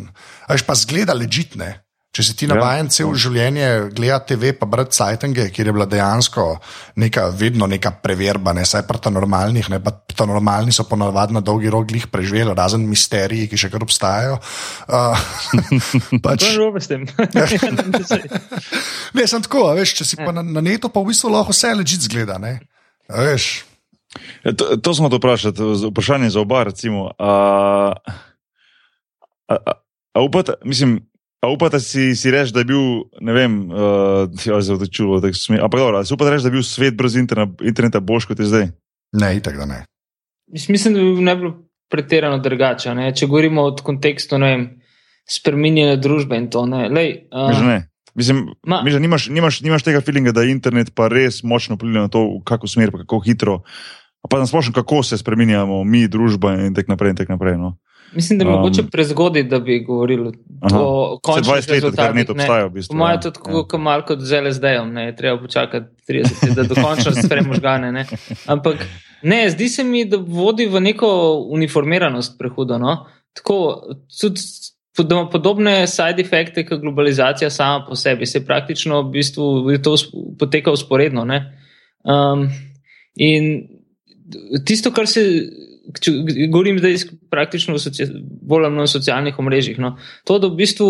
[0.47, 1.77] a veš, pa zgleda ležitne.
[2.13, 6.43] Če si ti navaden cel življenje gledati TV, pa brati sajtenge, kjer je bila dejansko
[7.01, 11.33] neka, vedno neka preverba, ne saj pa ta normalnih, ne pa ta normalni so ponavadi
[11.33, 14.35] na dolgi rok glih preživeli, razen misteriji, ki še kar obstajajo.
[14.85, 15.23] Uh,
[16.25, 17.07] pač, To je robe s tem.
[19.17, 21.55] ne, sem tako, a veš, če si pa na, na netu, pa v bistvu lahko
[21.55, 22.37] vse ležit zgleda.
[22.37, 22.59] Ne,
[23.09, 23.65] A veš.
[24.45, 26.61] Ja, to, to smo vprašali, to je vprašanje za oba.
[26.69, 27.33] Recimo, a,
[29.49, 29.75] a, a,
[30.13, 30.99] a upate, mislim,
[31.43, 32.83] a upate si, si reči, da je bil,
[33.19, 35.59] ne vem, uh, ja, zelo te čulo, da se mi.
[35.59, 38.39] Ampak dobro, a si upate reči, da je bil svet brez interneta, interneta boljši kot
[38.39, 38.67] je zdaj?
[39.19, 39.79] Ne, itak da ne.
[40.47, 41.51] Mislim, da bi ne bilo
[41.91, 42.89] pretirano drugače.
[42.89, 43.11] a ne.
[43.15, 44.63] Če govorimo o kontekstu ne vem,
[45.29, 46.63] spreminjanja družbe in to.
[46.65, 46.87] Ne.
[46.89, 47.81] Lej, uh, ne.
[48.15, 51.75] Mislim, Ma- mi že nimaš, nimaš, nimaš tega feelinga, da je internet pa res močno
[51.75, 53.61] vplival na to, v kako smer, pa kako hitro.
[54.29, 57.11] Pa na splošno, kako se spremenjamo, mi, družba in tako naprej.
[57.11, 57.75] In tak naprej no.
[58.15, 60.79] Mislim, da je Um, mogoče prezgodaj, da bi govorili Aha.
[60.81, 61.83] o Se končnih 20
[62.17, 62.93] let, obstaja, v bistvu.
[62.93, 63.21] Po mojem ja.
[63.21, 64.01] to tako, ja.
[64.01, 67.91] kot z LSD-jem, ne, treba počakati 30 let, da dokončno spre možgane.
[67.91, 68.05] Ne.
[68.45, 68.75] Ampak
[69.21, 71.09] ne, zdi se mi, da vodi v neko
[71.49, 72.77] uniformiranost prehudo.
[72.77, 73.05] No.
[73.33, 73.81] Tako,
[74.21, 74.41] tudi
[74.97, 79.95] pod- podobne side efekte, kot globalizacija sama po sebi, se praktično v bistvu je to
[80.39, 81.25] poteka usporedno.
[81.25, 81.59] ne.
[82.03, 82.49] Um,
[83.15, 83.67] in
[84.65, 85.49] tisto, kar se.
[86.49, 86.95] Govorim zdaj
[87.29, 87.79] praktično o
[88.41, 89.79] bolj ali manj socialnih omrežjih.
[89.79, 89.97] No.
[90.23, 90.89] To, da v bistvu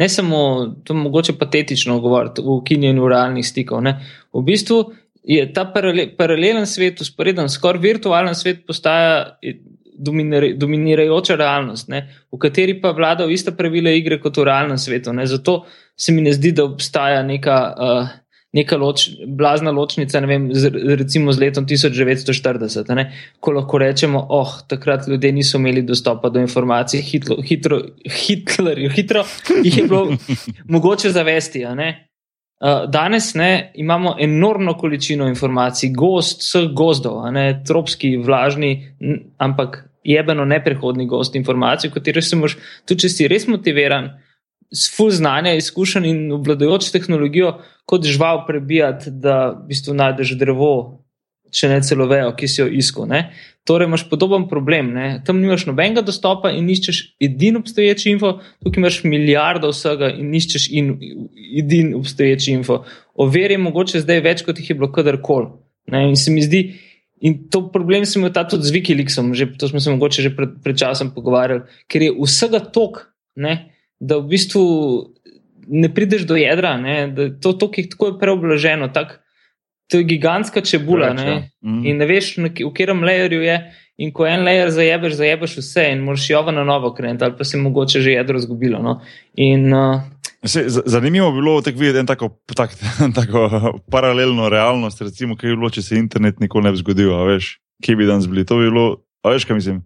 [0.00, 0.40] ne samo,
[0.84, 3.82] to je mogoče patetično govoriti o ukinjanju realnih stikov.
[3.82, 3.98] Ne.
[4.32, 4.84] V bistvu
[5.24, 9.60] je ta parale, paralelen svet, usporeden, skoraj virtualen svet, postaja eh,
[10.00, 15.12] dominira, dominirajoča realnost, ne, v kateri pa vladajo ista pravila igre kot v realnem svetu.
[15.12, 15.26] Ne.
[15.26, 15.64] Zato
[15.96, 17.60] se mi ne zdi, da obstaja neka.
[17.76, 18.16] Uh,
[18.52, 23.06] neka loč, blazna ločnica, ne vem, z, recimo z letom 1940, ne,
[23.40, 27.80] ko lahko rečemo, oh, takrat ljudje niso imeli dostopa do informacij, hitro, hitro,
[28.10, 29.24] hitro, hitro
[29.64, 30.16] jih je bilo
[30.74, 31.62] mogoče zavesti.
[31.64, 38.96] Uh, danes ne, imamo enormno količino informacij, gost, vseh gozdov, ne, tropski, vlažni,
[39.38, 44.10] ampak jebeno neprehodni gost informacij, v katerih se moš, tudi če si res motiviran,
[44.72, 50.72] s full znanja, izkušen in obvladujoč tehnologijo, kot žival prebijati, da v bistvu najdeš drevo,
[51.50, 53.08] če ne celo vejo, ki si jo iskal.
[53.10, 53.24] Ne?
[53.66, 54.92] Torej, imaš podoben problem.
[54.94, 55.06] Ne?
[55.26, 60.68] Tam nimaš nobenega dostopa in iščeš edini obstoječi info, tukaj imaš milijardo vsega in iščeš
[60.78, 60.92] in,
[61.62, 62.84] edini obstoječi info.
[63.18, 65.50] Over je mogoče zdaj več, kot jih je bilo kadarkoli.
[65.90, 66.62] In se mi zdi.
[67.26, 70.54] In to problem sem imel tudi z Wikileaksom, že, to smo se mogoče že pred,
[70.64, 73.02] pred časom pogovarjali, ker je vsega tok,
[73.36, 73.69] ne,
[74.00, 74.64] da v bistvu
[75.70, 79.20] ne prideš do jedra, ne, da to, to je tako preoblaženo, tak,
[79.90, 81.84] to je gigantska čebula Reč, ne, mm.
[81.86, 83.60] in ne veš, v katerem layerju je.
[84.00, 87.44] In ko en layer zajebeš, zajebeš vse in moraš jo na novo krenuti, ali pa
[87.44, 88.78] se mogoče že jedro zgubilo.
[88.80, 89.00] No.
[89.36, 90.00] In, uh,
[90.44, 92.70] Se, zanimivo bi bilo videti en tako, tak,
[93.18, 97.58] tako paralelno realnost, recimo, kaj bi bilo, če se internet nikoli ne bi zgodil, veš,
[97.84, 98.46] kje bi danes bili.
[98.48, 98.86] To bi bilo,
[99.24, 99.82] veš, kaj mislim.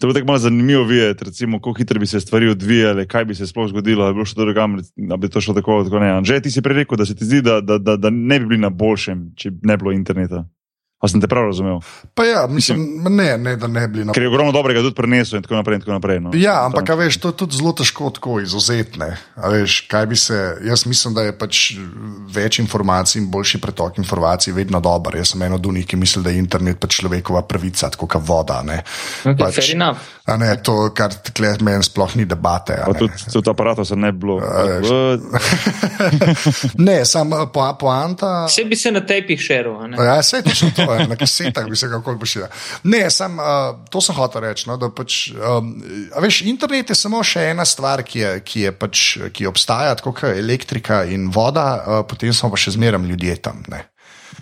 [0.00, 3.34] To bilo tako malo zanimivo videti, recimo, kako hitro bi se stvari odvijale, kaj bi
[3.34, 5.84] se sploh zgodilo, da bi, drugam, da bi to šlo tako.
[5.84, 8.40] tako Že ti si prej rekel, da se ti zdi, da, da, da, da ne
[8.40, 10.48] bi bili na boljšem, če ne bi bilo interneta.
[11.00, 11.78] Pa sem te prav razumel.
[12.14, 14.12] Pa ja, mislim, ne, ne, da ne bi bili na.
[14.12, 15.78] Ker je ogromno dobrega tudi prenesel in tako naprej.
[15.78, 16.32] In tako naprej no.
[16.36, 19.08] Ja, ampak veš, to je tudi zelo težko tako izuzetne.
[19.40, 19.78] Veš,
[20.20, 21.62] se, jaz mislim, da je pač
[22.28, 25.16] več informacij in boljši pretok informacij vedno dober.
[25.16, 28.28] Jaz sem eno od njih, ki misli, da je internet pač človekova pravica, tako kot
[28.28, 28.60] voda.
[28.66, 28.82] Ne.
[29.24, 29.72] Okay, pač,
[30.36, 32.76] ne, to, kar tle meni sploh ni debate.
[32.98, 34.36] Tudi, tudi aparatov se ne bi bilo.
[36.86, 38.44] ne, sam po, poanta.
[38.52, 39.96] Vse bi se na tepih šeril.
[39.96, 42.50] Ja, vse je to je, na kasetah bi se kako pošiljal.
[42.82, 44.68] Ne, sam, uh, to sem hotel reči.
[44.70, 45.72] No, pač, um,
[46.22, 50.14] veš, internet je samo še ena stvar, ki, je, ki, je pač, ki obstaja, tako
[50.16, 53.64] kot elektrika in voda, uh, potem smo pa še zmeraj ljudje tam.
[53.70, 53.86] Ne.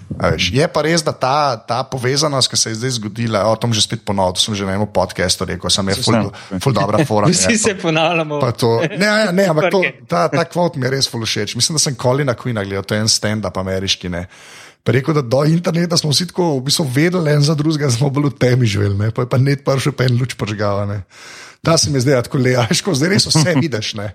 [0.09, 3.74] Veš, je pa res, da ta, ta povezanost, ki se je zdaj zgodila, o tom
[3.76, 6.16] že spet ponovil, to sem že na enem podkastu rekel, sem je ful,
[6.64, 7.28] ful dobra forma.
[7.28, 8.40] Vsi se ponavljamo.
[8.40, 11.55] Ne, ne, ne, ampak to, ta, ta kvot mi je res ful všeč.
[11.61, 14.09] Mislim, da sem Kolina Queen gledal, to je en stand-up ameriški.
[14.09, 14.24] Ne.
[14.89, 18.30] Rekel, da do interneta smo vsi tako v bistvu vedeli en za drugega, smo bolj
[18.30, 20.89] v temi živeli, pa je pa net pa še pen luč požgal.
[21.61, 23.95] Ta se mi zdaj tako le, ajško, zdaj res vse vidiš.
[24.01, 24.14] Ne.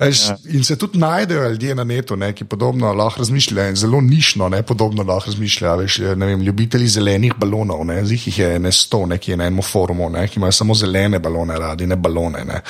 [0.00, 0.36] Eš, ja.
[0.48, 3.76] In se tudi najdejo ljudje na netu, ne, ki podobno lahko razmišljajo.
[3.76, 5.76] Zelo nišno, ne, podobno lahko razmišljajo.
[5.76, 9.62] Veš, ne vem, ljubitelji zelenih balonov, ne, zih jih je ne sto, neki na enem
[9.62, 12.44] forumu, ne, ki imajo samo zelene balone radi, ne balone.
[12.44, 12.62] Ne.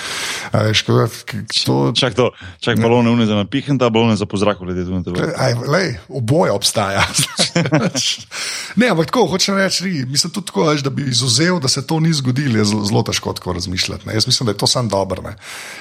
[0.52, 0.84] Veš,
[1.66, 5.14] to, čak to, čak balone unize na pihen, ta balone za pozrak ljudi tu.
[6.08, 7.06] Oboje obstaja.
[8.80, 12.00] ne, ampak tako hočem reči, mislim tudi tako, veš, da bi izuzel, da se to
[12.00, 14.08] ni zgodilo, je zelo, težko tako razmišljati.
[14.08, 14.14] Ne.
[14.14, 15.34] Jaz mislim, da je to sam dobro.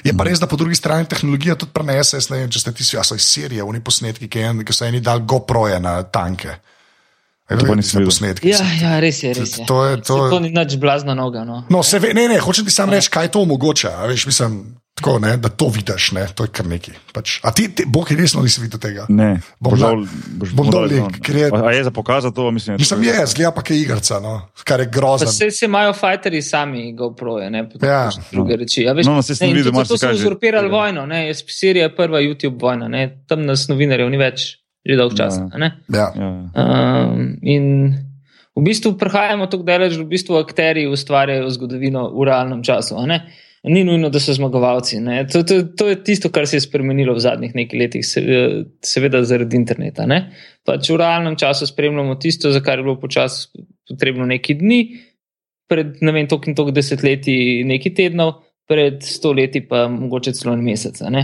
[0.04, 2.20] Je pa res, da po drugi strani tehnologija tudi prenese.
[2.30, 4.74] Ne vem, če ste ti svi, a so iz Sirije, oni posnetki, ki, en, ki
[4.74, 6.58] so eni dal GoPro-je na tanke.
[7.50, 8.50] To ni samo posnetki.
[8.50, 9.34] Ja, ja, res je.
[9.34, 9.66] Res je.
[9.66, 11.42] To, je, to, to ni nič blazna noga.
[11.48, 13.90] No, no se ve, ne, ne, hočem ti samo reči, kaj to omogoča.
[14.06, 14.60] Veš, mislim,
[14.94, 16.94] tako, ne, da to vidiš, ne, to je kar neki.
[17.14, 17.40] Pač.
[17.42, 19.08] A ti, ti bog, resno nisi videl tega?
[19.10, 20.06] Ne, bom dol.
[20.54, 20.94] Bom dol,
[21.26, 21.50] ker je.
[21.50, 22.78] A je za pokazati to, mislim.
[22.78, 25.32] Mislim, je, zgleda pa kaj igrca, no, kar je grozno.
[25.34, 28.12] Se, se imajo fighteri sami, GoPro, ne, ja.
[28.32, 28.86] druge reči.
[28.86, 32.22] Ja, veš, no, no, se ne, videl, to so uzurpirali vojno, ne, Sirija je prva
[32.22, 34.52] YouTube vojna, ne, tam nas novinarjev ni več,
[34.86, 35.38] že dolg čas.
[35.38, 35.72] Ja.
[35.90, 36.08] Ja.
[36.16, 36.30] Ja.
[36.56, 37.66] Um, in
[38.56, 43.00] v bistvu prehajamo tako daleč, da v bistvu akteri ustvarjajo zgodovino v realnem času.
[43.70, 45.02] Ni nujno, da so zmagovalci.
[45.34, 48.06] To, to, to je tisto, kar se je spremenilo v zadnjih nekaj letih,
[48.86, 50.08] seveda zaradi interneta.
[50.64, 53.52] Pač v realnem času spremljamo tisto, za kar je bilo počasi
[53.90, 54.80] potrebno nekaj dni,
[55.70, 60.64] pred ne vem, toliko in toliko desetletji, nekaj tednov, pred stoletji pa mogoče celo en
[60.64, 61.02] mesec.
[61.04, 61.20] Uh,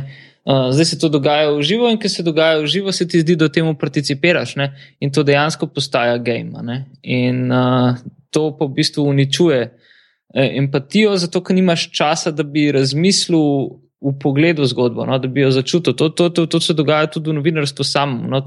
[0.45, 3.35] zdaj se to dogaja v živo, in ker se dogaja v živo, se ti zdi,
[3.35, 4.67] da temu participiraš ne?
[4.99, 6.53] in to dejansko postaja game.
[7.01, 7.97] In uh,
[8.29, 14.13] to pa v bistvu uničuje eh, empatijo, zato ker nimaš časa, da bi razmislil v
[14.21, 15.17] pogledu zgodbo, no?
[15.19, 15.97] da bi jo začutil.
[15.97, 18.29] To, to, to, to se dogaja tudi v novinarstvu samem.
[18.29, 18.43] No?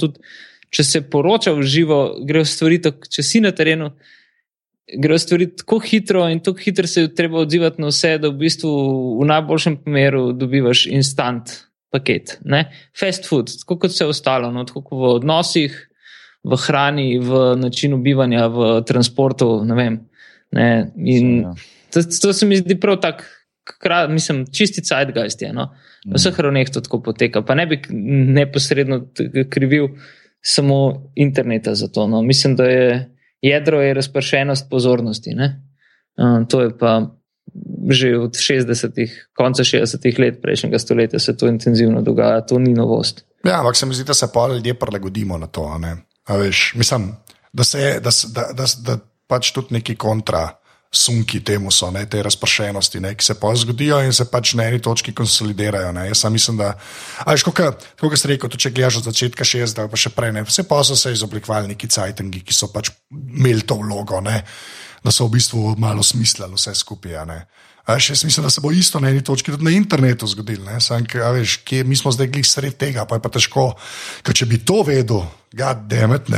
[0.70, 3.90] Če se poroča v živo, grejo stvari, tako, če si na terenu.
[4.88, 8.38] Grejo stvari tako hitro, in tako hitro se je treba odzivati na vse, da v
[8.44, 8.70] bistvu
[9.18, 12.38] v najboljšem primeru dobivaš instant paket.
[12.44, 12.66] Ne?
[12.98, 14.64] Fast food, tako kot vse ostalo, no?
[14.68, 15.74] tako v odnosih,
[16.44, 19.50] v hrani, v načinu bivanja, v transportu.
[19.64, 19.74] Ne
[20.50, 20.68] ne?
[20.96, 21.44] In
[21.92, 23.24] to, to se mi zdi prav tako,
[24.08, 25.52] mislim, čisti zeitgeist je.
[25.52, 25.70] No?
[26.06, 27.42] V vseh ravneh to tako poteka.
[27.42, 29.02] Pa ne bi neposredno
[29.50, 29.88] krivil
[30.40, 32.06] samo interneta za to.
[32.06, 32.22] No.
[32.22, 35.34] Mislim, da je jedro je razpršenost pozornosti.
[35.36, 37.17] Uh, to je pa
[37.88, 43.24] že od 60-ih, konca 60-ih let prejšnjega stoletja se to intenzivno dogaja, to ni novost.
[43.44, 45.80] Ja, ampak se mi zdi, da se pa ljudje prilagodimo na to.
[46.28, 47.12] Veš, mislim,
[47.52, 50.48] da se da, da, da, da pač tudi neki kontra.
[50.88, 54.64] Sunki temu so, ne, te razpršenosti, ne, ki se pa zgodijo in se pač na
[54.70, 55.90] eni točki konsolidirajo.
[55.92, 56.06] Ne.
[56.08, 56.70] Jaz mislim, da,
[57.28, 60.80] ajš, kot ste rekel, če gledaš od začetka 60, pa še prej, ne, vse pa
[60.88, 64.40] so se izoblikovali neki cajtengi, ki so pač imeli to vlogo, ne,
[65.04, 67.20] da so v bistvu malo smislili vse skupaj.
[67.88, 70.70] Veš, jaz mislim, da se bo isto na eni točki tudi na internetu zgodilo.
[71.84, 73.70] Mi smo zdaj glih sred tega, pa je pa težko.
[74.22, 75.22] Ker če bi to vedel,
[75.56, 76.28] ga demet,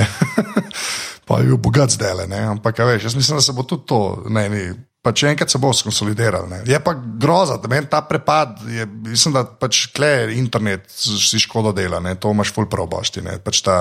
[1.26, 2.28] pa je bil bogat zdaj le.
[2.54, 4.70] Ampak veš, jaz mislim, da se bo tudi to na eni.
[5.00, 6.44] Pa če enkrat se bo skonsolidiral.
[6.44, 6.58] Ne.
[6.68, 11.72] Je pa groza, da meni ta prepad, je, mislim, da pač kle internet si škodo
[11.72, 12.12] dela, ne.
[12.20, 13.24] to imaš ful probošti.
[13.42, 13.78] Pač ta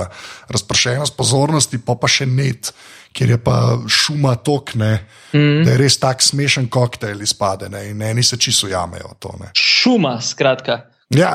[0.47, 2.71] razpršenost pozornosti, pa pa še net
[3.13, 4.91] kjer je pa šuma tokne,
[5.33, 5.63] mm.
[5.65, 7.89] da je res tak smešen koktejl izpade ne?
[7.89, 9.15] in eni se čisto jamejo.
[9.19, 10.81] To, šuma, skratka.
[11.09, 11.33] Ja,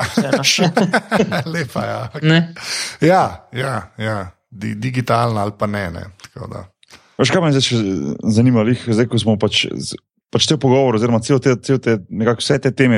[1.53, 1.89] lepa je.
[1.91, 2.09] Ja.
[2.13, 2.41] Okay.
[3.01, 4.31] Ja, ja, ja.
[4.49, 5.89] Di, digitalna ali pa ne.
[5.91, 6.05] ne.
[7.19, 7.81] Veš, kaj me zdaj
[8.23, 9.67] zanima, zdaj ko smo pač.
[10.33, 12.97] Pač te pogovore, oziroma cel te, cel te, nekako vse te teme,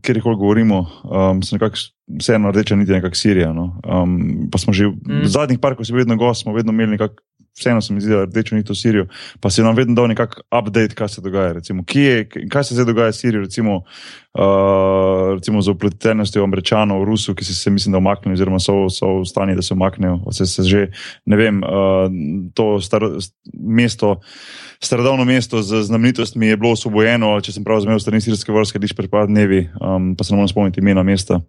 [0.00, 1.76] kjer jih govorimo, um, so nekako
[2.18, 3.52] vseeno rdeča niti nekako Sirija.
[3.52, 3.80] No?
[3.84, 5.22] Um, pa smo že mm.
[5.22, 7.22] v zadnjih parkih, ko smo vedno gosti, smo vedno imeli nekako
[7.60, 9.06] vseeno se mi zdi, da rdečo ni to Sirijo,
[9.40, 11.52] pa se nam vedno da nekakšen update, kaj se dogaja.
[11.52, 17.04] Recimo, je, kaj se zdaj dogaja s Sirijo, recimo, uh, recimo z opletenostjo američanov v
[17.04, 20.20] Rusu, ki so se, mislim, da omaknili, oziroma so, so v stanju, da se omaknejo.
[20.32, 20.86] Se, se že,
[21.26, 22.08] ne vem, uh,
[22.54, 23.04] to star,
[23.54, 24.20] mesto.
[24.82, 28.94] Starodavno mesto z znamenitostmi je bilo osvobojeno, če sem prav razumel, strani sirske vrste, diš
[28.96, 31.42] pred par dnevi, um, pa se ne morem spomniti imena mesta.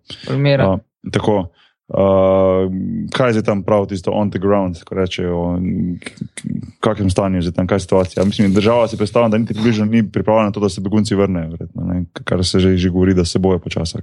[0.59, 0.79] Uh,
[1.11, 1.51] tako.
[1.91, 2.71] Uh,
[3.11, 7.67] kaj je tam prav, tisto on the ground, ko rečejo, v kakšnem stanju je tam,
[7.67, 8.23] kaj je situacija.
[8.23, 11.49] Mislim, država si predstavlja, da niti približno ni pripravljena na to, da se begunci vrnejo,
[11.49, 13.99] verjetno, ne, kar se že, že govori, da se boje počasi.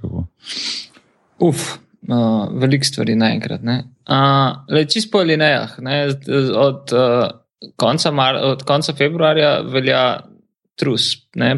[1.38, 1.64] Uf,
[2.08, 3.64] uh, veliko stvari naenkrat.
[3.64, 5.78] Uh, Čisto po linijah,
[6.56, 10.20] od, uh, konca od konca februarja velja
[10.76, 11.56] trus, uh,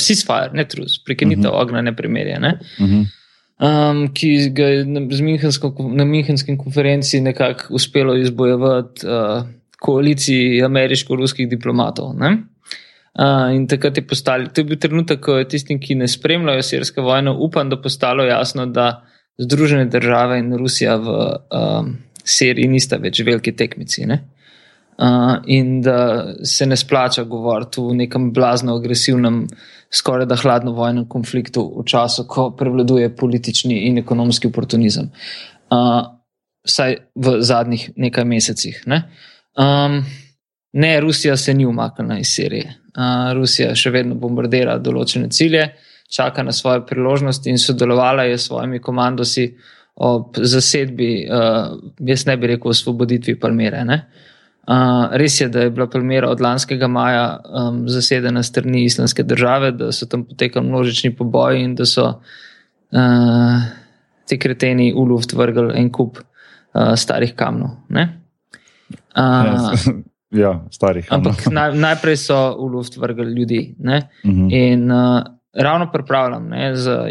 [0.00, 1.54] ceasefire, ne trus, prekinitev uh mhm.
[1.54, 1.62] -huh.
[1.62, 2.40] ognja, ne primerje.
[2.40, 2.58] Ne?
[2.80, 2.94] Uh mhm.
[2.94, 3.15] -huh
[3.60, 9.46] um, ki ga je na, na Münchenski konferenci nekako uspelo izbojevati uh,
[9.80, 12.14] koaliciji ameriško-ruskih diplomatov.
[12.16, 16.62] Uh, in takrat je postalo, to je bil trenutek, ko je tistim, ki ne spremljajo
[16.62, 19.02] sirske vojne, upam, da postalo jasno, da
[19.38, 21.14] Združene države in Rusija v
[21.52, 21.90] um,
[22.24, 24.06] Siriji nista več veliki tekmici.
[24.08, 24.22] Ne?
[24.96, 25.98] Uh, in da
[26.40, 31.84] se ne splača govoriti v nekem blazno agresivnem uh, skoraj da hladno vojnem konfliktu v
[31.86, 35.10] času, ko prevladuje politični in ekonomski oportunizem.
[35.70, 36.02] Uh,
[36.66, 38.82] vsaj v zadnjih nekaj mesecih.
[38.86, 39.02] Ne?
[39.54, 40.02] Um,
[40.72, 42.74] ne, Rusija se ni umaknila iz Sirije.
[42.96, 45.68] Uh, Rusija še vedno bombardira določene cilje,
[46.12, 49.48] čaka na svoje priložnosti in sodelovala je s svojimi komandosi
[49.96, 53.82] ob zasedbi, uh, jaz ne bi rekel, osvoboditvi Palmere.
[53.86, 54.26] Uh,
[54.66, 59.70] Uh, res je, da je bila premjera od lanskega maja um, zasedena strani islamske države,
[59.72, 62.06] da so tam potekali množični poboji in da so
[62.90, 63.62] uh,
[64.26, 67.76] ti kreteni v luft vrgli en kup uh, starih kamnov.
[67.94, 68.10] Uh,
[70.42, 71.06] ja, starih.
[71.14, 73.74] Ampak naj, najprej so v luft vrgli ljudi.
[73.78, 74.46] Uh mhm.
[74.46, 74.48] -huh.
[74.50, 75.22] In uh,
[75.54, 77.08] ravno pripravljam ne, za,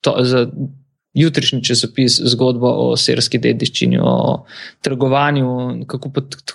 [0.00, 0.46] to, za
[1.16, 4.44] jutrišnji časopis zgodbo o sirski dediščini, o
[4.84, 5.48] trgovanju,
[5.88, 6.12] kako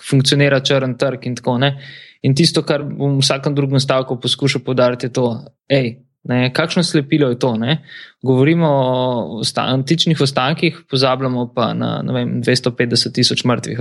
[0.08, 2.00] funkcionira črn trg in tako naprej.
[2.22, 5.26] In tisto, kar bom v vsakem drugem stavku poskušal podariti, je to,
[5.70, 5.96] hej.
[6.22, 7.56] Ne, kakšno slepilo je to?
[7.58, 7.80] Ne?
[8.22, 13.80] Govorimo o antičnih ostankih, pozabljamo pa na vem, 250 tisoč mrtvih,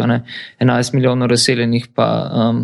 [0.60, 2.64] 11 milijonov razseljenih, pa um,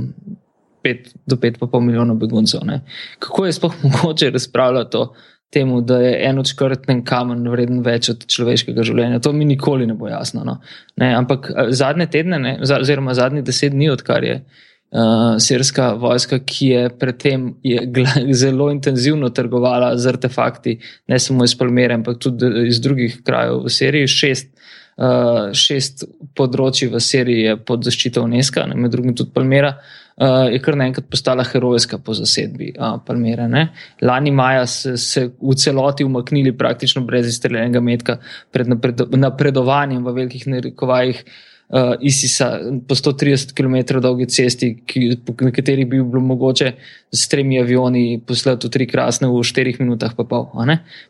[0.84, 2.66] 5 do 5,5 milijonov beguncev.
[2.66, 2.82] Ne?
[3.20, 5.14] Kako je sploh mogoče razpravljati o
[5.54, 9.22] temu, da je en odškrten kamen vreden več od človeškega življenja.
[9.24, 10.44] To mi nikoli ne bo jasno.
[10.48, 10.58] No.
[11.00, 16.72] Ne, ampak zadnje tedne, ne, oziroma zadnjih deset dni, odkar je uh, sirska vojska, ki
[16.74, 17.86] je predtem je
[18.44, 20.78] zelo intenzivno trgovala z artefakti,
[21.08, 24.54] ne samo iz Palmere, ampak tudi iz drugih krajev v Siriji, šest.
[24.98, 30.48] Uh, šest področji v Siriji je pod zaščito UNESCO, med drugim tudi Palmera, uh, uh,
[30.52, 33.48] je kar naenkrat postala herojska po zasedbi uh, Palmere.
[33.48, 33.68] Ne?
[34.02, 38.18] Lani maja so se v celoti umaknili praktično brez izstreljenega metka
[38.52, 41.24] pred napred, napredovanjem v velikih narekovajih.
[41.70, 45.10] Uh, ISIS-a po 130 km dolgi cesti, ki,
[45.42, 46.72] na kateri bi bilo mogoče
[47.12, 50.48] s tremi avioni poslati v tri krasne v 4 minutah, pa pol.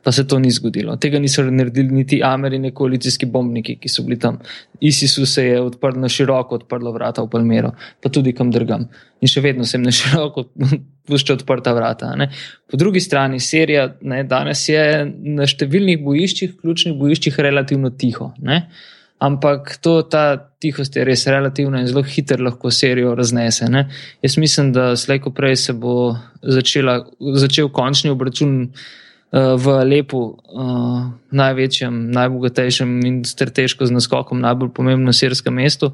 [0.03, 0.97] Pa se to ni zgodilo.
[0.97, 4.39] Tega niso naredili niti američki koalicijski bombniki, ki so bili tam.
[4.81, 8.87] ISIS-u se je odprl na široko, odprlo vrata v Palmero, pa tudi kam drugam.
[9.21, 10.47] In še vedno sem na široko
[11.07, 12.11] pušča odprta vrata.
[12.15, 12.29] Ne.
[12.69, 18.33] Po drugi strani, serija ne, danes je na številnih bojiščih, ključnih bojiščih, relativno tiho.
[18.43, 18.67] Ne.
[19.19, 23.65] Ampak to, ta tihost je res relativna in zelo hitro lahko serijo raznese.
[23.69, 23.87] Ne.
[24.21, 28.61] Jaz mislim, da slejko prej se bo začela, začel končni obračun.
[29.27, 30.19] Uh, v Lepu,
[30.55, 31.01] uh,
[31.35, 35.89] največjem, najbogatejšem in strateško z naskokom najbolj pomembnem sirskem mestu,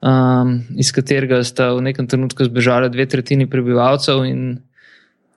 [0.00, 4.24] um, iz katerega sta v nekem trenutku zbežali dve tretjini prebivalcev.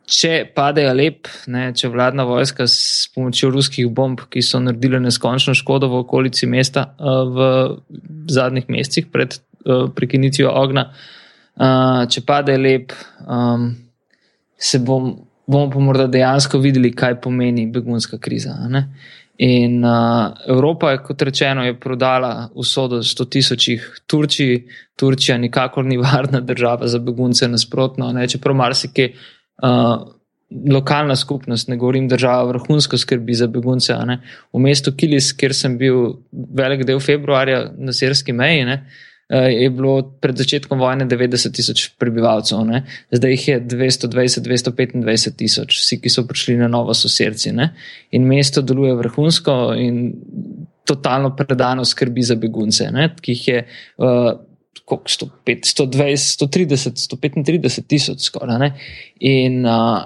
[0.05, 5.55] Če pade Alep, ne, če vladna vojska s pomočjo ruskih bomb, ki so naredile neskončno
[5.57, 7.47] škodo v okolici mesta uh, v
[8.29, 10.91] zadnjih mesecih pred uh, prekinitvijo ognja,
[11.57, 12.93] uh, če pade Alep,
[13.25, 13.71] um,
[14.61, 15.09] se bom,
[15.49, 18.53] bomo pa morda dejansko videli, kaj pomeni begunska kriza.
[18.69, 18.85] Ne.
[19.41, 24.61] In uh, Evropa, kot rečeno, je prodala usodo 100 tisočih Turčiji.
[24.95, 28.11] Turčija nikakor ni varna država za begunce, nasprotno.
[28.15, 29.11] Ne, čeprav marsikaj
[29.63, 30.15] uh,
[30.71, 33.95] lokalna skupnost, ne govorim država, vrhunsko skrbi za begunce.
[34.53, 38.77] V mestu Kilis, kjer sem bil velik del februarja na sirski meji, ne,
[39.29, 42.83] je bilo pred začetkom vojne 90 tisoč prebivalcev, ne.
[43.11, 47.51] zdaj jih je 220-225 tisoč, vsi, ki so prišli na novo sosedci.
[47.51, 47.71] Ne.
[48.13, 50.11] In mesto deluje vrhunsko in
[50.85, 53.63] totalno predano skrbi za begunce, ne, ki jih je.
[53.97, 54.35] Uh,
[54.86, 58.71] 105, 120, 130, 135 tisoč skoraj.
[59.19, 60.03] In uh,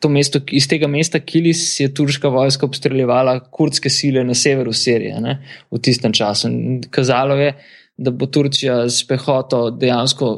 [0.00, 5.20] to mesto, iz tega mesta Kilis je turška vojska obstreljevala kurdske sile na severu Sirije
[5.20, 5.38] ne,
[5.70, 6.48] v tistem času.
[6.48, 7.54] In kazalo je,
[7.96, 10.34] da bo Turčija s pehoto dejansko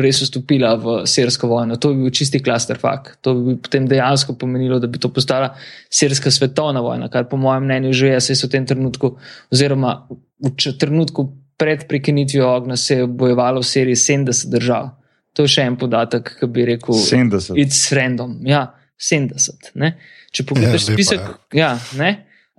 [0.00, 1.76] res vstopila v sirsko vojno.
[1.82, 3.16] To bi bil čisti klasterfak.
[3.26, 5.50] To bi potem dejansko pomenilo, da bi to postala
[5.90, 9.16] sirska svetovna vojna, kar po mojem mnenju že je, se je v tem trenutku,
[9.50, 10.06] oziroma
[10.40, 11.26] v trenutku
[11.60, 14.88] pred prekinitvijo ognja se je bojevalo v seriji 70 držav.
[15.36, 17.58] To je še en podatek, ki bi rekel: 70.
[17.60, 18.38] It's random.
[18.48, 18.64] Ja,
[18.96, 19.74] 70.
[19.80, 19.94] Ne?
[20.32, 22.10] Če pogledaj ja, spisek, ja, ne,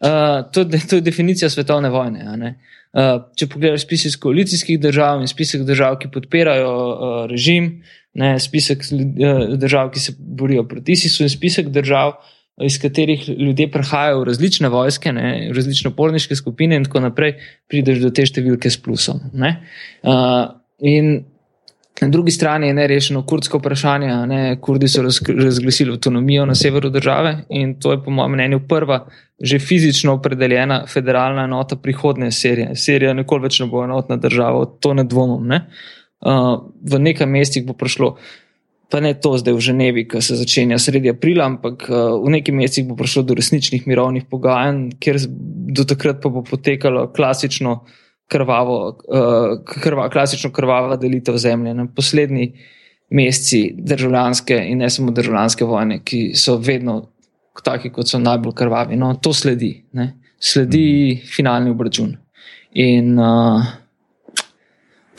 [0.04, 2.54] uh, to, to je definicija svetovne vojne.
[2.92, 7.72] Uh, če pogledaj spisek koalicijskih držav in spisek držav, ki podpirajo uh, režim,
[8.20, 13.30] ne, spisek uh, držav, ki se borijo proti ISIS-u, in spisek držav, uh, iz katerih
[13.30, 17.36] ljudje prihajajo v različne vojske, ne, v različne porniške skupine, in tako naprej,
[17.70, 19.22] prideš do te številke s plusom.
[19.32, 20.48] Uh,
[20.80, 21.14] in
[22.02, 24.14] na drugi strani je nerešeno kurdsko vprašanje.
[24.28, 29.06] Ne, Kurdi so razglasili avtonomijo na severu države in to je, po mojem mnenju, prva
[29.42, 32.76] že fizično opredeljena federalna enota prihodne serije.
[32.76, 35.48] Serija nikoli več ne bo enotna država, to ne dvomim.
[35.48, 35.66] Ne.
[36.22, 38.16] Uh, v nekaj mestih bo prišlo
[38.92, 42.56] pa ne to zdaj v Ženevi, ki se začenja sredi aprila, ampak uh, v nekaj
[42.56, 45.22] mesecih bo prišlo do resničnih mirovnih pogajanj, kjer
[45.72, 47.80] do takrat pa bo potekalo klasično
[48.32, 48.78] krvavo,
[49.08, 51.74] uh, krva, klasično krvava delitev zemlje.
[51.74, 52.52] Na poslednji
[53.12, 57.02] meseci državljanske in ne samo državljanske vojne, ki so vedno
[57.64, 59.00] taki, kot so najbolj krvavi.
[59.00, 60.14] No, to sledi, ne?
[60.42, 61.28] sledi mm.
[61.36, 62.16] finalni obračun.
[62.74, 63.72] In uh,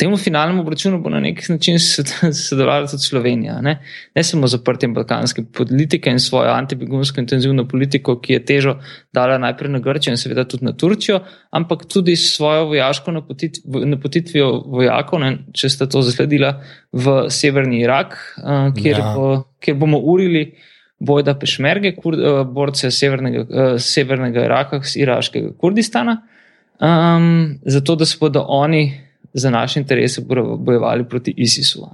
[0.03, 3.61] temu finalnemu obračunu bo na nek način sodelovala tudi Slovenija.
[3.63, 3.77] Ne,
[4.15, 8.75] ne samo zaprtjem balkanske politike in svojo antibegunsko intenzivno politiko, ki je težo
[9.15, 13.15] dala najprej na Grčijo in seveda tudi na Turčijo, ampak tudi s svojo vojaško
[13.85, 16.57] napotitvijo vojakov, ne, če sta to zasledila
[16.93, 19.15] v severni Irak, uh, kjer, ja.
[19.15, 19.31] bo,
[19.63, 20.51] kjer bomo urili.
[21.03, 26.21] Bojda pešmerge, kur, uh, borce severnega, uh, severnega Iraka, iraškega Kurdistana,
[26.79, 28.85] um, zato da se bodo oni
[29.35, 30.23] za naše interese
[30.59, 31.89] bojevali proti ISIS-u.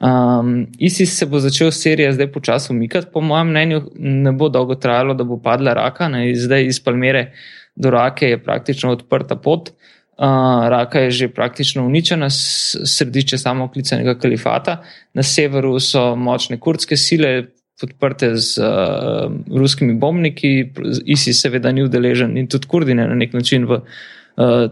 [0.00, 4.74] Um, ISIS se bo začel serija zdaj počasi umikati, po mojem mnenju, ne bo dolgo
[4.74, 6.08] trajalo, da bo padla raka.
[6.08, 6.34] Ne?
[6.34, 7.32] Zdaj iz Palmere
[7.76, 9.70] do Rake je praktično odprta pot.
[10.18, 10.26] Uh,
[10.70, 14.82] raka je že praktično uničena, središče samoklicanega kalifata.
[15.14, 17.46] Na severu so močne kurdske sile,
[17.80, 20.70] podprte z uh, ruskimi bombniki,
[21.04, 23.82] ISIS seveda ni udeležen in tudi kurdine na nek način v uh,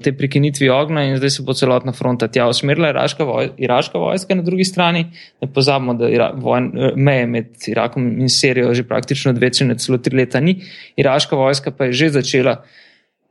[0.03, 4.35] te prekinitvi ognja, in zdaj se bo celotna fronta tja usmerila, iraška, voj, iraška vojska
[4.35, 5.05] na drugi strani.
[5.41, 9.69] Ne pozabimo, da Ira, vojn, eh, meje med Irakom in Sirijo že praktično dve, če
[9.71, 10.57] ne celo tri leta ni.
[10.97, 12.57] Iraška vojska pa je že začela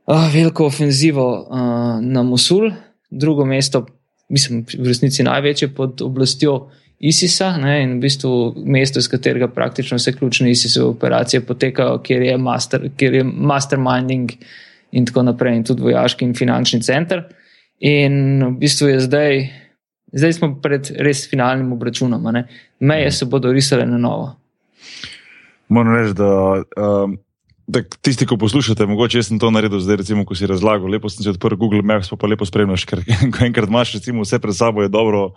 [0.06, 2.70] uh, veliko ofenzivo uh, na Mosul,
[3.10, 3.86] drugo mesto,
[4.28, 6.70] mislim, v resnici največje pod oblastjo.
[7.02, 12.22] ISIS-a ne, in v bistvu mesto, iz katerega praktično vse ključne ISIS-ove operacije potekajo, kjer
[12.22, 14.46] je, master, kjer je masterminding uh,
[14.92, 17.24] in tako naprej, in tudi vojaški in finančni center.
[17.82, 19.42] In v bistvu je zdaj,
[20.14, 22.46] zdaj smo pred res finalnim obračunom, ne?
[22.80, 24.34] meje se bodo risale na novo.
[25.72, 26.30] Moram reči, da,
[26.76, 27.16] um,
[27.66, 31.08] da tisti, ki poslušate, mogoče jaz sem to naredil zdaj, recimo, ko si razlagal, lepo
[31.10, 33.00] sem si odprl Google Maps, pa, pa lepo spremljaš, ker
[33.32, 35.30] ko enkrat imaš recimo, vse pred sabo, je dobro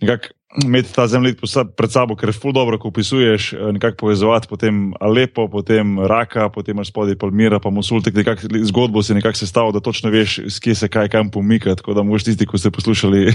[0.00, 0.34] nekako
[0.64, 1.40] imeti ta zemljevid
[1.76, 6.48] pred sabo, ker je ful dobro, ko opisuješ, eh, nekako povezovati potem Alepo, potem Raka,
[6.48, 10.40] potem imaš spodaj Palmira, pa Mosul, tako nekako zgodbo si nekako sestavil, da točno veš,
[10.60, 13.26] kje se kaj kam pomika, tako da moš tisti, ko ste poslušali.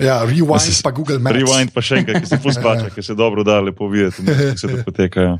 [0.00, 1.36] ja, rewind si, pa Google Maps.
[1.36, 4.58] Rewind pa še enkrat, ki se ful splača, ki se dobro da lepo videti, kako
[4.58, 5.36] se to poteka.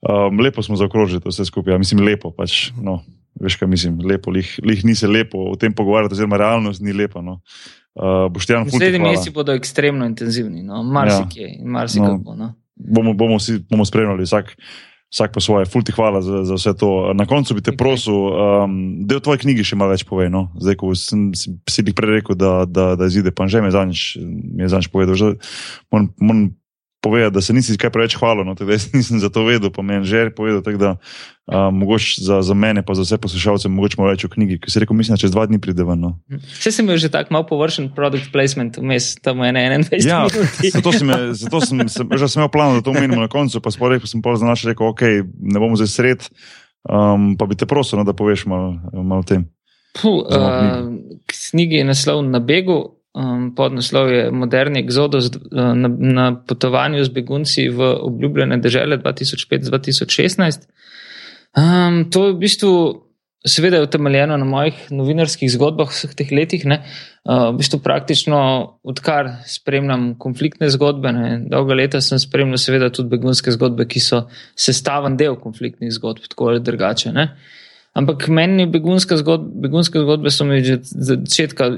[0.00, 2.70] Um, lepo smo zaokrožili vse skupaj, ja, mislim, lepo pač.
[2.80, 3.00] No.
[3.40, 6.92] Veš, kaj mislim, lepo, lih, lih ni se lepo o tem pogovarjati, oziroma realnost ni
[6.92, 7.22] lepa.
[7.22, 7.38] No.
[8.00, 8.32] Uh,
[8.64, 10.82] Naslednji meseci bodo ekstremno intenzivni, no?
[10.82, 11.54] marsikje ja.
[11.58, 12.34] in marsikako.
[12.34, 12.36] No.
[12.36, 12.54] No.
[12.74, 13.36] Bomo, bomo,
[13.70, 14.54] bomo spremljali vsak,
[15.12, 15.66] vsak po svoje.
[15.68, 17.12] Fulti hvala za, za vse to.
[17.14, 17.76] Na koncu bi te okay.
[17.76, 20.32] prosil, um, da v tvoji knjigi še malo več povej.
[20.32, 20.46] No?
[20.56, 24.72] Zdaj, ko sem, si bi prej rekel, da, da, da izide, pa že mi je
[24.72, 25.36] zanj povedal.
[25.92, 26.46] Moram, moram
[27.00, 28.64] povedati, da se nisi kaj preveč hvalil, no, da
[28.96, 30.62] nisem za to vedel, pa meni že je povedal.
[30.62, 30.90] Tak, da,
[31.46, 34.70] uh, mogoče za, za mene, pa za vse poslušalce, mogoče malo več o knjigi, ki
[34.70, 36.00] se rekel, mislim, da čez dva dni pride ven.
[36.00, 36.12] No.
[36.58, 40.06] Vse sem imel že tako malo površen produkt placement, vmes tam je 21.
[40.06, 40.22] Ja,
[40.76, 43.72] zato sem, je, zato sem, sem že imel plan, da to omenimo na koncu, pa
[43.72, 46.28] sploh sem pa za naš rekel, ok, ne bomo zdaj sred,
[46.84, 49.48] um, pa bi te prosil, no, da poveš malo mal o tem.
[49.96, 50.86] Puh, uh,
[51.26, 57.08] knjigi je naslov na begu, um, podnaslov je Moderni exodus uh, na, na potovanju z
[57.08, 60.68] begunci v obljubljene države 2005-2016.
[61.56, 62.72] Um, to je v bistvu,
[63.46, 66.64] seveda, je utemeljeno na mojih novinarskih zgodbah vseh teh letih.
[66.64, 66.82] Ne?
[67.24, 68.40] Uh, v bistvu praktično,
[68.82, 71.30] odkar spremljam konfliktne zgodbe, ne?
[71.50, 76.54] dolga leta sem spremljal, seveda, tudi begunske zgodbe, ki so sestaven del konfliktnih zgodb, tako
[76.54, 77.12] ali drugače.
[77.12, 77.32] Ne?
[77.98, 81.70] Ampak meni begunske zgodbe, begunske zgodbe so mi že od začetka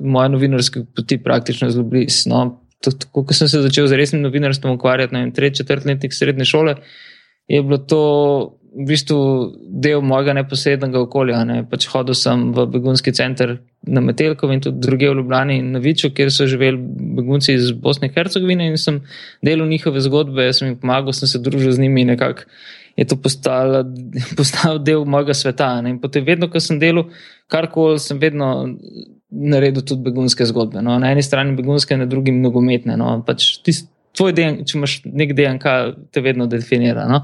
[0.00, 2.30] moje novinarske poti praktično zelo blizu.
[2.32, 2.60] No,
[3.12, 6.74] ko sem se začel z resnim novinarstvom ukvarjati, na tretji, četrti letnik srednje šole,
[7.48, 8.00] je bilo to
[8.78, 9.18] v bistvu
[9.82, 11.40] del mojega neposrednega okolja.
[11.48, 11.62] Ne.
[11.68, 13.56] Pač hodil sem v begunski center
[13.88, 16.78] na Metelkovi in tudi druge v Ljubljani in na Viču, kjer so živeli
[17.18, 19.00] begunci iz Bosne in Hercegovine in sem
[19.44, 22.46] delal njihove zgodbe, sem jim pomagal, sem se družil z njimi in nekako
[22.98, 23.84] je to postalo,
[24.38, 25.70] postal del mojega sveta.
[25.82, 25.94] Ne?
[25.94, 27.12] In potem, vedno, ko sem delal
[27.50, 28.48] karkoli, sem vedno
[29.30, 30.82] naredil tudi begunske zgodbe.
[30.82, 30.96] No?
[30.98, 32.98] Na eni strani begunske, na drugi nogometne.
[32.98, 33.20] No?
[33.26, 33.86] Pač tist,
[34.18, 35.76] tvoj DNK, če imaš nek DNK,
[36.10, 37.06] te vedno definira.
[37.10, 37.22] No?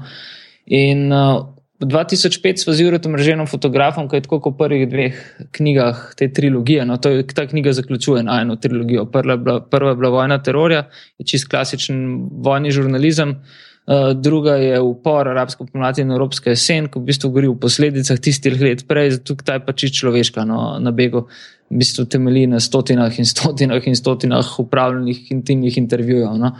[0.71, 1.43] In uh,
[1.83, 5.15] 2005 smo z Jurom Mreženom fotografom, ki je tako kot v prvih dveh
[5.51, 6.85] knjigah te trilogije.
[6.87, 9.05] No, je, ta knjiga zaključuje na eno trilogijo.
[9.11, 10.87] Prva je bila, prva je bila Vojna terorja,
[11.19, 13.41] je čist klasičen vojni žurnalizem.
[13.87, 18.17] Eh, druga je upor arabsko pomladi in evropska jesen, ko v bistvu govori o posledicah
[18.17, 21.27] tistih let prej, tukaj ta je pač človeška no, na begu,
[21.69, 26.33] v bistvu temelji na stotinah in stotinah in stotinah upravljenih intimnih intervjujev.
[26.33, 26.55] No.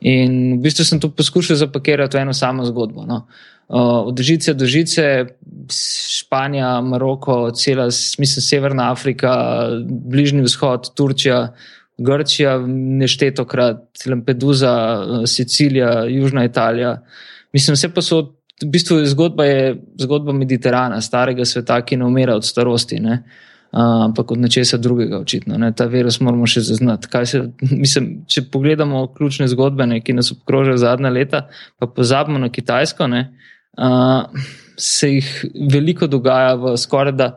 [0.00, 3.04] In v bistvu sem to poskušal zapakirati v eno samo zgodbo.
[3.04, 3.26] No.
[3.68, 5.36] Uh, od žice do žice,
[5.70, 11.52] Španija, Maroko, cela, mislim, Severna Afrika, Bližnji vzhod, Turčija,
[12.00, 12.56] Grčija,
[13.00, 14.72] neštetokrat, Lampedusa,
[15.26, 16.94] Sicilija, Južna Italija.
[17.52, 18.32] Mislim, vse posod,
[18.62, 23.22] v bistvu zgodba, je zgodba Mediterana, starega sveta, ki ne umira od starosti, ne?
[23.72, 25.58] ampak od nečesa drugega, očitno.
[25.58, 25.70] Ne?
[25.76, 27.08] Ta virus moramo še zaznati.
[27.26, 27.42] Se,
[27.84, 31.44] mislim, če pogledamo ključne zgodbe, ne, ki nas obkrožajo zadnja leta,
[31.78, 33.22] pa pozabimo na Kitajsko, ne,
[33.78, 34.26] uh,
[34.80, 35.30] se jih
[35.70, 37.34] veliko dogaja v skoraj da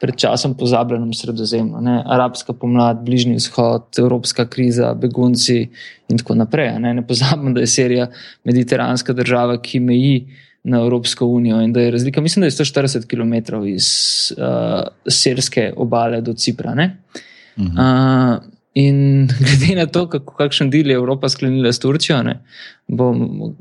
[0.00, 1.80] pred časom pozabljenem sredozemlju.
[1.80, 2.02] Ne?
[2.06, 5.68] Arabska pomlad, Bližnji vzhod, Evropska kriza, begunci
[6.08, 6.72] in tako naprej.
[6.78, 8.08] Ne, ne pozabimo, da je Sirija
[8.44, 10.26] mediteranska država, ki meji
[10.64, 13.86] na Evropsko unijo in da je razlika, mislim, da je 140 km iz
[14.36, 16.74] uh, sirske obale do Cipra.
[17.56, 18.42] Uh,
[18.74, 22.40] in glede na to, kako, kakšen del je Evropa sklenila s Turčijo, ne,
[22.88, 23.54] bom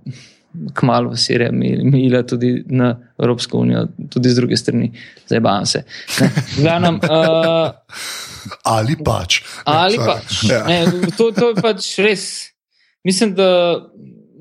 [0.74, 4.92] kmalo Sirija imela tudi na Evropsko unijo, tudi z druge strani,
[5.28, 5.84] zdaj bavam se.
[6.62, 7.72] Glavnem, uh,
[8.76, 9.42] ali pač.
[9.66, 10.44] Ali ne, pač.
[10.50, 10.64] Ja.
[10.68, 10.86] Ne,
[11.18, 12.28] to, to je pač res.
[13.04, 13.50] Mislim, da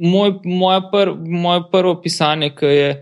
[0.00, 2.92] moj, moja pr, moje prvo pisanje, ki je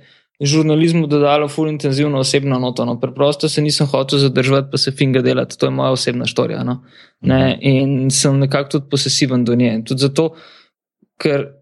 [0.41, 5.21] žurnalizmu dodalo ful intenzivno osebno noto, no, preprosto se nisem hotel zadržati, pa se finga
[5.23, 6.65] delati, to je moja osebna štorija.
[6.65, 6.83] No.
[7.21, 7.99] Ne, mhm.
[8.01, 9.83] in sem nekako tudi posesiven do nje.
[9.85, 10.31] Tudi zato,
[11.21, 11.60] ker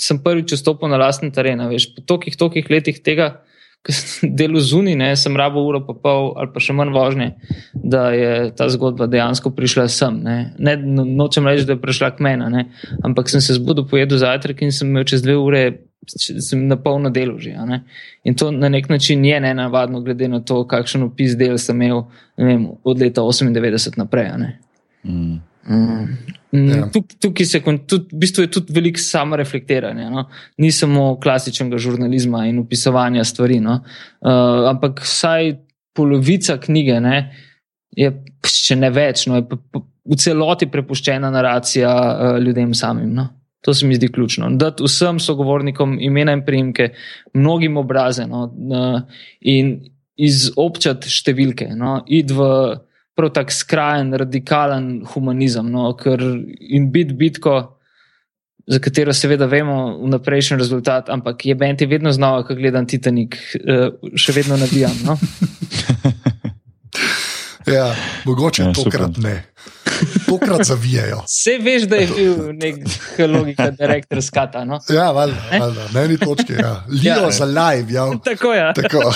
[0.00, 1.62] sem prvič vstopil na lasten teren.
[1.70, 3.42] Veš, po tolikih, tolikih letih tega,
[3.86, 7.28] ki sem delal zunaj, ne, sem rabo uro pa pol ali pa še manj vožnje,
[7.74, 10.20] da je ta zgodba dejansko prišla sem.
[10.24, 10.38] Ne.
[10.58, 12.66] Ne, no, nočem reči, da je prišla k meni,
[13.04, 15.64] ampak sem se zbudil, pojedel zajtrk in sem imel čez dve ure
[16.16, 17.52] sem na polno delu že.
[17.52, 17.84] ne.
[18.24, 22.04] In to na nek način je nenavadno, glede na to, kakšen opis del sem imel
[22.36, 24.30] ne vem, od leta 98 naprej.
[24.36, 24.58] ne.
[25.04, 25.40] Mm.
[25.68, 26.39] Mm.
[26.52, 26.86] Mm, Ja.
[26.90, 30.10] tuk- Tukaj se tudi, v bistvu je tudi veliko samoreflektiranja.
[30.10, 30.24] No?
[30.58, 33.60] Ni samo klasičnega žurnalizma in opisovanja stvari.
[33.60, 33.80] No?
[34.20, 35.56] Uh, ampak vsaj
[35.94, 37.30] polovica knjige ne,
[37.96, 38.10] je,
[38.42, 39.46] če ne več, no, je
[40.10, 43.14] v celoti prepuščena naracija uh, ljudem samim.
[43.14, 43.28] No?
[43.62, 44.50] To se mi zdi ključno.
[44.56, 46.90] Dati vsem sogovornikom imena in priimke,
[47.34, 49.00] mnogim obraze no, uh,
[49.40, 49.76] in
[50.16, 52.46] izobčati številke, no, id v
[53.20, 55.68] prav tak skrajen, radikalen humanizem.
[55.70, 56.24] No, ker
[56.60, 57.58] in biti bitko,
[58.70, 63.90] za katero seveda vemo vnaprejšnji rezultat, ampak je benti vedno znova, ko gledam Titanik, uh,
[64.16, 64.96] še vedno nabijam.
[65.04, 65.18] No?
[67.66, 67.94] Ja,
[68.24, 68.90] mogoče Ja, ja, super.
[68.92, 69.34] tokrat ne.
[70.26, 71.20] Tokrat zavijajo.
[71.28, 72.76] Vse veš, da je bil nek
[73.28, 74.64] logika, direktor skata.
[74.64, 74.80] No?
[74.90, 75.88] Ja, valjda, valjda.
[75.94, 76.52] na eni točki.
[76.52, 76.84] Ja.
[76.88, 77.20] Lijo Ja.
[77.22, 77.30] ja.
[77.30, 78.06] za live, ja.
[78.24, 78.72] Tako je.
[78.74, 79.12] Tako.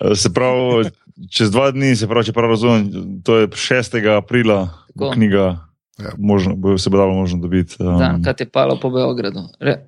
[0.00, 0.90] Eh, Se pravi,
[1.28, 2.88] čez dva dni, se pravi, če prav razumem,
[3.20, 3.98] to je 6.
[4.08, 5.10] aprila, Tako.
[5.12, 5.66] knjiga,
[5.98, 6.14] Ja.
[6.16, 7.76] možno, bo se bo dalo možno dobiti.
[7.78, 9.42] Um, kaj je palo po Beogradu.
[9.60, 9.84] Re,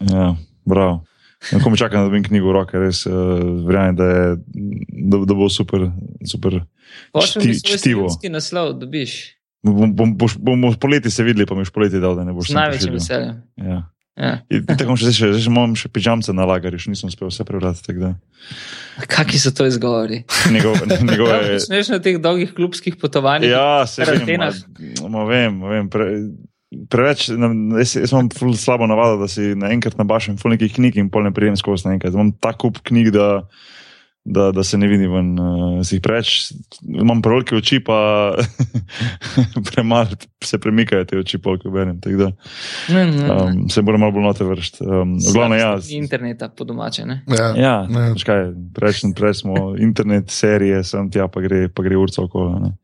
[0.00, 1.02] ja, bravo.
[1.62, 3.12] Ko mi čakam, da dobim knjigo v roke, res uh,
[3.64, 4.36] verjamem, da, je,
[5.04, 5.90] da, da bo super.
[6.22, 6.60] super.
[7.12, 8.06] Čti- čtivo.
[8.06, 9.34] slovenski naslov, dobiš.
[9.62, 12.48] Bom, bom, boš, bomo poleti se videli, pa mi boš poleti dal, da ne boš
[12.48, 13.42] Z največjim veseljem.
[13.56, 13.82] Ja.
[14.18, 14.32] Ja.
[14.50, 17.94] In Tako še, še, še imam še pižamce na lagarju, še nisem uspel vse prebrati.
[19.06, 20.24] Kakšni so to izgovori?
[20.54, 20.74] Njegov,
[21.10, 23.50] njegove, Ja, Smeš na teh dolgih klubskih potovanjih?
[23.54, 24.26] ja, se vem,
[25.06, 26.08] ma, vem, vem pre,
[26.90, 30.98] preveč, nam- jaz, jaz imam ful slabo navado, da si naenkrat nabašem ful nekih knjig
[30.98, 32.12] in pol ne prijem skozi naenkrat.
[32.18, 33.46] Imam ta kup knjig, da,
[34.28, 35.30] da, da se ne vidim ven.
[35.40, 36.52] Uh, si jih preveč,
[36.84, 37.96] imam prevelike oči, pa
[39.70, 41.96] premalo se premikajo te oči, pol, ko berem.
[42.00, 42.30] tako Da,
[43.48, 44.84] um, se moram malo bolj note vršiti.
[44.84, 47.06] Um, v glavnem, ja, Interneta po domače.
[47.06, 47.22] Ne?
[47.32, 47.50] Ja.
[47.56, 48.12] Ja, Ne.
[48.24, 52.60] kaj, preveč, preveč smo internet, serije, sem tja, pa gre, pa gre urca okoli.
[52.68, 52.74] ne.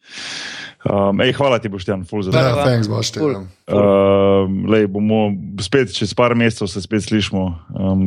[0.84, 2.36] Um, ej, hvala ti, Boštjan, ful za to.
[2.36, 3.20] Ja, thanks, boš te.
[3.22, 3.38] Cool.
[3.72, 5.30] Um, lej, bomo
[5.64, 8.02] spet čez par mesecev se spet slišmo, um,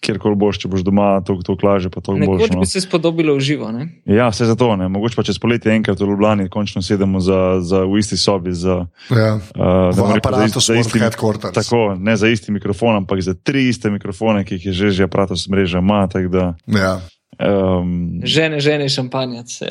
[0.00, 2.20] kjerkoli boš, če boš doma, to, to klaže, pa to boš.
[2.40, 2.60] Nekoč No.
[2.60, 3.68] bi se spodobilo v živo.
[3.70, 3.88] Ne?
[4.04, 4.88] Ja, vse za to, ne.
[4.88, 8.50] mogoče pa čez poletje enkrat v Ljubljani končno sedemo za, za, v isti sobi.
[8.50, 9.36] Za, Ja.
[9.36, 11.52] uh, V rekel, za aparatu isti- za isti- Headquarters.
[11.54, 15.04] Tako, ne za isti mikrofon, ampak za tri iste mikrofone, ki jih je že že
[15.04, 16.06] aparatus mreža ima.
[16.06, 17.00] tako Da, Ja.
[17.38, 19.48] um, Žene, žene, šampanjac.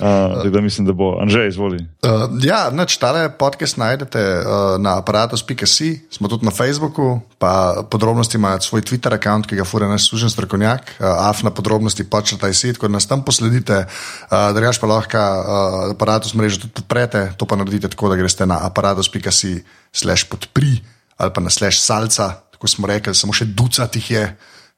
[0.00, 1.16] Uh, tako da mislim, da bo.
[1.20, 1.78] Anže, izvoli.
[2.02, 8.36] Uh, ja, nač, tale podcast najdete uh, na aparatus.si, smo tudi na Facebooku, pa podrobnosti
[8.36, 12.54] imajo svoj Twitter račun, ki ga fura naš služen strokovnjak, uh, af na podrobnosti počrtaj
[12.54, 17.30] si, tako da nas tam posledite, uh, drugač pa lahko uh, aparatus mrežo tudi podprete,
[17.36, 19.62] to pa naredite tako, da greste na aparatus.si
[19.92, 20.76] slash podpri
[21.16, 24.24] ali pa na slash salca, tako smo rekli, samo še ducat jih je,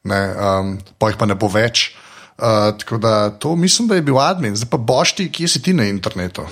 [0.07, 1.91] ne, um, pa jih pa ne bo več.
[2.39, 5.63] Uh, tako da to mislim, da je bil admin, zdaj pa boš ti, kje si
[5.63, 6.43] ti na internetu.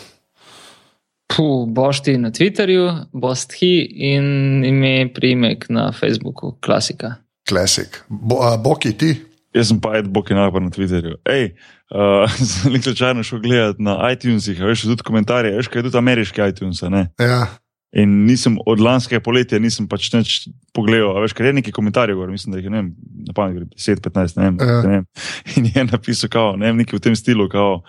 [1.36, 7.14] Puh, boš ti na Twitterju, boš ti in ime, priimek na Facebooku, klasika.
[7.48, 8.02] Klasik.
[8.08, 9.14] Bo, uh, Boki, ti?
[9.54, 11.20] Jaz sem pa Ed Bokinar na Twitterju.
[11.24, 11.54] Ej,
[11.94, 15.86] uh, sem nekaj čarno šel gledati na iTunesih, a veš tudi komentarje, veš kaj je
[15.90, 16.82] tudi ameriški iTunes.
[16.82, 17.06] Ne?
[17.18, 17.46] Ja,
[17.94, 22.18] In nisem od lanskega poletja nisem pač nič pogledal, a veš, ker je nekaj komentarjev,
[22.18, 22.88] gor, mislim, da jih je ne vem,
[23.28, 24.80] na pamet gre 10, 15, ne vem, Ja.
[24.82, 25.06] ne vem.
[25.56, 27.82] In je napisal, kao, ne vem, nekaj v tem stilu, kao,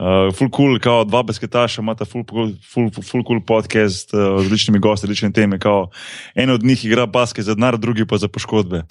[0.00, 2.24] uh, full cool, kao, dva besketaša, imata full,
[2.72, 5.90] full, full cool podcast uh, z različnimi gosti, različne teme, kao,
[6.34, 8.82] en od njih igra basket za denar, drugi pa za poškodbe.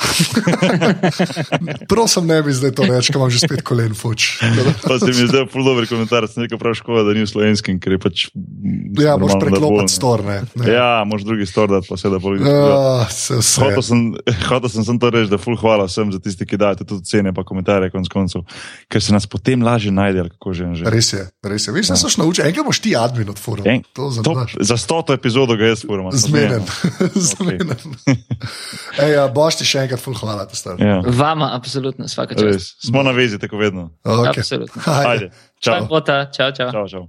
[1.91, 4.37] prosim, ne bi zdaj to reči, ker imam že spet kolen fuč.
[4.85, 7.31] Pa se mi je zdel full dober komentar, sem rekel prav škoda, da ni v
[7.31, 8.27] slovenskem, ker je pač.
[8.99, 10.41] Ja, moš da preklopiti stor, ne.
[10.55, 10.69] ne.
[10.71, 12.21] Ja, moš drugi stor dati, pa se da.
[12.21, 12.59] Ja.
[13.01, 13.63] Uh, se vse.
[13.65, 14.05] Hotel sem,
[14.45, 17.33] hotel sem samo to reči, da ful hvala vsem za tisti, ki dajete tudi cene
[17.33, 18.45] pa komentarje konc koncev,
[18.91, 20.71] ker se nas potem lažje najde, kako že.
[20.79, 20.98] že.
[20.99, 21.71] Res je, res je.
[21.71, 22.09] Veš, da ja.
[22.09, 23.67] se naučil, enkrat boš ti admin odfuril.
[23.71, 24.55] En, To to, znaš.
[24.59, 26.11] za stoto epizodo ga jaz furam.
[26.11, 26.65] Zmeden.
[27.31, 27.71] Zmeden.
[29.03, 30.75] Ej, ja, boš ti še enkrat ful hvala, to star.
[30.83, 32.45] Ja, Vama, absolutno, vsaka čast.
[32.45, 32.71] res.
[32.83, 33.89] Smo na vezi, tako vedno.
[34.03, 34.43] Okay.
[34.43, 34.83] Absolutno.
[34.85, 35.09] Ajde.
[35.09, 35.31] Ajde.
[35.63, 36.71] Čau, čau, čau.
[36.71, 37.05] Čau, čau.